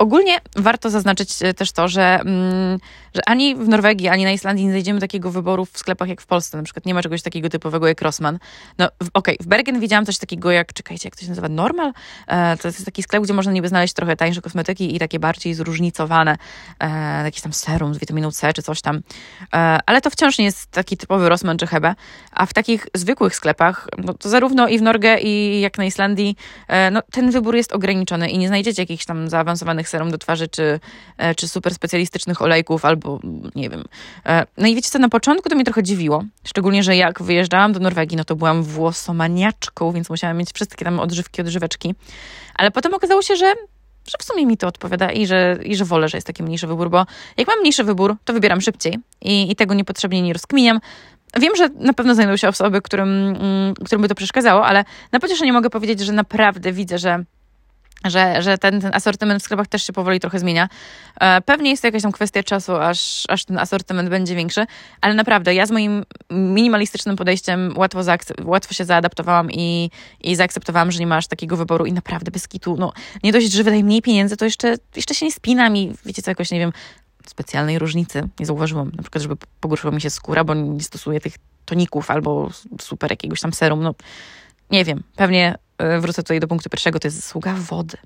Ogólnie 0.00 0.38
warto 0.56 0.90
zaznaczyć 0.90 1.42
e, 1.42 1.54
też 1.54 1.72
to, 1.72 1.88
że, 1.88 2.20
mm, 2.20 2.78
że 3.14 3.22
ani 3.26 3.56
w 3.56 3.68
Norwegii, 3.68 4.08
ani 4.08 4.24
na 4.24 4.32
Islandii 4.32 4.64
nie 4.64 4.70
znajdziemy 4.70 5.00
takiego 5.00 5.30
wyboru 5.30 5.64
w 5.64 5.78
sklepach 5.78 6.08
jak 6.08 6.20
w 6.20 6.26
Polsce. 6.26 6.56
Na 6.56 6.62
przykład 6.62 6.86
nie 6.86 6.94
ma 6.94 7.02
czegoś 7.02 7.22
takiego 7.22 7.48
typowego 7.48 7.88
jak 7.88 8.02
Rossmann. 8.02 8.38
No 8.78 8.86
okej, 8.86 9.10
okay, 9.12 9.36
w 9.40 9.46
Bergen 9.46 9.80
widziałam 9.80 10.06
coś 10.06 10.18
takiego 10.18 10.50
jak, 10.50 10.72
czekajcie, 10.72 11.06
jak 11.06 11.16
to 11.16 11.22
się 11.22 11.28
nazywa, 11.28 11.48
Normal? 11.48 11.92
E, 12.26 12.56
to 12.56 12.68
jest 12.68 12.84
taki 12.84 13.02
sklep, 13.02 13.22
gdzie 13.22 13.34
można 13.34 13.52
niby 13.52 13.68
znaleźć 13.68 13.94
trochę 13.94 14.16
tańsze 14.16 14.40
kosmetyki 14.40 14.96
i 14.96 14.98
takie 14.98 15.18
bardziej 15.18 15.54
zróżnicowane, 15.54 16.36
e, 16.80 17.24
jakieś 17.24 17.40
tam 17.40 17.52
serum 17.52 17.94
z 17.94 17.98
witaminą 17.98 18.30
C 18.30 18.52
czy 18.52 18.62
coś 18.62 18.80
tam. 18.80 19.00
Ale 19.86 20.00
to 20.00 20.10
wciąż 20.10 20.38
nie 20.38 20.44
jest 20.44 20.70
taki 20.70 20.96
typowy 20.96 21.28
Rossmann 21.28 21.58
czy 21.58 21.66
Hebe. 21.66 21.94
A 22.30 22.46
w 22.46 22.52
takich 22.52 22.86
zwykłych 22.94 23.34
sklepach, 23.34 23.88
no 23.98 24.14
to 24.14 24.28
zarówno 24.28 24.68
i 24.68 24.78
w 24.78 24.82
Norge 24.82 25.20
i 25.20 25.60
jak 25.60 25.78
na 25.78 25.84
Islandii, 25.84 26.36
no 26.92 27.02
ten 27.12 27.30
wybór 27.30 27.56
jest 27.56 27.72
ograniczony 27.72 28.30
i 28.30 28.38
nie 28.38 28.48
znajdziecie 28.48 28.82
jakichś 28.82 29.04
tam 29.04 29.28
zaawansowanych 29.28 29.89
serum 29.90 30.10
do 30.10 30.18
twarzy, 30.18 30.48
czy, 30.48 30.80
e, 31.18 31.34
czy 31.34 31.48
super 31.48 31.74
specjalistycznych 31.74 32.42
olejków, 32.42 32.84
albo 32.84 33.20
nie 33.54 33.70
wiem. 33.70 33.84
E, 34.26 34.46
no 34.58 34.66
i 34.66 34.74
wiecie 34.74 34.90
co, 34.90 34.98
na 34.98 35.08
początku 35.08 35.48
to 35.48 35.54
mnie 35.54 35.64
trochę 35.64 35.82
dziwiło. 35.82 36.24
Szczególnie, 36.44 36.82
że 36.82 36.96
jak 36.96 37.22
wyjeżdżałam 37.22 37.72
do 37.72 37.80
Norwegii, 37.80 38.16
no 38.16 38.24
to 38.24 38.36
byłam 38.36 38.62
włosomaniaczką, 38.62 39.92
więc 39.92 40.10
musiałam 40.10 40.36
mieć 40.36 40.52
wszystkie 40.52 40.84
tam 40.84 41.00
odżywki, 41.00 41.40
odżyweczki. 41.40 41.94
Ale 42.54 42.70
potem 42.70 42.94
okazało 42.94 43.22
się, 43.22 43.36
że 43.36 43.54
że 44.08 44.18
w 44.18 44.24
sumie 44.24 44.46
mi 44.46 44.56
to 44.56 44.66
odpowiada 44.66 45.12
i 45.12 45.26
że, 45.26 45.58
i 45.64 45.76
że 45.76 45.84
wolę, 45.84 46.08
że 46.08 46.16
jest 46.16 46.26
taki 46.26 46.42
mniejszy 46.42 46.66
wybór, 46.66 46.90
bo 46.90 47.06
jak 47.36 47.48
mam 47.48 47.60
mniejszy 47.60 47.84
wybór, 47.84 48.16
to 48.24 48.32
wybieram 48.32 48.60
szybciej 48.60 48.98
i, 49.20 49.50
i 49.52 49.56
tego 49.56 49.74
niepotrzebnie 49.74 50.22
nie 50.22 50.32
rozkminiam. 50.32 50.80
Wiem, 51.40 51.56
że 51.56 51.68
na 51.68 51.92
pewno 51.92 52.14
znajdą 52.14 52.36
się 52.36 52.48
osoby, 52.48 52.82
którym, 52.82 53.08
mm, 53.08 53.74
którym 53.74 54.02
by 54.02 54.08
to 54.08 54.14
przeszkadzało, 54.14 54.66
ale 54.66 54.84
na 55.12 55.20
pocieszenie 55.20 55.52
mogę 55.52 55.70
powiedzieć, 55.70 56.00
że 56.00 56.12
naprawdę 56.12 56.72
widzę, 56.72 56.98
że 56.98 57.24
że, 58.04 58.42
że 58.42 58.58
ten, 58.58 58.80
ten 58.80 58.94
asortyment 58.94 59.42
w 59.42 59.44
sklepach 59.44 59.66
też 59.66 59.86
się 59.86 59.92
powoli 59.92 60.20
trochę 60.20 60.38
zmienia. 60.38 60.68
E, 61.20 61.40
pewnie 61.40 61.70
jest 61.70 61.82
to 61.82 61.88
jakaś 61.88 62.02
tam 62.02 62.12
kwestia 62.12 62.42
czasu, 62.42 62.76
aż, 62.76 63.24
aż 63.28 63.44
ten 63.44 63.58
asortyment 63.58 64.08
będzie 64.08 64.34
większy, 64.34 64.66
ale 65.00 65.14
naprawdę 65.14 65.54
ja 65.54 65.66
z 65.66 65.70
moim 65.70 66.04
minimalistycznym 66.30 67.16
podejściem 67.16 67.74
łatwo, 67.76 68.00
łatwo 68.44 68.74
się 68.74 68.84
zaadaptowałam 68.84 69.50
i, 69.52 69.90
i 70.20 70.36
zaakceptowałam, 70.36 70.92
że 70.92 70.98
nie 70.98 71.06
masz 71.06 71.26
takiego 71.26 71.56
wyboru 71.56 71.86
i 71.86 71.92
naprawdę 71.92 72.30
bez 72.30 72.48
kitu, 72.48 72.76
no 72.78 72.92
nie 73.22 73.32
dość, 73.32 73.52
że 73.52 73.64
wydaje 73.64 73.84
mniej 73.84 74.02
pieniędzy, 74.02 74.36
to 74.36 74.44
jeszcze, 74.44 74.76
jeszcze 74.96 75.14
się 75.14 75.26
nie 75.26 75.32
spinam 75.32 75.76
i 75.76 75.94
wiecie 76.06 76.22
co, 76.22 76.30
jakoś 76.30 76.50
nie 76.50 76.58
wiem, 76.58 76.72
specjalnej 77.26 77.78
różnicy 77.78 78.28
nie 78.40 78.46
zauważyłam. 78.46 78.92
Na 78.96 79.02
przykład, 79.02 79.22
żeby 79.22 79.36
pogorszyła 79.60 79.92
mi 79.94 80.00
się 80.00 80.10
skóra, 80.10 80.44
bo 80.44 80.54
nie 80.54 80.80
stosuję 80.80 81.20
tych 81.20 81.34
toników 81.64 82.10
albo 82.10 82.50
super 82.80 83.10
jakiegoś 83.10 83.40
tam 83.40 83.52
serum, 83.52 83.82
no 83.82 83.94
nie 84.70 84.84
wiem, 84.84 85.02
pewnie 85.16 85.58
E, 85.80 86.00
wrócę 86.00 86.22
tutaj 86.22 86.40
do 86.40 86.48
punktu 86.48 86.70
pierwszego, 86.70 86.98
to 86.98 87.08
jest 87.08 87.16
zasługa 87.16 87.54
wody. 87.54 87.96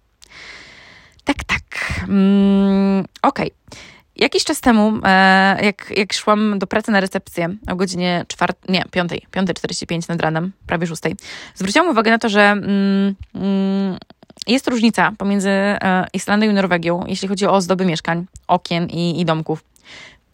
Tak, 1.24 1.44
tak. 1.44 1.62
Mm, 2.08 3.04
Okej. 3.22 3.46
Okay. 3.46 3.80
Jakiś 4.16 4.44
czas 4.44 4.60
temu, 4.60 4.92
e, 5.04 5.64
jak, 5.64 5.92
jak 5.96 6.12
szłam 6.12 6.58
do 6.58 6.66
pracy 6.66 6.90
na 6.92 7.00
recepcję 7.00 7.56
o 7.68 7.76
godzinie 7.76 8.24
czwartej, 8.28 8.72
nie, 8.72 8.84
piątej, 8.90 9.26
5.45 9.32 10.08
nad 10.08 10.20
ranem, 10.20 10.52
prawie 10.66 10.86
szóstej, 10.86 11.16
zwróciłam 11.54 11.88
uwagę 11.88 12.10
na 12.10 12.18
to, 12.18 12.28
że 12.28 12.42
mm, 12.42 13.14
mm, 13.34 13.98
jest 14.46 14.68
różnica 14.68 15.12
pomiędzy 15.18 15.50
e, 15.50 16.06
Islandią 16.12 16.50
i 16.50 16.54
Norwegią, 16.54 17.04
jeśli 17.06 17.28
chodzi 17.28 17.46
o 17.46 17.52
ozdoby 17.52 17.84
mieszkań, 17.84 18.26
okien 18.48 18.86
i, 18.86 19.20
i 19.20 19.24
domków. 19.24 19.64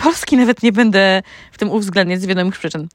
Polski 0.02 0.36
nawet 0.36 0.62
nie 0.62 0.72
będę 0.72 1.22
w 1.52 1.58
tym 1.58 1.70
uwzględniać 1.70 2.20
z 2.20 2.26
wiadomych 2.26 2.58
przyczyn. 2.58 2.88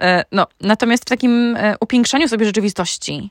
E, 0.00 0.24
no, 0.32 0.46
natomiast 0.60 1.02
w 1.02 1.08
takim 1.08 1.56
e, 1.56 1.74
upiększaniu 1.80 2.28
sobie 2.28 2.46
rzeczywistości 2.46 3.30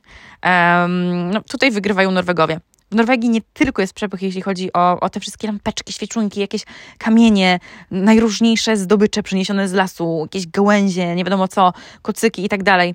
no, 1.32 1.40
tutaj 1.40 1.70
wygrywają 1.70 2.10
Norwegowie. 2.10 2.60
W 2.90 2.94
Norwegii 2.94 3.30
nie 3.30 3.40
tylko 3.52 3.82
jest 3.82 3.94
przepych, 3.94 4.22
jeśli 4.22 4.42
chodzi 4.42 4.72
o, 4.72 5.00
o 5.00 5.10
te 5.10 5.20
wszystkie 5.20 5.46
lampeczki, 5.46 5.92
świeczunki, 5.92 6.40
jakieś 6.40 6.62
kamienie, 6.98 7.60
najróżniejsze 7.90 8.76
zdobycze 8.76 9.22
przyniesione 9.22 9.68
z 9.68 9.72
lasu, 9.72 10.18
jakieś 10.22 10.46
gałęzie, 10.46 11.14
nie 11.14 11.24
wiadomo 11.24 11.48
co, 11.48 11.72
kocyki 12.02 12.44
i 12.44 12.48
tak 12.48 12.62
dalej. 12.62 12.94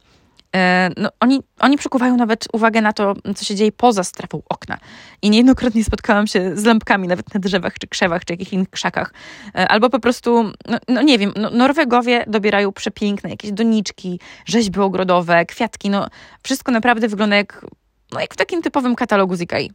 E, 0.57 0.89
no, 0.97 1.09
oni, 1.19 1.39
oni 1.59 1.77
przykuwają 1.77 2.17
nawet 2.17 2.45
uwagę 2.53 2.81
na 2.81 2.93
to, 2.93 3.13
co 3.35 3.45
się 3.45 3.55
dzieje 3.55 3.71
poza 3.71 4.03
strefą 4.03 4.41
okna. 4.49 4.77
I 5.21 5.29
niejednokrotnie 5.29 5.83
spotkałam 5.83 6.27
się 6.27 6.55
z 6.55 6.65
lampkami 6.65 7.07
nawet 7.07 7.33
na 7.33 7.39
drzewach, 7.39 7.79
czy 7.79 7.87
krzewach, 7.87 8.25
czy 8.25 8.33
jakichś 8.33 8.53
innych 8.53 8.69
krzakach. 8.69 9.13
E, 9.55 9.67
albo 9.67 9.89
po 9.89 9.99
prostu, 9.99 10.43
no, 10.67 10.77
no 10.87 11.01
nie 11.01 11.19
wiem, 11.19 11.33
no, 11.35 11.49
Norwegowie 11.49 12.23
dobierają 12.27 12.71
przepiękne 12.71 13.29
jakieś 13.29 13.51
doniczki, 13.51 14.19
rzeźby 14.45 14.79
ogrodowe, 14.79 15.45
kwiatki. 15.45 15.89
No, 15.89 16.07
wszystko 16.43 16.71
naprawdę 16.71 17.07
wygląda 17.07 17.35
jak, 17.35 17.65
no, 18.11 18.19
jak 18.19 18.33
w 18.33 18.37
takim 18.37 18.61
typowym 18.61 18.95
katalogu 18.95 19.35
z 19.35 19.41
Ikei. 19.41 19.71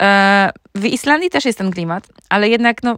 E, 0.00 0.50
w 0.74 0.84
Islandii 0.84 1.30
też 1.30 1.44
jest 1.44 1.58
ten 1.58 1.70
klimat, 1.70 2.06
ale 2.28 2.48
jednak 2.48 2.82
no, 2.82 2.96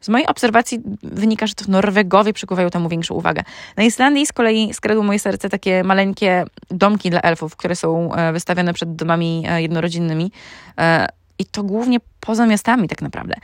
z 0.00 0.08
mojej 0.08 0.26
obserwacji 0.26 0.80
wynika, 1.02 1.46
że 1.46 1.54
to 1.54 1.64
Norwegowie 1.68 2.32
przykuwają 2.32 2.70
temu 2.70 2.88
większą 2.88 3.14
uwagę. 3.14 3.42
Na 3.76 3.82
Islandii 3.82 4.26
z 4.26 4.32
kolei 4.32 4.74
skradło 4.74 5.02
moje 5.02 5.18
serce 5.18 5.48
takie 5.48 5.84
maleńkie 5.84 6.44
domki 6.70 7.10
dla 7.10 7.20
elfów, 7.20 7.56
które 7.56 7.76
są 7.76 8.14
e, 8.14 8.32
wystawione 8.32 8.74
przed 8.74 8.96
domami 8.96 9.44
e, 9.48 9.62
jednorodzinnymi. 9.62 10.32
I 11.38 11.44
to 11.44 11.62
głównie 11.62 11.98
poza 12.20 12.46
miastami 12.46 12.88
tak 12.88 13.02
naprawdę. 13.02 13.34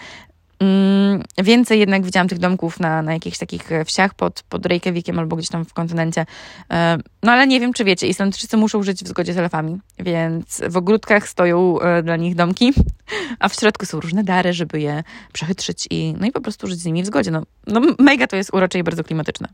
Mm, 0.60 1.22
więcej 1.38 1.80
jednak 1.80 2.04
widziałam 2.04 2.28
tych 2.28 2.38
domków 2.38 2.80
na, 2.80 3.02
na 3.02 3.12
jakichś 3.12 3.38
takich 3.38 3.72
e, 3.72 3.84
wsiach 3.84 4.14
pod, 4.14 4.42
pod 4.48 4.66
Reykjavikiem 4.66 5.18
albo 5.18 5.36
gdzieś 5.36 5.48
tam 5.48 5.64
w 5.64 5.72
kontynencie. 5.72 6.26
E, 6.72 6.98
no 7.22 7.32
ale 7.32 7.46
nie 7.46 7.60
wiem, 7.60 7.72
czy 7.72 7.84
wiecie, 7.84 8.06
Islandczycy 8.06 8.56
muszą 8.56 8.82
żyć 8.82 9.04
w 9.04 9.08
zgodzie 9.08 9.32
z 9.32 9.38
elfami, 9.38 9.78
więc 9.98 10.62
w 10.68 10.76
ogródkach 10.76 11.28
stoją 11.28 11.80
e, 11.80 12.02
dla 12.02 12.16
nich 12.16 12.34
domki, 12.34 12.72
a 13.40 13.48
w 13.48 13.54
środku 13.54 13.86
są 13.86 14.00
różne 14.00 14.24
dary, 14.24 14.52
żeby 14.52 14.80
je 14.80 15.02
przechytrzyć 15.32 15.86
i, 15.90 16.14
no 16.20 16.26
i 16.26 16.32
po 16.32 16.40
prostu 16.40 16.66
żyć 16.66 16.78
z 16.78 16.84
nimi 16.84 17.02
w 17.02 17.06
zgodzie. 17.06 17.30
No, 17.30 17.42
no 17.66 17.80
mega 17.98 18.26
to 18.26 18.36
jest 18.36 18.54
urocze 18.54 18.78
i 18.78 18.82
bardzo 18.82 19.04
klimatyczne. 19.04 19.48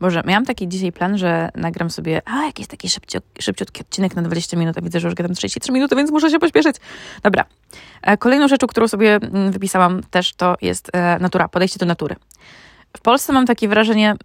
Boże, 0.00 0.22
miałam 0.26 0.44
taki 0.44 0.68
dzisiaj 0.68 0.92
plan, 0.92 1.18
że 1.18 1.48
nagram 1.54 1.90
sobie, 1.90 2.22
a 2.24 2.44
jakiś 2.44 2.66
taki 2.66 2.88
szybciutki 3.40 3.80
odcinek 3.80 4.16
na 4.16 4.22
20 4.22 4.56
minut, 4.56 4.78
a 4.78 4.80
widzę, 4.80 5.00
że 5.00 5.08
już 5.08 5.14
gadam 5.14 5.34
33 5.34 5.72
minuty, 5.72 5.96
więc 5.96 6.10
muszę 6.10 6.30
się 6.30 6.38
pośpieszyć. 6.38 6.76
Dobra. 7.22 7.44
E, 8.02 8.16
kolejną 8.16 8.48
rzeczą, 8.48 8.66
którą 8.66 8.88
sobie 8.88 9.14
mm, 9.14 9.52
wypisałam 9.52 10.02
też, 10.10 10.34
to 10.34 10.56
jest 10.62 10.90
e, 10.92 11.18
natura, 11.18 11.48
podejście 11.48 11.78
do 11.78 11.86
natury. 11.86 12.16
W 12.96 13.00
Polsce 13.00 13.32
mam 13.32 13.46
takie 13.46 13.68
wrażenie, 13.68 14.16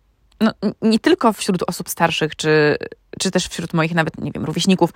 no, 0.41 0.51
nie 0.81 0.99
tylko 0.99 1.33
wśród 1.33 1.63
osób 1.67 1.89
starszych, 1.89 2.35
czy, 2.35 2.77
czy 3.19 3.31
też 3.31 3.47
wśród 3.47 3.73
moich 3.73 3.95
nawet, 3.95 4.17
nie 4.17 4.31
wiem, 4.31 4.45
rówieśników, 4.45 4.93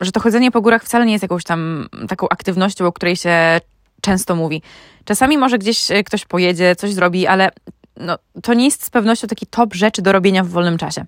że 0.00 0.12
to 0.12 0.20
chodzenie 0.20 0.50
po 0.50 0.60
górach 0.60 0.84
wcale 0.84 1.06
nie 1.06 1.12
jest 1.12 1.22
jakąś 1.22 1.44
tam 1.44 1.88
taką 2.08 2.28
aktywnością, 2.28 2.86
o 2.86 2.92
której 2.92 3.16
się 3.16 3.60
często 4.00 4.36
mówi. 4.36 4.62
Czasami 5.04 5.38
może 5.38 5.58
gdzieś 5.58 5.90
e, 5.90 6.04
ktoś 6.04 6.24
pojedzie, 6.24 6.76
coś 6.76 6.92
zrobi, 6.92 7.26
ale 7.26 7.50
no, 7.96 8.18
to 8.42 8.54
nie 8.54 8.64
jest 8.64 8.84
z 8.84 8.90
pewnością 8.90 9.28
taki 9.28 9.46
top 9.46 9.74
rzeczy 9.74 10.02
do 10.02 10.12
robienia 10.12 10.44
w 10.44 10.48
wolnym 10.48 10.78
czasie. 10.78 11.04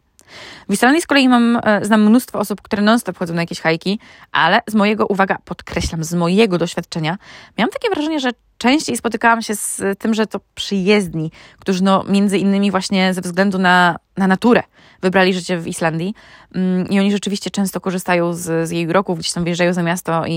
W 0.69 0.73
Islandii 0.73 1.03
z 1.03 1.07
kolei 1.07 1.29
mam, 1.29 1.61
e, 1.65 1.85
znam 1.85 2.03
mnóstwo 2.03 2.39
osób, 2.39 2.63
które 2.63 2.83
non-stop 2.83 3.19
chodzą 3.19 3.35
na 3.35 3.43
jakieś 3.43 3.61
hajki, 3.61 3.99
ale 4.33 4.61
z 4.67 4.75
mojego, 4.75 5.07
uwaga, 5.07 5.39
podkreślam, 5.45 6.05
z 6.05 6.15
mojego 6.15 6.59
doświadczenia, 6.59 7.19
miałam 7.59 7.71
takie 7.71 7.91
wrażenie, 7.91 8.21
że 8.21 8.31
częściej 8.59 8.97
spotykałam 8.97 9.43
się 9.43 9.57
z 9.57 9.99
tym, 9.99 10.15
że 10.15 10.27
to 10.27 10.41
przyjezdni, 10.55 11.31
którzy 11.59 11.83
no, 11.83 12.05
między 12.09 12.39
innymi 12.39 12.71
właśnie 12.71 13.15
ze 13.15 13.21
względu 13.21 13.59
na, 13.59 13.97
na 14.17 14.27
naturę 14.27 14.63
wybrali 15.03 15.35
życie 15.35 15.59
w 15.59 15.67
Islandii 15.67 16.15
mm, 16.55 16.89
i 16.89 17.01
oni 17.01 17.13
rzeczywiście 17.13 17.51
często 17.51 17.81
korzystają 17.81 18.35
z, 18.35 18.69
z 18.69 18.71
jej 18.71 18.89
uroków, 18.89 19.19
gdzieś 19.19 19.33
tam 19.33 19.45
wyjeżdżają 19.45 19.73
za 19.73 19.83
miasto 19.83 20.27
i, 20.27 20.33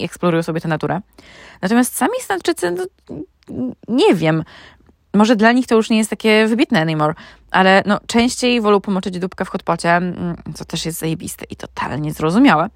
i 0.00 0.04
eksplorują 0.04 0.42
sobie 0.42 0.60
tę 0.60 0.68
naturę. 0.68 1.00
Natomiast 1.62 1.96
sami 1.96 2.12
Islandczycy, 2.20 2.70
no, 2.70 2.84
nie 3.88 4.14
wiem, 4.14 4.44
może 5.14 5.36
dla 5.36 5.52
nich 5.52 5.66
to 5.66 5.74
już 5.74 5.90
nie 5.90 5.98
jest 5.98 6.10
takie 6.10 6.46
wybitne 6.46 6.80
anymore, 6.80 7.14
ale 7.50 7.82
no, 7.86 8.00
częściej 8.06 8.60
wolą 8.60 8.80
pomoczyć 8.80 9.18
dupkę 9.18 9.44
w 9.44 9.48
hotpocie, 9.48 9.90
mm, 9.96 10.36
co 10.54 10.64
też 10.64 10.86
jest 10.86 10.98
zajebiste 10.98 11.44
i 11.50 11.56
totalnie 11.56 12.12
zrozumiałe. 12.12 12.68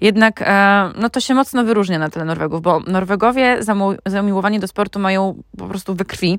Jednak 0.00 0.42
e, 0.42 0.90
no, 0.96 1.10
to 1.10 1.20
się 1.20 1.34
mocno 1.34 1.64
wyróżnia 1.64 1.98
na 1.98 2.10
tle 2.10 2.24
Norwegów, 2.24 2.62
bo 2.62 2.80
Norwegowie 2.80 3.58
zamiłowani 4.06 4.60
do 4.60 4.68
sportu 4.68 4.98
mają 4.98 5.42
po 5.58 5.66
prostu 5.66 5.94
we 5.94 6.04
krwi. 6.04 6.38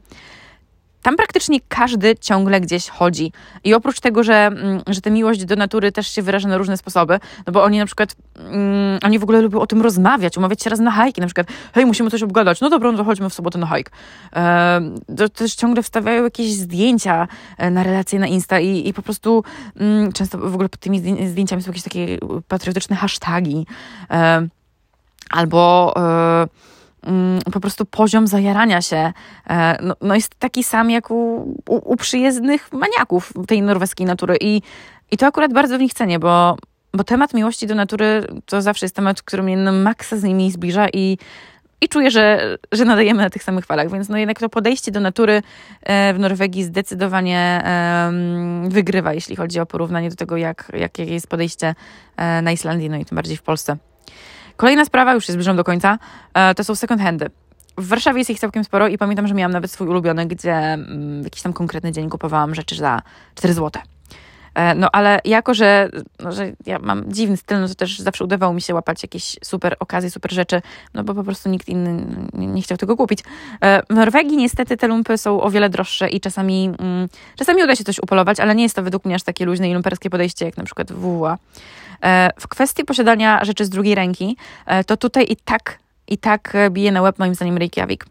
Tam 1.01 1.15
praktycznie 1.15 1.59
każdy 1.67 2.15
ciągle 2.15 2.61
gdzieś 2.61 2.89
chodzi. 2.89 3.31
I 3.63 3.73
oprócz 3.73 3.99
tego, 3.99 4.23
że, 4.23 4.33
mm, 4.33 4.81
że 4.87 5.01
ta 5.01 5.09
miłość 5.09 5.45
do 5.45 5.55
natury 5.55 5.91
też 5.91 6.07
się 6.07 6.21
wyraża 6.21 6.49
na 6.49 6.57
różne 6.57 6.77
sposoby, 6.77 7.19
no 7.47 7.53
bo 7.53 7.63
oni 7.63 7.77
na 7.77 7.85
przykład, 7.85 8.15
mm, 8.35 8.99
oni 9.03 9.19
w 9.19 9.23
ogóle 9.23 9.41
lubią 9.41 9.59
o 9.59 9.67
tym 9.67 9.81
rozmawiać, 9.81 10.37
umawiać 10.37 10.63
się 10.63 10.69
raz 10.69 10.79
na 10.79 10.91
hajki, 10.91 11.21
na 11.21 11.27
przykład, 11.27 11.47
hej, 11.73 11.85
musimy 11.85 12.09
coś 12.09 12.23
obgadać, 12.23 12.61
no 12.61 12.69
dobra, 12.69 12.91
no 12.91 12.97
to 12.97 13.03
chodźmy 13.03 13.29
w 13.29 13.33
sobotę 13.33 13.59
na 13.59 13.67
hajk. 13.67 13.91
E, 14.35 14.81
to 15.17 15.29
też 15.29 15.55
ciągle 15.55 15.83
wstawiają 15.83 16.23
jakieś 16.23 16.53
zdjęcia 16.53 17.27
e, 17.57 17.71
na 17.71 17.83
relacje 17.83 18.19
na 18.19 18.27
Insta 18.27 18.59
i, 18.59 18.87
i 18.87 18.93
po 18.93 19.01
prostu 19.01 19.43
mm, 19.75 20.11
często 20.11 20.37
w 20.37 20.53
ogóle 20.53 20.69
pod 20.69 20.79
tymi 20.79 21.27
zdjęciami 21.27 21.63
są 21.63 21.69
jakieś 21.69 21.83
takie 21.83 22.17
patriotyczne 22.47 22.95
hasztagi. 22.95 23.65
E, 24.11 24.47
albo... 25.29 25.93
E, 25.97 26.68
po 27.53 27.59
prostu 27.59 27.85
poziom 27.85 28.27
zajarania 28.27 28.81
się 28.81 29.13
e, 29.49 29.77
no, 29.81 29.95
no 30.01 30.15
jest 30.15 30.35
taki 30.39 30.63
sam 30.63 30.91
jak 30.91 31.11
u, 31.11 31.35
u, 31.69 31.91
u, 31.91 31.95
przyjezdnych 31.95 32.73
maniaków 32.73 33.33
tej 33.47 33.61
norweskiej 33.61 34.05
natury. 34.05 34.37
I, 34.41 34.61
I 35.11 35.17
to 35.17 35.27
akurat 35.27 35.53
bardzo 35.53 35.77
w 35.77 35.81
nich 35.81 35.93
cenię, 35.93 36.19
bo, 36.19 36.57
bo 36.93 37.03
temat 37.03 37.33
miłości 37.33 37.67
do 37.67 37.75
natury 37.75 38.27
to 38.45 38.61
zawsze 38.61 38.85
jest 38.85 38.95
temat, 38.95 39.21
który 39.21 39.43
mnie 39.43 39.57
na 39.57 39.71
maksa 39.71 40.17
z 40.17 40.23
nimi 40.23 40.51
zbliża 40.51 40.87
i, 40.93 41.17
i 41.81 41.89
czuję, 41.89 42.11
że, 42.11 42.57
że 42.71 42.85
nadajemy 42.85 43.21
na 43.21 43.29
tych 43.29 43.43
samych 43.43 43.65
falach. 43.65 43.91
Więc 43.91 44.09
no 44.09 44.17
jednak 44.17 44.39
to 44.39 44.49
podejście 44.49 44.91
do 44.91 44.99
natury 44.99 45.41
e, 45.83 46.13
w 46.13 46.19
Norwegii 46.19 46.63
zdecydowanie 46.63 47.63
wygrywa, 48.69 49.13
jeśli 49.13 49.35
chodzi 49.35 49.59
o 49.59 49.65
porównanie 49.65 50.09
do 50.09 50.15
tego, 50.15 50.37
jak, 50.37 50.71
jakie 50.73 51.05
jest 51.05 51.27
podejście 51.27 51.75
e, 52.17 52.41
na 52.41 52.51
Islandii, 52.51 52.89
no 52.89 52.97
i 52.97 53.05
tym 53.05 53.15
bardziej 53.15 53.37
w 53.37 53.41
Polsce. 53.41 53.77
Kolejna 54.59 54.85
sprawa, 54.85 55.13
już 55.13 55.27
się 55.27 55.33
zbliżam 55.33 55.57
do 55.57 55.63
końca, 55.63 55.97
e, 56.33 56.55
to 56.55 56.63
są 56.63 56.75
second 56.75 57.01
handy. 57.01 57.29
W 57.77 57.87
Warszawie 57.87 58.17
jest 58.17 58.29
ich 58.29 58.39
całkiem 58.39 58.63
sporo 58.63 58.87
i 58.87 58.97
pamiętam, 58.97 59.27
że 59.27 59.33
miałam 59.33 59.51
nawet 59.51 59.71
swój 59.71 59.87
ulubiony, 59.87 60.25
gdzie 60.25 60.53
mm, 60.53 61.23
jakiś 61.23 61.41
tam 61.41 61.53
konkretny 61.53 61.91
dzień 61.91 62.09
kupowałam 62.09 62.55
rzeczy 62.55 62.75
za 62.75 63.01
4 63.35 63.53
zł. 63.53 63.81
E, 64.55 64.75
no 64.75 64.89
ale 64.91 65.21
jako, 65.25 65.53
że, 65.53 65.89
no, 66.19 66.31
że 66.31 66.51
ja 66.65 66.79
mam 66.79 67.13
dziwny 67.13 67.37
styl, 67.37 67.59
no 67.59 67.67
to 67.67 67.75
też 67.75 67.99
zawsze 67.99 68.23
udawało 68.23 68.53
mi 68.53 68.61
się 68.61 68.73
łapać 68.73 69.03
jakieś 69.03 69.35
super 69.43 69.75
okazje, 69.79 70.11
super 70.11 70.31
rzeczy, 70.31 70.61
no 70.93 71.03
bo 71.03 71.13
po 71.13 71.23
prostu 71.23 71.49
nikt 71.49 71.67
inny 71.67 72.05
nie, 72.33 72.61
chciał 72.61 72.77
tego 72.77 72.97
kupić. 72.97 73.19
E, 73.61 73.83
w 73.89 73.95
Norwegii 73.95 74.37
niestety 74.37 74.77
te 74.77 74.87
lumpy 74.87 75.17
są 75.17 75.41
o 75.41 75.49
wiele 75.49 75.69
droższe 75.69 76.09
i 76.09 76.19
czasami, 76.19 76.71
mm, 76.79 77.09
czasami 77.35 77.63
uda 77.63 77.75
się 77.75 77.83
coś 77.83 77.99
upolować, 77.99 78.39
ale 78.39 78.55
nie 78.55 78.63
jest 78.63 78.75
to 78.75 78.83
według 78.83 79.05
mnie 79.05 79.15
aż 79.15 79.23
takie 79.23 79.45
luźne 79.45 79.69
i 79.69 79.73
lumperskie 79.73 80.09
podejście, 80.09 80.45
jak 80.45 80.57
na 80.57 80.63
przykład 80.63 80.91
WWA. 80.91 81.37
E, 82.03 82.29
w 82.39 82.47
kwestii 82.47 82.85
posiadania 82.85 83.45
rzeczy 83.45 83.65
z 83.65 83.69
drugiej 83.69 83.95
ręki, 83.95 84.37
to 84.87 84.97
tutaj 84.97 85.25
i 85.29 85.35
tak, 85.35 85.79
i 86.07 86.17
tak 86.17 86.53
bije 86.71 86.91
na 86.91 87.01
łeb 87.01 87.19
moim 87.19 87.35
zdaniem 87.35 87.57
Reykjavik. 87.57 88.05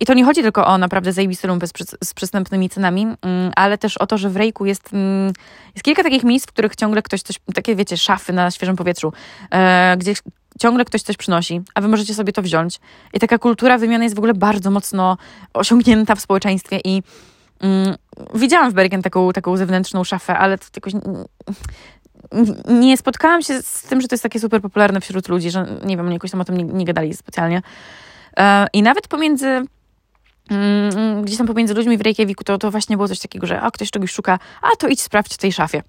I 0.00 0.06
to 0.06 0.14
nie 0.14 0.24
chodzi 0.24 0.42
tylko 0.42 0.66
o 0.66 0.78
naprawdę 0.78 1.12
zajebiste 1.12 1.48
lumpy 1.48 1.66
z, 1.66 1.72
z 2.04 2.14
przystępnymi 2.14 2.70
cenami, 2.70 3.02
mm, 3.02 3.52
ale 3.56 3.78
też 3.78 3.98
o 3.98 4.06
to, 4.06 4.18
że 4.18 4.30
w 4.30 4.36
Rejku 4.36 4.66
jest, 4.66 4.92
mm, 4.92 5.32
jest 5.74 5.84
kilka 5.84 6.02
takich 6.02 6.24
miejsc, 6.24 6.46
w 6.46 6.52
których 6.52 6.76
ciągle 6.76 7.02
ktoś 7.02 7.22
coś, 7.22 7.36
takie 7.54 7.76
wiecie, 7.76 7.96
szafy 7.96 8.32
na 8.32 8.50
świeżym 8.50 8.76
powietrzu, 8.76 9.12
e, 9.50 9.96
gdzie 9.98 10.14
ciągle 10.60 10.84
ktoś 10.84 11.02
coś 11.02 11.16
przynosi, 11.16 11.60
a 11.74 11.80
wy 11.80 11.88
możecie 11.88 12.14
sobie 12.14 12.32
to 12.32 12.42
wziąć. 12.42 12.80
I 13.12 13.20
taka 13.20 13.38
kultura 13.38 13.78
wymiany 13.78 14.04
jest 14.04 14.16
w 14.16 14.18
ogóle 14.18 14.34
bardzo 14.34 14.70
mocno 14.70 15.16
osiągnięta 15.54 16.14
w 16.14 16.20
społeczeństwie 16.20 16.80
i 16.84 17.02
mm, 17.60 17.96
widziałam 18.34 18.70
w 18.70 18.74
Bergen 18.74 19.02
taką, 19.02 19.32
taką 19.32 19.56
zewnętrzną 19.56 20.04
szafę, 20.04 20.38
ale 20.38 20.58
to 20.58 20.64
jakoś 20.76 20.92
nie 22.68 22.96
spotkałam 22.96 23.42
się 23.42 23.62
z 23.62 23.82
tym, 23.82 24.00
że 24.00 24.08
to 24.08 24.14
jest 24.14 24.22
takie 24.22 24.40
super 24.40 24.60
popularne 24.60 25.00
wśród 25.00 25.28
ludzi, 25.28 25.50
że 25.50 25.66
nie 25.84 25.96
wiem, 25.96 26.12
jakoś 26.12 26.30
tam 26.30 26.40
o 26.40 26.44
tym 26.44 26.56
nie, 26.56 26.64
nie 26.64 26.84
gadali 26.84 27.14
specjalnie. 27.14 27.62
E, 28.36 28.66
I 28.72 28.82
nawet 28.82 29.08
pomiędzy 29.08 29.62
gdzieś 31.22 31.38
tam 31.38 31.46
pomiędzy 31.46 31.74
ludźmi 31.74 31.98
w 31.98 32.00
Reykjaviku 32.00 32.44
to, 32.44 32.58
to 32.58 32.70
właśnie 32.70 32.96
było 32.96 33.08
coś 33.08 33.18
takiego, 33.18 33.46
że 33.46 33.60
a 33.60 33.70
ktoś 33.70 33.90
czegoś 33.90 34.12
szuka, 34.12 34.38
a 34.62 34.76
to 34.76 34.88
idź 34.88 35.00
sprawdź 35.00 35.34
w 35.34 35.38
tej 35.38 35.52
szafie. 35.52 35.82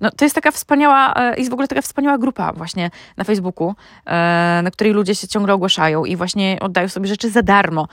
No, 0.00 0.10
to 0.10 0.24
jest 0.24 0.34
taka 0.34 0.50
wspaniała, 0.50 1.14
e, 1.14 1.36
jest 1.36 1.50
w 1.50 1.52
ogóle 1.52 1.68
taka 1.68 1.82
wspaniała 1.82 2.18
grupa 2.18 2.52
właśnie 2.52 2.90
na 3.16 3.24
Facebooku, 3.24 3.74
e, 4.06 4.60
na 4.64 4.70
której 4.70 4.92
ludzie 4.92 5.14
się 5.14 5.28
ciągle 5.28 5.54
ogłaszają 5.54 6.04
i 6.04 6.16
właśnie 6.16 6.58
oddają 6.60 6.88
sobie 6.88 7.08
rzeczy 7.08 7.30
za 7.30 7.42
darmo. 7.42 7.88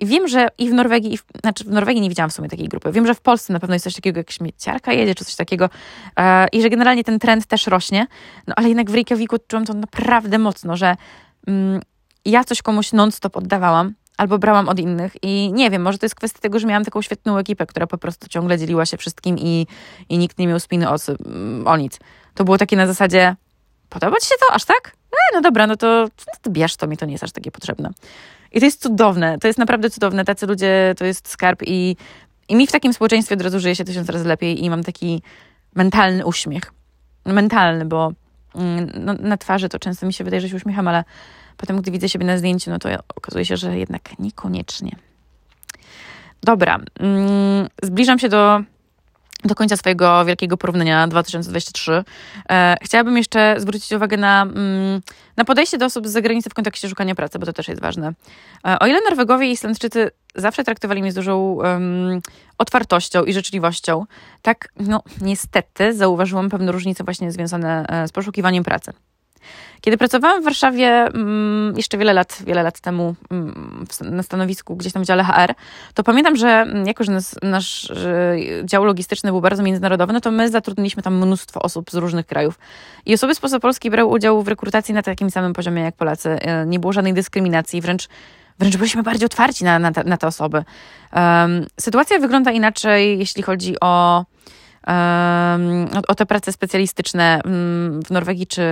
I 0.00 0.06
wiem, 0.06 0.28
że 0.28 0.48
i 0.58 0.70
w 0.70 0.72
Norwegii, 0.72 1.14
i 1.14 1.18
w, 1.18 1.24
znaczy 1.40 1.64
w 1.64 1.70
Norwegii 1.70 2.02
nie 2.02 2.08
widziałam 2.08 2.30
w 2.30 2.32
sumie 2.32 2.48
takiej 2.48 2.68
grupy. 2.68 2.92
Wiem, 2.92 3.06
że 3.06 3.14
w 3.14 3.20
Polsce 3.20 3.52
na 3.52 3.60
pewno 3.60 3.74
jest 3.74 3.84
coś 3.84 3.94
takiego, 3.94 4.20
jak 4.20 4.30
śmieciarka 4.30 4.92
jedzie, 4.92 5.14
czy 5.14 5.24
coś 5.24 5.36
takiego. 5.36 5.70
E, 6.18 6.46
I 6.52 6.62
że 6.62 6.70
generalnie 6.70 7.04
ten 7.04 7.18
trend 7.18 7.46
też 7.46 7.66
rośnie. 7.66 8.06
No 8.46 8.54
ale 8.56 8.68
jednak 8.68 8.90
w 8.90 8.94
Reykjaviku 8.94 9.36
czułam 9.48 9.66
to 9.66 9.74
naprawdę 9.74 10.38
mocno, 10.38 10.76
że 10.76 10.96
mm, 11.46 11.80
ja 12.24 12.44
coś 12.44 12.62
komuś 12.62 12.92
non-stop 12.92 13.36
oddawałam, 13.36 13.94
albo 14.18 14.38
brałam 14.38 14.68
od 14.68 14.78
innych 14.78 15.12
i 15.22 15.52
nie 15.52 15.70
wiem, 15.70 15.82
może 15.82 15.98
to 15.98 16.06
jest 16.06 16.14
kwestia 16.14 16.38
tego, 16.40 16.58
że 16.58 16.66
miałam 16.66 16.84
taką 16.84 17.02
świetną 17.02 17.38
ekipę, 17.38 17.66
która 17.66 17.86
po 17.86 17.98
prostu 17.98 18.28
ciągle 18.28 18.58
dzieliła 18.58 18.86
się 18.86 18.96
wszystkim 18.96 19.38
i, 19.38 19.66
i 20.08 20.18
nikt 20.18 20.38
nie 20.38 20.46
miał 20.46 20.60
spiny 20.60 20.90
o, 20.90 20.96
o 21.64 21.76
nic. 21.76 21.98
To 22.34 22.44
było 22.44 22.58
takie 22.58 22.76
na 22.76 22.86
zasadzie, 22.86 23.36
podoba 23.88 24.16
ci 24.16 24.28
się 24.28 24.34
to 24.48 24.54
aż 24.54 24.64
tak? 24.64 24.92
E, 25.12 25.34
no 25.34 25.40
dobra, 25.40 25.66
no 25.66 25.76
to, 25.76 25.86
no 26.26 26.32
to 26.42 26.50
bierz 26.50 26.76
to, 26.76 26.86
mi 26.86 26.96
to 26.96 27.06
nie 27.06 27.12
jest 27.12 27.24
aż 27.24 27.32
takie 27.32 27.50
potrzebne. 27.50 27.90
I 28.52 28.60
to 28.60 28.66
jest 28.66 28.82
cudowne, 28.82 29.38
to 29.38 29.46
jest 29.46 29.58
naprawdę 29.58 29.90
cudowne. 29.90 30.24
Tacy 30.24 30.46
ludzie 30.46 30.94
to 30.98 31.04
jest 31.04 31.28
skarb 31.28 31.62
i, 31.66 31.96
i 32.48 32.56
mi 32.56 32.66
w 32.66 32.72
takim 32.72 32.92
społeczeństwie 32.92 33.34
od 33.34 33.42
razu 33.42 33.60
żyje 33.60 33.76
się 33.76 33.84
tysiąc 33.84 34.08
razy 34.08 34.28
lepiej 34.28 34.64
i 34.64 34.70
mam 34.70 34.84
taki 34.84 35.22
mentalny 35.74 36.26
uśmiech. 36.26 36.72
Mentalny, 37.24 37.84
bo 37.84 38.12
mm, 38.54 38.90
no, 38.94 39.14
na 39.20 39.36
twarzy 39.36 39.68
to 39.68 39.78
często 39.78 40.06
mi 40.06 40.12
się 40.12 40.24
wydaje, 40.24 40.40
że 40.40 40.48
się 40.48 40.56
uśmiecham, 40.56 40.88
ale 40.88 41.04
potem, 41.58 41.80
gdy 41.80 41.90
widzę 41.90 42.08
siebie 42.08 42.26
na 42.26 42.38
zdjęciu, 42.38 42.70
no 42.70 42.78
to 42.78 42.88
okazuje 43.16 43.44
się, 43.44 43.56
że 43.56 43.78
jednak 43.78 44.18
niekoniecznie. 44.18 44.96
Dobra, 46.42 46.78
mm, 47.00 47.68
zbliżam 47.82 48.18
się 48.18 48.28
do 48.28 48.60
do 49.44 49.54
końca 49.54 49.76
swojego 49.76 50.24
wielkiego 50.24 50.56
porównania 50.56 51.08
2023, 51.08 52.04
e, 52.50 52.76
chciałabym 52.82 53.16
jeszcze 53.16 53.54
zwrócić 53.58 53.92
uwagę 53.92 54.16
na, 54.16 54.42
mm, 54.42 55.00
na 55.36 55.44
podejście 55.44 55.78
do 55.78 55.86
osób 55.86 56.08
z 56.08 56.10
zagranicy 56.10 56.50
w 56.50 56.54
kontekście 56.54 56.88
szukania 56.88 57.14
pracy, 57.14 57.38
bo 57.38 57.46
to 57.46 57.52
też 57.52 57.68
jest 57.68 57.80
ważne. 57.80 58.12
E, 58.66 58.78
o 58.78 58.86
ile 58.86 59.00
Norwegowie 59.00 59.46
i 59.48 59.50
Islandczycy 59.50 60.10
zawsze 60.34 60.64
traktowali 60.64 61.02
mnie 61.02 61.12
z 61.12 61.14
dużą 61.14 61.38
um, 61.38 62.20
otwartością 62.58 63.24
i 63.24 63.32
życzliwością, 63.32 64.04
tak 64.42 64.68
no 64.80 65.02
niestety 65.20 65.94
zauważyłam 65.94 66.48
pewne 66.50 66.72
różnice 66.72 67.04
właśnie 67.04 67.32
związane 67.32 67.86
e, 67.88 68.08
z 68.08 68.12
poszukiwaniem 68.12 68.64
pracy. 68.64 68.92
Kiedy 69.80 69.98
pracowałam 69.98 70.40
w 70.40 70.44
Warszawie 70.44 70.88
mm, 70.88 71.76
jeszcze 71.76 71.98
wiele 71.98 72.12
lat, 72.12 72.38
wiele 72.46 72.62
lat 72.62 72.80
temu 72.80 73.14
mm, 73.30 73.86
na 74.00 74.22
stanowisku 74.22 74.76
gdzieś 74.76 74.92
tam 74.92 75.02
w 75.02 75.06
dziale 75.06 75.24
HR, 75.24 75.54
to 75.94 76.02
pamiętam, 76.02 76.36
że 76.36 76.48
mm, 76.48 76.86
jako, 76.86 77.04
że 77.04 77.12
nas, 77.12 77.36
nasz 77.42 77.92
dział 78.64 78.84
logistyczny 78.84 79.30
był 79.30 79.40
bardzo 79.40 79.62
międzynarodowy, 79.62 80.12
no 80.12 80.20
to 80.20 80.30
my 80.30 80.50
zatrudniliśmy 80.50 81.02
tam 81.02 81.16
mnóstwo 81.16 81.62
osób 81.62 81.90
z 81.90 81.94
różnych 81.94 82.26
krajów. 82.26 82.58
I 83.06 83.14
osoby 83.14 83.34
z 83.34 83.40
Polski 83.60 83.90
brały 83.90 84.10
udział 84.10 84.42
w 84.42 84.48
rekrutacji 84.48 84.94
na 84.94 85.02
takim 85.02 85.30
samym 85.30 85.52
poziomie 85.52 85.82
jak 85.82 85.96
Polacy. 85.96 86.30
E, 86.30 86.66
nie 86.66 86.78
było 86.78 86.92
żadnej 86.92 87.14
dyskryminacji, 87.14 87.80
wręcz 87.80 88.08
wręcz 88.58 88.76
byliśmy 88.76 89.02
bardziej 89.02 89.26
otwarci 89.26 89.64
na, 89.64 89.78
na, 89.78 89.92
te, 89.92 90.04
na 90.04 90.16
te 90.16 90.26
osoby. 90.26 90.64
Um, 91.12 91.66
sytuacja 91.80 92.18
wygląda 92.18 92.50
inaczej, 92.50 93.18
jeśli 93.18 93.42
chodzi 93.42 93.74
o 93.80 94.24
o, 96.08 96.14
te 96.14 96.26
prace 96.26 96.52
specjalistyczne 96.52 97.40
mm, 97.44 98.02
w 98.02 98.10
Norwegii 98.10 98.46
czy, 98.46 98.62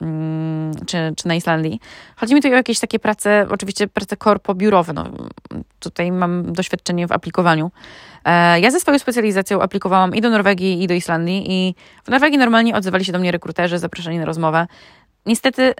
mm, 0.00 0.74
czy, 0.86 1.12
czy 1.16 1.28
na 1.28 1.34
Islandii. 1.34 1.80
Chodzi 2.16 2.34
mi 2.34 2.42
tu 2.42 2.48
o 2.48 2.50
jakieś 2.50 2.80
takie 2.80 2.98
prace, 2.98 3.46
oczywiście 3.50 3.88
prace 3.88 4.16
korpo-biurowe. 4.16 4.92
No, 4.94 5.10
tutaj 5.80 6.12
mam 6.12 6.52
doświadczenie 6.52 7.06
w 7.06 7.12
aplikowaniu. 7.12 7.70
E, 8.24 8.60
ja 8.60 8.70
ze 8.70 8.80
swoją 8.80 8.98
specjalizacją 8.98 9.62
aplikowałam 9.62 10.14
i 10.14 10.20
do 10.20 10.30
Norwegii, 10.30 10.82
i 10.82 10.86
do 10.86 10.94
Islandii 10.94 11.52
i 11.52 11.74
w 12.04 12.08
Norwegii 12.08 12.38
normalnie 12.38 12.74
odzywali 12.74 13.04
się 13.04 13.12
do 13.12 13.18
mnie 13.18 13.32
rekruterzy, 13.32 13.78
zapraszani 13.78 14.18
na 14.18 14.24
rozmowę. 14.24 14.66
Niestety 15.26 15.74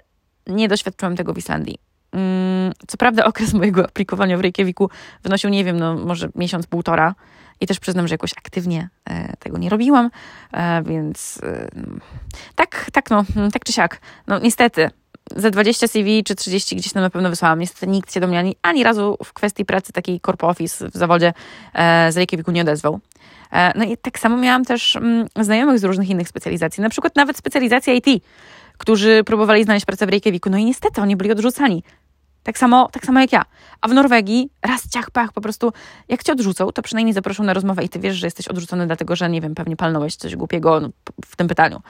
nie 0.47 0.67
doświadczyłam 0.67 1.15
tego 1.15 1.33
w 1.33 1.37
Islandii. 1.37 1.77
Mm, 2.11 2.71
co 2.87 2.97
prawda 2.97 3.25
okres 3.25 3.53
mojego 3.53 3.85
aplikowania 3.85 4.37
w 4.37 4.41
Reykjaviku 4.41 4.89
wynosił, 5.23 5.49
nie 5.49 5.63
wiem, 5.63 5.79
no 5.79 5.95
może 5.95 6.29
miesiąc, 6.35 6.67
półtora. 6.67 7.15
I 7.63 7.67
też 7.67 7.79
przyznam, 7.79 8.07
że 8.07 8.13
jakoś 8.13 8.33
aktywnie 8.37 8.89
e, 9.09 9.37
tego 9.37 9.57
nie 9.57 9.69
robiłam, 9.69 10.09
e, 10.51 10.83
więc 10.83 11.39
e, 11.43 11.67
tak, 12.55 12.87
tak, 12.91 13.09
no, 13.09 13.25
tak 13.53 13.63
czy 13.63 13.73
siak. 13.73 14.01
No 14.27 14.39
niestety, 14.39 14.89
ze 15.35 15.51
20 15.51 15.87
CV 15.87 16.23
czy 16.23 16.35
30 16.35 16.75
gdzieś 16.75 16.93
tam 16.93 17.03
na 17.03 17.09
pewno 17.09 17.29
wysłałam. 17.29 17.59
Niestety 17.59 17.87
nikt 17.87 18.13
się 18.13 18.19
do 18.19 18.27
mnie 18.27 18.39
ani, 18.39 18.55
ani 18.61 18.83
razu 18.83 19.17
w 19.23 19.33
kwestii 19.33 19.65
pracy 19.65 19.93
takiej 19.93 20.19
corp 20.19 20.43
office 20.43 20.89
w 20.89 20.93
zawodzie 20.93 21.33
z 22.09 22.17
Reykjaviku 22.17 22.51
nie 22.51 22.61
odezwał. 22.61 22.99
No 23.75 23.83
i 23.83 23.97
tak 23.97 24.19
samo 24.19 24.37
miałam 24.37 24.65
też 24.65 24.95
mm, 24.95 25.27
znajomych 25.41 25.79
z 25.79 25.83
różnych 25.83 26.09
innych 26.09 26.27
specjalizacji, 26.27 26.83
na 26.83 26.89
przykład 26.89 27.15
nawet 27.15 27.37
specjalizacja 27.37 27.93
IT, 27.93 28.23
którzy 28.77 29.23
próbowali 29.23 29.63
znaleźć 29.63 29.85
pracę 29.85 30.05
w 30.05 30.09
Reykjaviku, 30.09 30.49
no 30.49 30.57
i 30.57 30.65
niestety 30.65 31.01
oni 31.01 31.15
byli 31.15 31.31
odrzucani. 31.31 31.83
Tak 32.43 32.57
samo, 32.57 32.89
tak 32.91 33.05
samo 33.05 33.19
jak 33.19 33.31
ja. 33.31 33.41
A 33.81 33.87
w 33.87 33.93
Norwegii 33.93 34.49
raz 34.61 34.89
ciach, 34.89 35.11
pach, 35.11 35.33
po 35.33 35.41
prostu 35.41 35.73
jak 36.09 36.23
cię 36.23 36.33
odrzucą, 36.33 36.71
to 36.71 36.81
przynajmniej 36.81 37.13
zaproszą 37.13 37.43
na 37.43 37.53
rozmowę 37.53 37.83
i 37.83 37.89
ty 37.89 37.99
wiesz, 37.99 38.15
że 38.15 38.27
jesteś 38.27 38.47
odrzucony 38.47 38.87
dlatego, 38.87 39.15
że 39.15 39.29
nie 39.29 39.41
wiem, 39.41 39.55
pewnie 39.55 39.75
palnąłeś 39.75 40.15
coś 40.15 40.35
głupiego 40.35 40.79
no, 40.79 40.89
w 41.25 41.35
tym 41.35 41.47
pytaniu. 41.47 41.81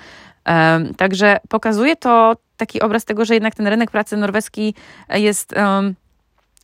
Um, 0.47 0.95
także 0.95 1.39
pokazuje 1.49 1.95
to 1.95 2.36
taki 2.58 2.82
obraz 2.82 3.06
tego, 3.06 3.26
że 3.26 3.34
jednak 3.34 3.56
ten 3.56 3.68
rynek 3.68 3.91
pracy 3.91 4.18
norweski 4.18 4.76
jest 5.10 5.54
um, 5.58 5.95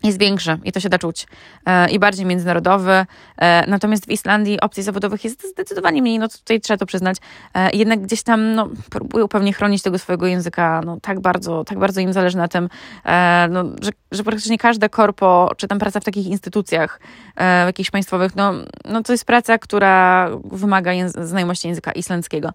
jest 0.03 0.19
większy 0.19 0.57
i 0.63 0.71
to 0.71 0.79
się 0.79 0.89
da 0.89 0.97
czuć 0.97 1.27
e, 1.65 1.89
i 1.89 1.99
bardziej 1.99 2.25
międzynarodowy. 2.25 3.05
E, 3.37 3.67
natomiast 3.67 4.05
w 4.05 4.09
Islandii 4.09 4.59
opcji 4.61 4.83
zawodowych 4.83 5.23
jest 5.23 5.49
zdecydowanie 5.51 6.01
mniej, 6.01 6.19
no 6.19 6.27
tutaj 6.27 6.61
trzeba 6.61 6.77
to 6.77 6.85
przyznać. 6.85 7.17
E, 7.53 7.71
jednak 7.71 8.01
gdzieś 8.01 8.23
tam 8.23 8.55
no, 8.55 8.69
próbują 8.89 9.27
pewnie 9.27 9.53
chronić 9.53 9.81
tego 9.81 9.99
swojego 9.99 10.27
języka, 10.27 10.81
no 10.85 10.97
tak 11.01 11.19
bardzo, 11.19 11.63
tak 11.63 11.79
bardzo 11.79 12.01
im 12.01 12.13
zależy 12.13 12.37
na 12.37 12.47
tym, 12.47 12.69
no, 13.49 13.63
że, 13.81 13.91
że 14.11 14.23
praktycznie 14.23 14.57
każde 14.57 14.89
korpo, 14.89 15.51
czy 15.57 15.67
tam 15.67 15.79
praca 15.79 15.99
w 15.99 16.03
takich 16.03 16.27
instytucjach 16.27 16.99
jakichś 17.65 17.91
państwowych, 17.91 18.35
no, 18.35 18.53
no 18.85 19.03
to 19.03 19.13
jest 19.13 19.25
praca, 19.25 19.57
która 19.57 20.29
wymaga 20.43 20.91
znajomości 21.07 21.67
języka 21.67 21.91
islandzkiego. 21.91 22.49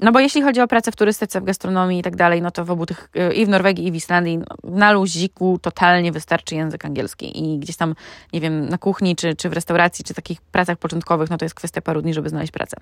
No 0.00 0.12
bo 0.12 0.20
jeśli 0.20 0.42
chodzi 0.42 0.60
o 0.60 0.68
pracę 0.68 0.92
w 0.92 0.96
turystyce, 0.96 1.40
w 1.40 1.44
gastronomii 1.44 1.98
i 1.98 2.02
tak 2.02 2.16
dalej, 2.16 2.42
no 2.42 2.50
to 2.50 2.64
w 2.64 2.70
obu 2.70 2.86
tych, 2.86 3.10
y, 3.16 3.34
i 3.34 3.46
w 3.46 3.48
Norwegii, 3.48 3.86
i 3.86 3.92
w 3.92 3.94
Islandii, 3.94 4.38
no, 4.38 4.46
na 4.64 4.92
luziku 4.92 5.58
totalnie 5.62 6.12
wystarczy 6.12 6.54
język 6.54 6.84
angielski. 6.84 7.54
I 7.54 7.58
gdzieś 7.58 7.76
tam, 7.76 7.94
nie 8.32 8.40
wiem, 8.40 8.68
na 8.68 8.78
kuchni, 8.78 9.16
czy, 9.16 9.36
czy 9.36 9.48
w 9.48 9.52
restauracji, 9.52 10.04
czy 10.04 10.14
takich 10.14 10.40
pracach 10.40 10.78
początkowych, 10.78 11.30
no 11.30 11.38
to 11.38 11.44
jest 11.44 11.54
kwestia 11.54 11.80
paru 11.80 12.02
dni, 12.02 12.14
żeby 12.14 12.28
znaleźć 12.28 12.52
pracę. 12.52 12.76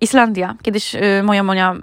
Islandia. 0.00 0.54
Kiedyś 0.62 0.94
y, 0.94 1.22
moja 1.22 1.42
Monia, 1.42 1.74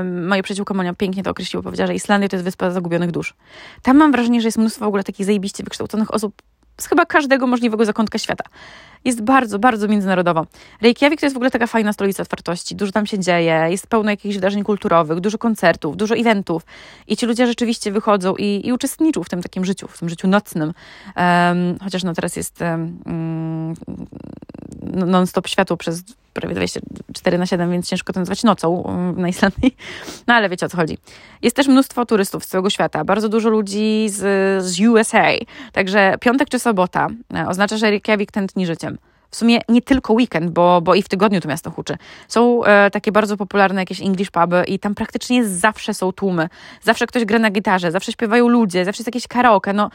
y, 0.00 0.04
moja 0.04 0.42
przyjaciółka 0.42 0.74
Monia 0.74 0.94
pięknie 0.94 1.22
to 1.22 1.30
określiła. 1.30 1.62
Powiedziała, 1.62 1.86
że 1.86 1.94
Islandia 1.94 2.28
to 2.28 2.36
jest 2.36 2.44
wyspa 2.44 2.70
zagubionych 2.70 3.10
dusz. 3.10 3.34
Tam 3.82 3.96
mam 3.96 4.12
wrażenie, 4.12 4.40
że 4.40 4.48
jest 4.48 4.58
mnóstwo 4.58 4.84
w 4.84 4.88
ogóle 4.88 5.04
takich 5.04 5.26
zajebiście 5.26 5.64
wykształconych 5.64 6.14
osób 6.14 6.42
z 6.80 6.86
chyba 6.86 7.06
każdego 7.06 7.46
możliwego 7.46 7.84
zakątka 7.84 8.18
świata. 8.18 8.44
Jest 9.04 9.22
bardzo, 9.22 9.58
bardzo 9.58 9.88
międzynarodowo. 9.88 10.46
Reykjavik 10.80 11.20
to 11.20 11.26
jest 11.26 11.34
w 11.34 11.36
ogóle 11.36 11.50
taka 11.50 11.66
fajna 11.66 11.92
stolica 11.92 12.22
otwartości. 12.22 12.76
Dużo 12.76 12.92
tam 12.92 13.06
się 13.06 13.18
dzieje, 13.18 13.66
jest 13.68 13.86
pełno 13.86 14.10
jakichś 14.10 14.34
wydarzeń 14.34 14.64
kulturowych, 14.64 15.20
dużo 15.20 15.38
koncertów, 15.38 15.96
dużo 15.96 16.14
eventów 16.16 16.62
i 17.06 17.16
ci 17.16 17.26
ludzie 17.26 17.46
rzeczywiście 17.46 17.92
wychodzą 17.92 18.34
i, 18.36 18.66
i 18.66 18.72
uczestniczą 18.72 19.24
w 19.24 19.28
tym 19.28 19.42
takim 19.42 19.64
życiu, 19.64 19.88
w 19.88 19.98
tym 19.98 20.08
życiu 20.08 20.28
nocnym. 20.28 20.72
Um, 21.16 21.78
chociaż 21.84 22.04
no 22.04 22.14
teraz 22.14 22.36
jest 22.36 22.60
um, 22.60 23.74
non-stop 24.82 25.48
światło 25.48 25.76
przez 25.76 26.02
prawie 26.32 26.54
24 26.54 27.38
na 27.38 27.46
7, 27.46 27.70
więc 27.70 27.88
ciężko 27.88 28.12
to 28.12 28.20
nazwać 28.20 28.42
nocą 28.42 28.84
na 29.16 29.28
Islandii. 29.28 29.76
No 30.26 30.34
ale 30.34 30.48
wiecie 30.48 30.66
o 30.66 30.68
co 30.68 30.76
chodzi. 30.76 30.98
Jest 31.42 31.56
też 31.56 31.68
mnóstwo 31.68 32.06
turystów 32.06 32.44
z 32.44 32.48
całego 32.48 32.70
świata, 32.70 33.04
bardzo 33.04 33.28
dużo 33.28 33.48
ludzi 33.48 34.06
z, 34.08 34.64
z 34.64 34.80
USA. 34.80 35.28
Także 35.72 36.14
piątek 36.20 36.48
czy 36.48 36.58
sobota 36.58 37.08
e, 37.34 37.48
oznacza, 37.48 37.76
że 37.76 37.90
Reykjavik 37.90 38.32
tętni 38.32 38.66
życiem. 38.66 38.98
W 39.30 39.36
sumie 39.36 39.60
nie 39.68 39.82
tylko 39.82 40.12
weekend, 40.12 40.50
bo, 40.50 40.80
bo 40.80 40.94
i 40.94 41.02
w 41.02 41.08
tygodniu 41.08 41.40
to 41.40 41.48
miasto 41.48 41.70
huczy. 41.70 41.96
Są 42.28 42.64
e, 42.64 42.90
takie 42.90 43.12
bardzo 43.12 43.36
popularne 43.36 43.80
jakieś 43.80 44.00
English 44.00 44.30
puby 44.30 44.64
i 44.68 44.78
tam 44.78 44.94
praktycznie 44.94 45.44
zawsze 45.44 45.94
są 45.94 46.12
tłumy. 46.12 46.48
Zawsze 46.82 47.06
ktoś 47.06 47.24
gra 47.24 47.38
na 47.38 47.50
gitarze, 47.50 47.90
zawsze 47.90 48.12
śpiewają 48.12 48.48
ludzie, 48.48 48.84
zawsze 48.84 49.00
jest 49.00 49.08
jakieś 49.08 49.28
karaoke. 49.28 49.72
No, 49.72 49.90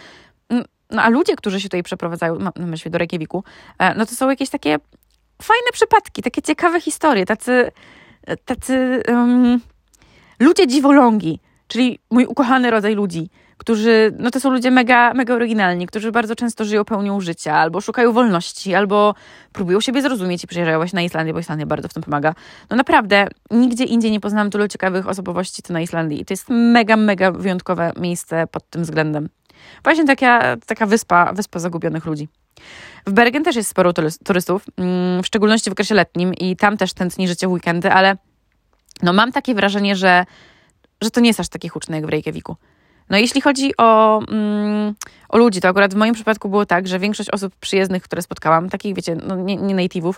no 0.91 1.01
a 1.01 1.09
ludzie, 1.09 1.35
którzy 1.35 1.61
się 1.61 1.69
tutaj 1.69 1.83
przeprowadzają, 1.83 2.39
no, 2.39 2.51
na 2.55 2.65
myśli 2.65 2.91
do 2.91 2.97
Reykjaviku, 2.97 3.43
e, 3.79 3.95
no 3.95 4.05
to 4.05 4.15
są 4.15 4.29
jakieś 4.29 4.49
takie 4.49 4.77
fajne 5.41 5.67
przypadki, 5.73 6.21
takie 6.21 6.41
ciekawe 6.41 6.81
historie, 6.81 7.25
tacy, 7.25 7.71
tacy 8.45 9.03
um, 9.07 9.59
ludzie 10.39 10.67
dziwolągi, 10.67 11.39
czyli 11.67 11.99
mój 12.11 12.25
ukochany 12.25 12.71
rodzaj 12.71 12.95
ludzi, 12.95 13.29
którzy, 13.57 14.11
no 14.19 14.31
to 14.31 14.39
są 14.39 14.51
ludzie 14.51 14.71
mega, 14.71 15.13
mega 15.13 15.33
oryginalni, 15.33 15.87
którzy 15.87 16.11
bardzo 16.11 16.35
często 16.35 16.65
żyją 16.65 16.85
pełnią 16.85 17.21
życia, 17.21 17.55
albo 17.55 17.81
szukają 17.81 18.13
wolności, 18.13 18.75
albo 18.75 19.15
próbują 19.53 19.81
siebie 19.81 20.01
zrozumieć 20.01 20.43
i 20.43 20.47
przyjeżdżają 20.47 20.77
właśnie 20.77 20.97
na 20.97 21.01
Islandię, 21.01 21.33
bo 21.33 21.39
Islandia 21.39 21.65
bardzo 21.65 21.87
w 21.87 21.93
tym 21.93 22.03
pomaga. 22.03 22.33
No 22.69 22.77
naprawdę, 22.77 23.27
nigdzie 23.51 23.83
indziej 23.83 24.11
nie 24.11 24.19
poznałam 24.19 24.49
tylu 24.49 24.67
ciekawych 24.67 25.07
osobowości, 25.07 25.61
co 25.61 25.73
na 25.73 25.81
Islandii. 25.81 26.21
I 26.21 26.25
to 26.25 26.33
jest 26.33 26.45
mega, 26.49 26.97
mega 26.97 27.31
wyjątkowe 27.31 27.91
miejsce 27.99 28.47
pod 28.47 28.69
tym 28.69 28.83
względem. 28.83 29.29
Właśnie 29.83 30.05
taka, 30.05 30.57
taka 30.65 30.85
wyspa, 30.85 31.33
wyspa 31.33 31.59
zagubionych 31.59 32.05
ludzi. 32.05 32.27
W 33.07 33.11
Bergen 33.11 33.43
też 33.43 33.55
jest 33.55 33.69
sporo 33.69 33.93
turystów, 34.25 34.65
mm, 34.77 35.23
w 35.23 35.27
szczególności 35.27 35.69
w 35.69 35.73
okresie 35.73 35.95
letnim 35.95 36.33
i 36.33 36.55
tam 36.55 36.77
też 36.77 36.93
tętni 36.93 37.27
życie 37.27 37.47
w 37.47 37.51
weekendy, 37.51 37.91
ale 37.91 38.17
no 39.03 39.13
mam 39.13 39.31
takie 39.31 39.55
wrażenie, 39.55 39.95
że, 39.95 40.25
że 41.01 41.11
to 41.11 41.19
nie 41.19 41.27
jest 41.29 41.39
aż 41.39 41.49
takie 41.49 41.69
huczne 41.69 41.95
jak 41.95 42.05
w 42.05 42.09
Reykjaviku. 42.09 42.55
No 43.09 43.17
jeśli 43.17 43.41
chodzi 43.41 43.71
o, 43.77 44.21
mm, 44.27 44.95
o 45.29 45.37
ludzi, 45.37 45.61
to 45.61 45.67
akurat 45.67 45.93
w 45.93 45.97
moim 45.97 46.13
przypadku 46.13 46.49
było 46.49 46.65
tak, 46.65 46.87
że 46.87 46.99
większość 46.99 47.29
osób 47.29 47.55
przyjezdnych, 47.55 48.03
które 48.03 48.21
spotkałam, 48.21 48.69
takich 48.69 48.95
wiecie, 48.95 49.15
no 49.15 49.35
nie, 49.35 49.55
nie 49.55 49.75
native'ów, 49.75 50.13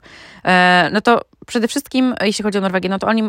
e, 0.46 0.90
no 0.94 1.02
to 1.02 1.22
przede 1.50 1.68
wszystkim, 1.68 2.16
jeśli 2.22 2.44
chodzi 2.44 2.58
o 2.58 2.62
Norwegię, 2.62 2.90
no 2.90 3.00
to 3.00 3.08
oni 3.08 3.24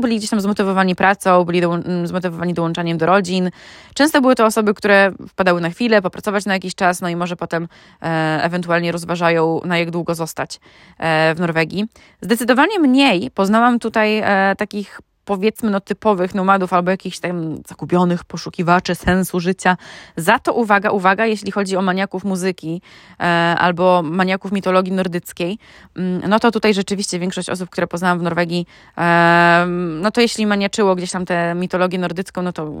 byli 0.00 0.16
gdzieś 0.16 0.30
tam 0.30 0.40
zmotywowani 0.40 0.94
pracą, 0.94 1.44
byli 1.44 1.60
do, 1.60 1.78
zmotywowani 2.04 2.54
dołączaniem 2.54 2.98
do 2.98 3.06
rodzin. 3.06 3.50
Często 3.94 4.20
były 4.20 4.34
to 4.34 4.46
osoby, 4.46 4.74
które 4.74 5.12
wpadały 5.28 5.60
na 5.60 5.70
chwilę, 5.70 6.02
popracować 6.02 6.44
na 6.44 6.54
jakiś 6.54 6.74
czas, 6.74 7.00
no 7.00 7.08
i 7.08 7.16
może 7.16 7.36
potem 7.36 7.68
e, 8.02 8.40
ewentualnie 8.42 8.92
rozważają, 8.92 9.60
na 9.64 9.78
jak 9.78 9.90
długo 9.90 10.14
zostać 10.14 10.60
e, 10.98 11.34
w 11.34 11.40
Norwegii. 11.40 11.84
Zdecydowanie 12.20 12.78
mniej 12.78 13.30
poznałam 13.30 13.78
tutaj 13.78 14.18
e, 14.18 14.56
takich 14.56 15.00
powiedzmy 15.26 15.70
no, 15.70 15.80
typowych 15.80 16.34
nomadów 16.34 16.72
albo 16.72 16.90
jakichś 16.90 17.18
tam 17.18 17.56
zakupionych 17.68 18.24
poszukiwaczy 18.24 18.94
sensu 18.94 19.40
życia. 19.40 19.76
Za 20.16 20.38
to 20.38 20.52
uwaga, 20.52 20.90
uwaga, 20.90 21.26
jeśli 21.26 21.52
chodzi 21.52 21.76
o 21.76 21.82
maniaków 21.82 22.24
muzyki 22.24 22.82
e, 23.20 23.22
albo 23.58 24.02
maniaków 24.02 24.52
mitologii 24.52 24.92
nordyckiej, 24.92 25.58
mm, 25.96 26.22
no 26.28 26.38
to 26.40 26.50
tutaj 26.50 26.74
rzeczywiście 26.74 27.18
większość 27.18 27.50
osób, 27.50 27.70
które 27.70 27.86
poznałam 27.86 28.18
w 28.18 28.22
Norwegii, 28.22 28.66
e, 28.98 29.66
no 30.00 30.10
to 30.10 30.20
jeśli 30.20 30.46
maniaczyło 30.46 30.94
gdzieś 30.94 31.10
tam 31.10 31.24
tę 31.24 31.54
mitologię 31.54 31.98
nordycką, 31.98 32.42
no 32.42 32.52
to, 32.52 32.72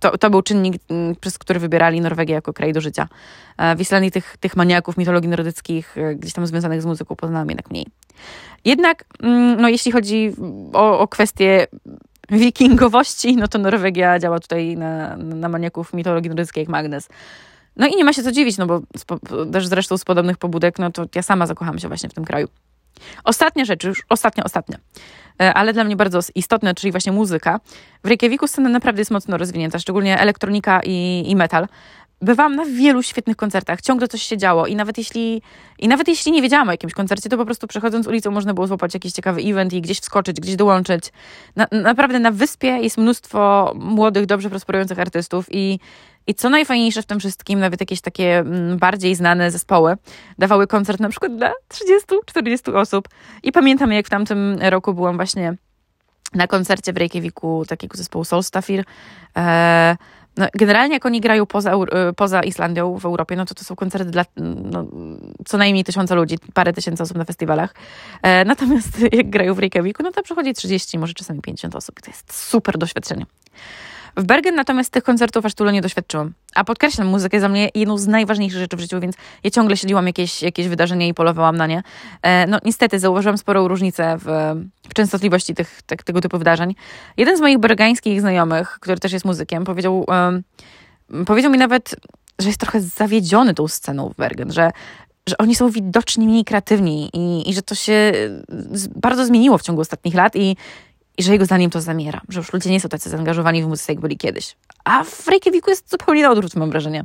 to, 0.00 0.18
to 0.18 0.30
był 0.30 0.42
czynnik, 0.42 0.82
mm, 0.90 1.16
przez 1.16 1.38
który 1.38 1.60
wybierali 1.60 2.00
Norwegię 2.00 2.34
jako 2.34 2.52
kraj 2.52 2.72
do 2.72 2.80
życia. 2.80 3.08
E, 3.58 3.76
w 3.76 3.80
Islandii 3.80 4.10
tych, 4.10 4.36
tych 4.40 4.56
maniaków 4.56 4.96
mitologii 4.96 5.30
nordyckich, 5.30 5.98
e, 5.98 6.14
gdzieś 6.14 6.32
tam 6.32 6.46
związanych 6.46 6.82
z 6.82 6.86
muzyką, 6.86 7.16
poznałam 7.16 7.48
jednak 7.48 7.70
mniej. 7.70 7.86
Jednak, 8.64 9.04
mm, 9.22 9.60
no, 9.60 9.68
jeśli 9.68 9.92
chodzi 9.92 10.32
o, 10.72 10.98
o 10.98 11.08
kwestię 11.08 11.66
wikingowości, 12.30 13.36
no 13.36 13.48
to 13.48 13.58
Norwegia 13.58 14.18
działa 14.18 14.40
tutaj 14.40 14.76
na, 14.76 15.16
na 15.16 15.48
maniaków 15.48 15.94
mitologii 15.94 16.28
nordyckiej 16.28 16.62
jak 16.62 16.68
magnes. 16.68 17.08
No 17.76 17.86
i 17.86 17.96
nie 17.96 18.04
ma 18.04 18.12
się 18.12 18.22
co 18.22 18.32
dziwić, 18.32 18.58
no 18.58 18.66
bo 18.66 18.80
też 19.52 19.66
zresztą 19.66 19.98
z 19.98 20.04
podobnych 20.04 20.36
pobudek, 20.36 20.78
no 20.78 20.90
to 20.90 21.06
ja 21.14 21.22
sama 21.22 21.46
zakochałam 21.46 21.78
się 21.78 21.88
właśnie 21.88 22.08
w 22.08 22.14
tym 22.14 22.24
kraju. 22.24 22.48
Ostatnia 23.24 23.64
rzecz, 23.64 23.84
już 23.84 24.02
ostatnia, 24.08 24.44
ostatnia, 24.44 24.78
e, 25.42 25.54
ale 25.54 25.72
dla 25.72 25.84
mnie 25.84 25.96
bardzo 25.96 26.20
istotna, 26.34 26.74
czyli 26.74 26.90
właśnie 26.90 27.12
muzyka. 27.12 27.60
W 28.04 28.08
Reykjaviku 28.08 28.48
scena 28.48 28.68
naprawdę 28.68 29.00
jest 29.00 29.10
mocno 29.10 29.38
rozwinięta, 29.38 29.78
szczególnie 29.78 30.20
elektronika 30.20 30.80
i, 30.84 31.24
i 31.26 31.36
metal 31.36 31.68
bywałam 32.22 32.56
na 32.56 32.64
wielu 32.64 33.02
świetnych 33.02 33.36
koncertach, 33.36 33.80
ciągle 33.80 34.08
coś 34.08 34.22
się 34.22 34.36
działo 34.36 34.66
i 34.66 34.76
nawet 34.76 34.98
jeśli, 34.98 35.42
i 35.78 35.88
nawet 35.88 36.08
jeśli 36.08 36.32
nie 36.32 36.42
wiedziałam 36.42 36.68
o 36.68 36.70
jakimś 36.70 36.92
koncercie, 36.92 37.28
to 37.28 37.36
po 37.36 37.44
prostu 37.44 37.66
przechodząc 37.66 38.06
ulicą 38.06 38.30
można 38.30 38.54
było 38.54 38.66
złapać 38.66 38.94
jakiś 38.94 39.12
ciekawy 39.12 39.40
event 39.40 39.72
i 39.72 39.80
gdzieś 39.80 40.00
wskoczyć, 40.00 40.40
gdzieś 40.40 40.56
dołączyć. 40.56 41.12
Na, 41.56 41.66
naprawdę 41.72 42.18
na 42.18 42.30
wyspie 42.30 42.68
jest 42.68 42.98
mnóstwo 42.98 43.72
młodych, 43.78 44.26
dobrze 44.26 44.50
prosperujących 44.50 44.98
artystów 44.98 45.46
i 45.50 45.78
i 46.28 46.34
co 46.34 46.50
najfajniejsze 46.50 47.02
w 47.02 47.06
tym 47.06 47.20
wszystkim, 47.20 47.60
nawet 47.60 47.80
jakieś 47.80 48.00
takie 48.00 48.38
mm, 48.38 48.78
bardziej 48.78 49.14
znane 49.14 49.50
zespoły 49.50 49.96
dawały 50.38 50.66
koncert 50.66 51.00
na 51.00 51.08
przykład 51.08 51.36
dla 51.36 51.52
30-40 52.32 52.76
osób. 52.76 53.08
I 53.42 53.52
pamiętam, 53.52 53.92
jak 53.92 54.06
w 54.06 54.10
tamtym 54.10 54.58
roku 54.60 54.94
byłam 54.94 55.16
właśnie 55.16 55.54
na 56.34 56.46
koncercie 56.46 56.92
w 56.92 56.96
Reykjaviku 56.96 57.64
takiego 57.68 57.96
zespołu 57.96 58.24
Soulstafir. 58.24 58.84
Eee, 59.34 59.96
no, 60.36 60.46
generalnie 60.54 60.94
jak 60.94 61.06
oni 61.06 61.20
grają 61.20 61.46
poza, 61.46 61.74
y, 61.74 62.12
poza 62.16 62.42
Islandią 62.42 62.98
w 62.98 63.04
Europie, 63.04 63.36
no 63.36 63.44
to 63.44 63.54
to 63.54 63.64
są 63.64 63.76
koncerty 63.76 64.10
dla 64.10 64.24
no, 64.36 64.86
co 65.46 65.58
najmniej 65.58 65.84
tysiąca 65.84 66.14
ludzi, 66.14 66.38
parę 66.54 66.72
tysięcy 66.72 67.02
osób 67.02 67.16
na 67.16 67.24
festiwalach. 67.24 67.74
E, 68.22 68.44
natomiast 68.44 68.98
jak 69.12 69.30
grają 69.30 69.54
w 69.54 69.58
Reykjaviku, 69.58 70.02
no 70.02 70.12
to 70.12 70.22
przychodzi 70.22 70.54
30, 70.54 70.98
może 70.98 71.14
czasami 71.14 71.40
50 71.40 71.76
osób 71.76 72.00
to 72.00 72.10
jest 72.10 72.48
super 72.48 72.78
doświadczenie. 72.78 73.26
W 74.16 74.24
Bergen 74.24 74.54
natomiast 74.54 74.92
tych 74.92 75.04
koncertów 75.04 75.46
aż 75.46 75.54
tyle 75.54 75.72
nie 75.72 75.82
doświadczyłam. 75.82 76.32
A 76.54 76.64
podkreślam, 76.64 77.06
muzyka 77.06 77.36
jest 77.36 77.42
dla 77.42 77.48
mnie 77.48 77.70
jedną 77.74 77.98
z 77.98 78.06
najważniejszych 78.06 78.60
rzeczy 78.60 78.76
w 78.76 78.80
życiu, 78.80 79.00
więc 79.00 79.16
ja 79.44 79.50
ciągle 79.50 79.76
śledziłam 79.76 80.06
jakieś, 80.06 80.42
jakieś 80.42 80.68
wydarzenia 80.68 81.06
i 81.06 81.14
polowałam 81.14 81.56
na 81.56 81.66
nie. 81.66 81.82
E, 82.22 82.46
no 82.46 82.58
niestety 82.64 82.98
zauważyłam 82.98 83.38
sporą 83.38 83.68
różnicę 83.68 84.16
w, 84.18 84.54
w 84.88 84.94
częstotliwości 84.94 85.54
tych, 85.54 85.82
te, 85.82 85.96
tego 85.96 86.20
typu 86.20 86.38
wydarzeń. 86.38 86.74
Jeden 87.16 87.36
z 87.36 87.40
moich 87.40 87.58
bergańskich 87.58 88.20
znajomych, 88.20 88.78
który 88.80 88.98
też 88.98 89.12
jest 89.12 89.24
muzykiem, 89.24 89.64
powiedział, 89.64 90.06
powiedział 91.26 91.52
mi 91.52 91.58
nawet, 91.58 91.96
że 92.38 92.48
jest 92.48 92.60
trochę 92.60 92.80
zawiedziony 92.80 93.54
tą 93.54 93.68
sceną 93.68 94.08
w 94.08 94.16
Bergen, 94.16 94.52
że, 94.52 94.70
że 95.28 95.38
oni 95.38 95.54
są 95.54 95.70
widoczni 95.70 96.26
mniej 96.26 96.44
kreatywni 96.44 97.10
i, 97.12 97.50
i 97.50 97.54
że 97.54 97.62
to 97.62 97.74
się 97.74 98.12
bardzo 98.96 99.26
zmieniło 99.26 99.58
w 99.58 99.62
ciągu 99.62 99.80
ostatnich 99.80 100.14
lat 100.14 100.36
i, 100.36 100.56
i 101.18 101.22
że 101.22 101.32
jego 101.32 101.44
zdaniem 101.44 101.70
to 101.70 101.80
zamiera, 101.80 102.20
że 102.28 102.40
już 102.40 102.52
ludzie 102.52 102.70
nie 102.70 102.80
są 102.80 102.88
tacy 102.88 103.10
zaangażowani 103.10 103.62
w 103.62 103.66
muzyce, 103.66 103.92
jak 103.92 104.00
byli 104.00 104.16
kiedyś. 104.16 104.56
A 104.84 105.04
w 105.04 105.28
Reykjaviku 105.28 105.70
jest 105.70 105.90
zupełnie 105.90 106.22
na 106.22 106.30
odwrót, 106.30 106.56
mam 106.56 106.70
wrażenie. 106.70 107.04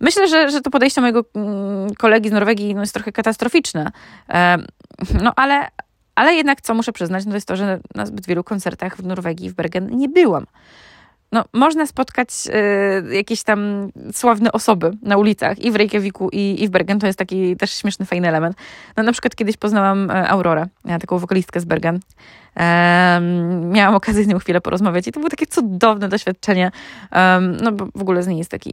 Myślę, 0.00 0.28
że, 0.28 0.50
że 0.50 0.60
to 0.60 0.70
podejście 0.70 1.00
mojego 1.00 1.24
mm, 1.34 1.94
kolegi 1.94 2.28
z 2.28 2.32
Norwegii 2.32 2.74
no, 2.74 2.80
jest 2.80 2.94
trochę 2.94 3.12
katastroficzne. 3.12 3.90
No 5.22 5.32
ale, 5.36 5.68
ale 6.14 6.34
jednak, 6.34 6.60
co 6.60 6.74
muszę 6.74 6.92
przyznać, 6.92 7.24
no 7.24 7.30
to 7.30 7.36
jest 7.36 7.48
to, 7.48 7.56
że 7.56 7.80
na 7.94 8.06
zbyt 8.06 8.26
wielu 8.26 8.44
koncertach 8.44 8.96
w 8.96 9.06
Norwegii, 9.06 9.50
w 9.50 9.54
Bergen 9.54 9.96
nie 9.96 10.08
byłam. 10.08 10.46
No, 11.34 11.44
można 11.52 11.86
spotkać 11.86 12.28
y, 13.10 13.14
jakieś 13.14 13.42
tam 13.42 13.88
sławne 14.12 14.52
osoby 14.52 14.90
na 15.02 15.16
ulicach 15.16 15.58
i 15.58 15.70
w 15.70 15.76
Reykjaviku, 15.76 16.28
i, 16.32 16.62
i 16.62 16.68
w 16.68 16.70
Bergen. 16.70 16.98
To 16.98 17.06
jest 17.06 17.18
taki 17.18 17.56
też 17.56 17.72
śmieszny, 17.72 18.06
fajny 18.06 18.28
element. 18.28 18.56
No, 18.96 19.02
na 19.02 19.12
przykład 19.12 19.36
kiedyś 19.36 19.56
poznałam 19.56 20.10
e, 20.10 20.28
Aurorę, 20.28 20.66
taką 21.00 21.18
wokalistkę 21.18 21.60
z 21.60 21.64
Bergen. 21.64 22.00
Um, 22.56 23.70
miałam 23.70 23.94
okazję 23.94 24.24
z 24.24 24.26
nią 24.26 24.38
chwilę 24.38 24.60
porozmawiać 24.60 25.08
i 25.08 25.12
to 25.12 25.20
było 25.20 25.30
takie 25.30 25.46
cudowne 25.46 26.08
doświadczenie. 26.08 26.70
Um, 27.12 27.56
no 27.56 27.72
bo 27.72 27.86
w 27.94 28.00
ogóle 28.00 28.22
z 28.22 28.26
niej 28.26 28.38
jest 28.38 28.50
taki 28.50 28.72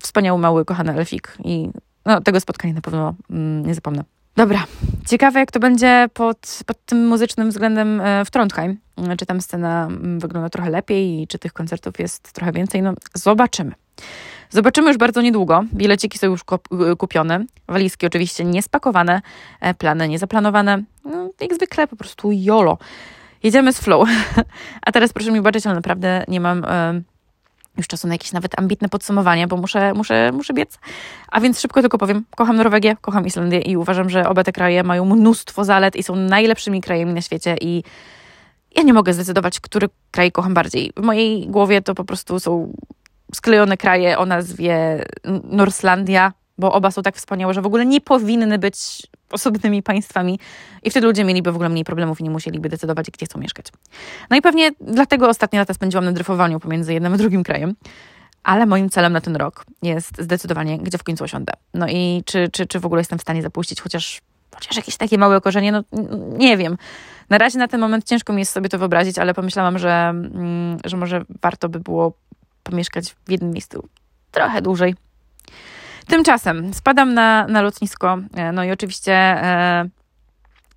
wspaniały, 0.00 0.38
mały, 0.38 0.64
kochany 0.64 0.92
elfik 0.92 1.36
i 1.44 1.70
no, 2.06 2.20
tego 2.20 2.40
spotkania 2.40 2.74
na 2.74 2.80
pewno 2.80 3.14
mm, 3.30 3.66
nie 3.66 3.74
zapomnę. 3.74 4.04
Dobra, 4.36 4.64
ciekawe 5.06 5.40
jak 5.40 5.52
to 5.52 5.60
będzie 5.60 6.08
pod, 6.14 6.58
pod 6.66 6.84
tym 6.84 7.08
muzycznym 7.08 7.50
względem 7.50 8.00
e, 8.00 8.24
w 8.24 8.30
Trondheim. 8.30 8.78
Czy 9.18 9.26
tam 9.26 9.40
scena 9.40 9.88
wygląda 10.18 10.48
trochę 10.48 10.70
lepiej 10.70 11.22
i 11.22 11.26
czy 11.26 11.38
tych 11.38 11.52
koncertów 11.52 11.98
jest 11.98 12.32
trochę 12.32 12.52
więcej? 12.52 12.82
No, 12.82 12.94
zobaczymy. 13.14 13.72
Zobaczymy 14.50 14.88
już 14.88 14.96
bardzo 14.96 15.22
niedługo. 15.22 15.64
Bileciki 15.74 16.18
są 16.18 16.26
już 16.26 16.40
kupione, 16.98 17.44
walizki 17.68 18.06
oczywiście 18.06 18.44
niespakowane, 18.44 19.22
e, 19.60 19.74
plany 19.74 20.08
niezaplanowane. 20.08 20.82
No, 21.04 21.30
jak 21.40 21.54
zwykle 21.54 21.86
po 21.86 21.96
prostu 21.96 22.32
jolo. 22.32 22.78
Jedziemy 23.42 23.72
z 23.72 23.80
flow. 23.80 24.08
A 24.86 24.92
teraz 24.92 25.12
proszę 25.12 25.30
mi 25.30 25.36
wybaczyć, 25.36 25.66
ale 25.66 25.74
naprawdę 25.74 26.24
nie 26.28 26.40
mam 26.40 26.64
e, 26.64 27.02
już 27.80 27.88
czasu 27.88 28.08
na 28.08 28.14
jakieś 28.14 28.32
nawet 28.32 28.58
ambitne 28.58 28.88
podsumowanie, 28.88 29.46
bo 29.46 29.56
muszę, 29.56 29.94
muszę, 29.94 30.32
muszę 30.32 30.54
biec. 30.54 30.78
A 31.28 31.40
więc 31.40 31.60
szybko 31.60 31.80
tylko 31.80 31.98
powiem, 31.98 32.24
kocham 32.36 32.56
Norwegię, 32.56 32.96
kocham 33.00 33.26
Islandię 33.26 33.60
i 33.60 33.76
uważam, 33.76 34.10
że 34.10 34.28
oba 34.28 34.44
te 34.44 34.52
kraje 34.52 34.82
mają 34.82 35.04
mnóstwo 35.04 35.64
zalet 35.64 35.96
i 35.96 36.02
są 36.02 36.16
najlepszymi 36.16 36.80
krajami 36.80 37.14
na 37.14 37.20
świecie 37.20 37.56
i 37.60 37.82
ja 38.76 38.82
nie 38.82 38.92
mogę 38.92 39.14
zdecydować, 39.14 39.60
który 39.60 39.88
kraj 40.10 40.32
kocham 40.32 40.54
bardziej. 40.54 40.92
W 40.96 41.02
mojej 41.02 41.46
głowie 41.48 41.82
to 41.82 41.94
po 41.94 42.04
prostu 42.04 42.40
są 42.40 42.72
sklejone 43.34 43.76
kraje 43.76 44.18
o 44.18 44.26
nazwie 44.26 45.04
Norslandia, 45.44 46.32
bo 46.60 46.72
oba 46.72 46.90
są 46.90 47.02
tak 47.02 47.16
wspaniałe, 47.16 47.54
że 47.54 47.62
w 47.62 47.66
ogóle 47.66 47.86
nie 47.86 48.00
powinny 48.00 48.58
być 48.58 49.06
osobnymi 49.30 49.82
państwami 49.82 50.38
i 50.82 50.90
wtedy 50.90 51.06
ludzie 51.06 51.24
mieliby 51.24 51.52
w 51.52 51.54
ogóle 51.54 51.68
mniej 51.68 51.84
problemów 51.84 52.20
i 52.20 52.24
nie 52.24 52.30
musieliby 52.30 52.68
decydować, 52.68 53.10
gdzie 53.10 53.26
chcą 53.26 53.38
mieszkać. 53.38 53.66
No 54.30 54.36
i 54.36 54.42
pewnie 54.42 54.70
dlatego 54.80 55.28
ostatnie 55.28 55.58
lata 55.58 55.74
spędziłam 55.74 56.04
na 56.04 56.12
dryfowaniu 56.12 56.60
pomiędzy 56.60 56.94
jednym 56.94 57.14
a 57.14 57.16
drugim 57.16 57.42
krajem. 57.42 57.74
Ale 58.42 58.66
moim 58.66 58.90
celem 58.90 59.12
na 59.12 59.20
ten 59.20 59.36
rok 59.36 59.64
jest 59.82 60.22
zdecydowanie, 60.22 60.78
gdzie 60.78 60.98
w 60.98 61.02
końcu 61.02 61.24
osiądę. 61.24 61.52
No 61.74 61.86
i 61.88 62.22
czy, 62.26 62.48
czy, 62.52 62.66
czy 62.66 62.80
w 62.80 62.86
ogóle 62.86 63.00
jestem 63.00 63.18
w 63.18 63.22
stanie 63.22 63.42
zapuścić 63.42 63.80
chociaż, 63.80 64.20
chociaż 64.54 64.76
jakieś 64.76 64.96
takie 64.96 65.18
małe 65.18 65.40
korzenie, 65.40 65.72
no 65.72 65.84
nie 66.38 66.56
wiem. 66.56 66.76
Na 67.30 67.38
razie 67.38 67.58
na 67.58 67.68
ten 67.68 67.80
moment 67.80 68.04
ciężko 68.04 68.32
mi 68.32 68.38
jest 68.38 68.52
sobie 68.52 68.68
to 68.68 68.78
wyobrazić, 68.78 69.18
ale 69.18 69.34
pomyślałam, 69.34 69.78
że, 69.78 69.90
mm, 69.90 70.78
że 70.84 70.96
może 70.96 71.24
warto 71.42 71.68
by 71.68 71.80
było 71.80 72.12
pomieszkać 72.62 73.14
w 73.26 73.30
jednym 73.30 73.50
miejscu 73.50 73.88
trochę 74.30 74.62
dłużej. 74.62 74.94
Tymczasem 76.06 76.74
spadam 76.74 77.14
na, 77.14 77.46
na 77.46 77.62
lotnisko, 77.62 78.18
e, 78.34 78.52
no 78.52 78.64
i 78.64 78.70
oczywiście 78.70 79.12
e, 79.12 79.88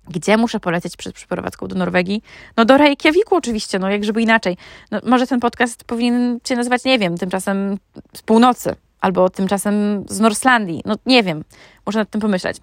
gdzie 0.08 0.36
muszę 0.36 0.60
polecieć 0.60 0.96
przed 0.96 1.14
przeprowadzką 1.14 1.68
do 1.68 1.76
Norwegii? 1.76 2.22
No 2.56 2.64
do 2.64 2.76
Reykjaviku 2.76 3.36
oczywiście, 3.36 3.78
no 3.78 3.90
jak 3.90 4.04
żeby 4.04 4.22
inaczej. 4.22 4.56
No, 4.90 5.00
może 5.06 5.26
ten 5.26 5.40
podcast 5.40 5.84
powinien 5.84 6.38
się 6.48 6.56
nazywać, 6.56 6.84
nie 6.84 6.98
wiem, 6.98 7.18
tymczasem 7.18 7.78
z 8.12 8.22
północy 8.22 8.76
albo 9.00 9.30
tymczasem 9.30 10.04
z 10.08 10.20
Norslandii. 10.20 10.82
No 10.84 10.94
nie 11.06 11.22
wiem, 11.22 11.44
muszę 11.86 11.98
nad 11.98 12.10
tym 12.10 12.20
pomyśleć. 12.20 12.56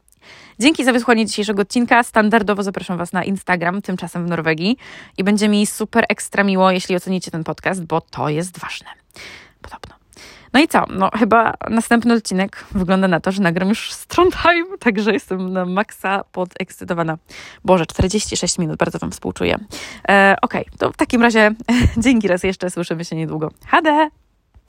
Dzięki 0.60 0.86
za 0.86 0.94
wysłuchanie 0.94 1.26
dzisiejszego 1.26 1.62
odcinka. 1.62 2.04
Standardowo 2.04 2.64
zapraszam 2.64 2.98
Was 2.98 3.14
na 3.14 3.24
Instagram, 3.24 3.82
tymczasem 3.82 4.26
w 4.26 4.30
Norwegii. 4.30 4.78
I 5.18 5.24
będzie 5.24 5.50
mi 5.50 5.66
super 5.66 6.06
ekstra 6.10 6.44
miło, 6.44 6.72
jeśli 6.72 6.96
ocenicie 6.96 7.32
ten 7.32 7.44
podcast, 7.44 7.84
bo 7.84 8.02
to 8.02 8.30
jest 8.30 8.60
ważne. 8.60 8.88
Podobno. 9.62 10.01
No 10.54 10.60
i 10.60 10.68
co? 10.68 10.86
No 10.90 11.10
chyba 11.20 11.54
następny 11.70 12.14
odcinek 12.14 12.66
wygląda 12.72 13.08
na 13.08 13.20
to, 13.20 13.32
że 13.32 13.42
nagram 13.42 13.70
już 13.70 13.94
z 13.94 14.08
Trondheim, 14.08 14.66
także 14.80 15.14
jestem 15.14 15.54
na 15.54 15.66
maksa 15.66 16.24
podekscytowana. 16.32 17.18
Boże, 17.66 17.86
46 17.86 18.58
minut, 18.58 18.78
bardzo 18.78 19.00
Wam 19.00 19.12
współczuję. 19.12 19.58
E, 20.10 20.36
Okej, 20.42 20.66
okay, 20.66 20.78
to 20.78 20.92
w 20.92 20.98
takim 20.98 21.22
razie 21.22 21.56
dzięki 21.98 22.28
raz 22.28 22.44
jeszcze, 22.44 22.70
słyszymy 22.70 23.06
się 23.06 23.16
niedługo. 23.16 23.52
Hade! 23.68 24.21